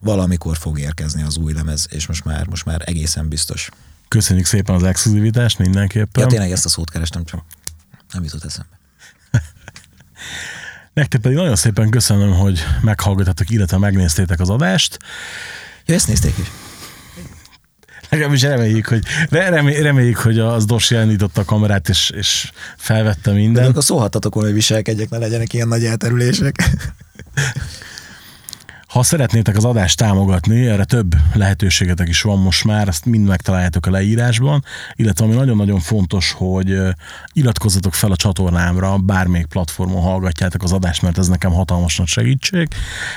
[0.00, 3.68] valamikor fog érkezni az új lemez, és most már, most már egészen biztos.
[4.08, 6.22] Köszönjük szépen az exkluzivitást mindenképpen.
[6.22, 7.44] Ja, tényleg ezt a szót kerestem, csak
[8.12, 8.78] nem jutott eszembe.
[10.94, 14.98] Nektek pedig nagyon szépen köszönöm, hogy meghallgattatok, illetve megnéztétek az adást.
[15.86, 16.46] Ja, ezt nézték is.
[18.14, 23.30] Legalábbis reméljük, hogy, re- remé- reméljük, hogy az Dosi elindította a kamerát, és, és felvette
[23.30, 23.68] De mindent.
[23.68, 26.70] akkor szólhattatok volna, hogy viselkedjek, ne legyenek ilyen nagy elterülések.
[28.88, 33.86] Ha szeretnétek az adást támogatni, erre több lehetőségetek is van most már, ezt mind megtaláljátok
[33.86, 34.64] a leírásban,
[34.94, 36.78] illetve ami nagyon-nagyon fontos, hogy
[37.32, 42.68] iratkozzatok fel a csatornámra, bármelyik platformon hallgatjátok az adást, mert ez nekem hatalmas nagy segítség,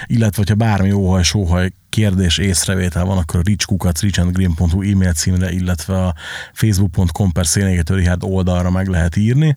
[0.05, 6.05] illetve hogyha bármi óhaj, sóhaj kérdés, észrevétel van, akkor a richkukac, richandgreen.hu e-mail címre, illetve
[6.05, 6.15] a
[6.53, 7.45] facebook.com per
[7.85, 9.55] Richard oldalra meg lehet írni.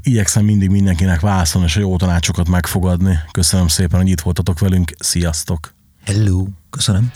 [0.00, 3.18] Igyekszem mindig mindenkinek válaszolni és a jó tanácsokat megfogadni.
[3.30, 4.92] Köszönöm szépen, hogy itt voltatok velünk.
[4.98, 5.74] Sziasztok!
[6.04, 6.46] Hello!
[6.70, 7.12] Köszönöm!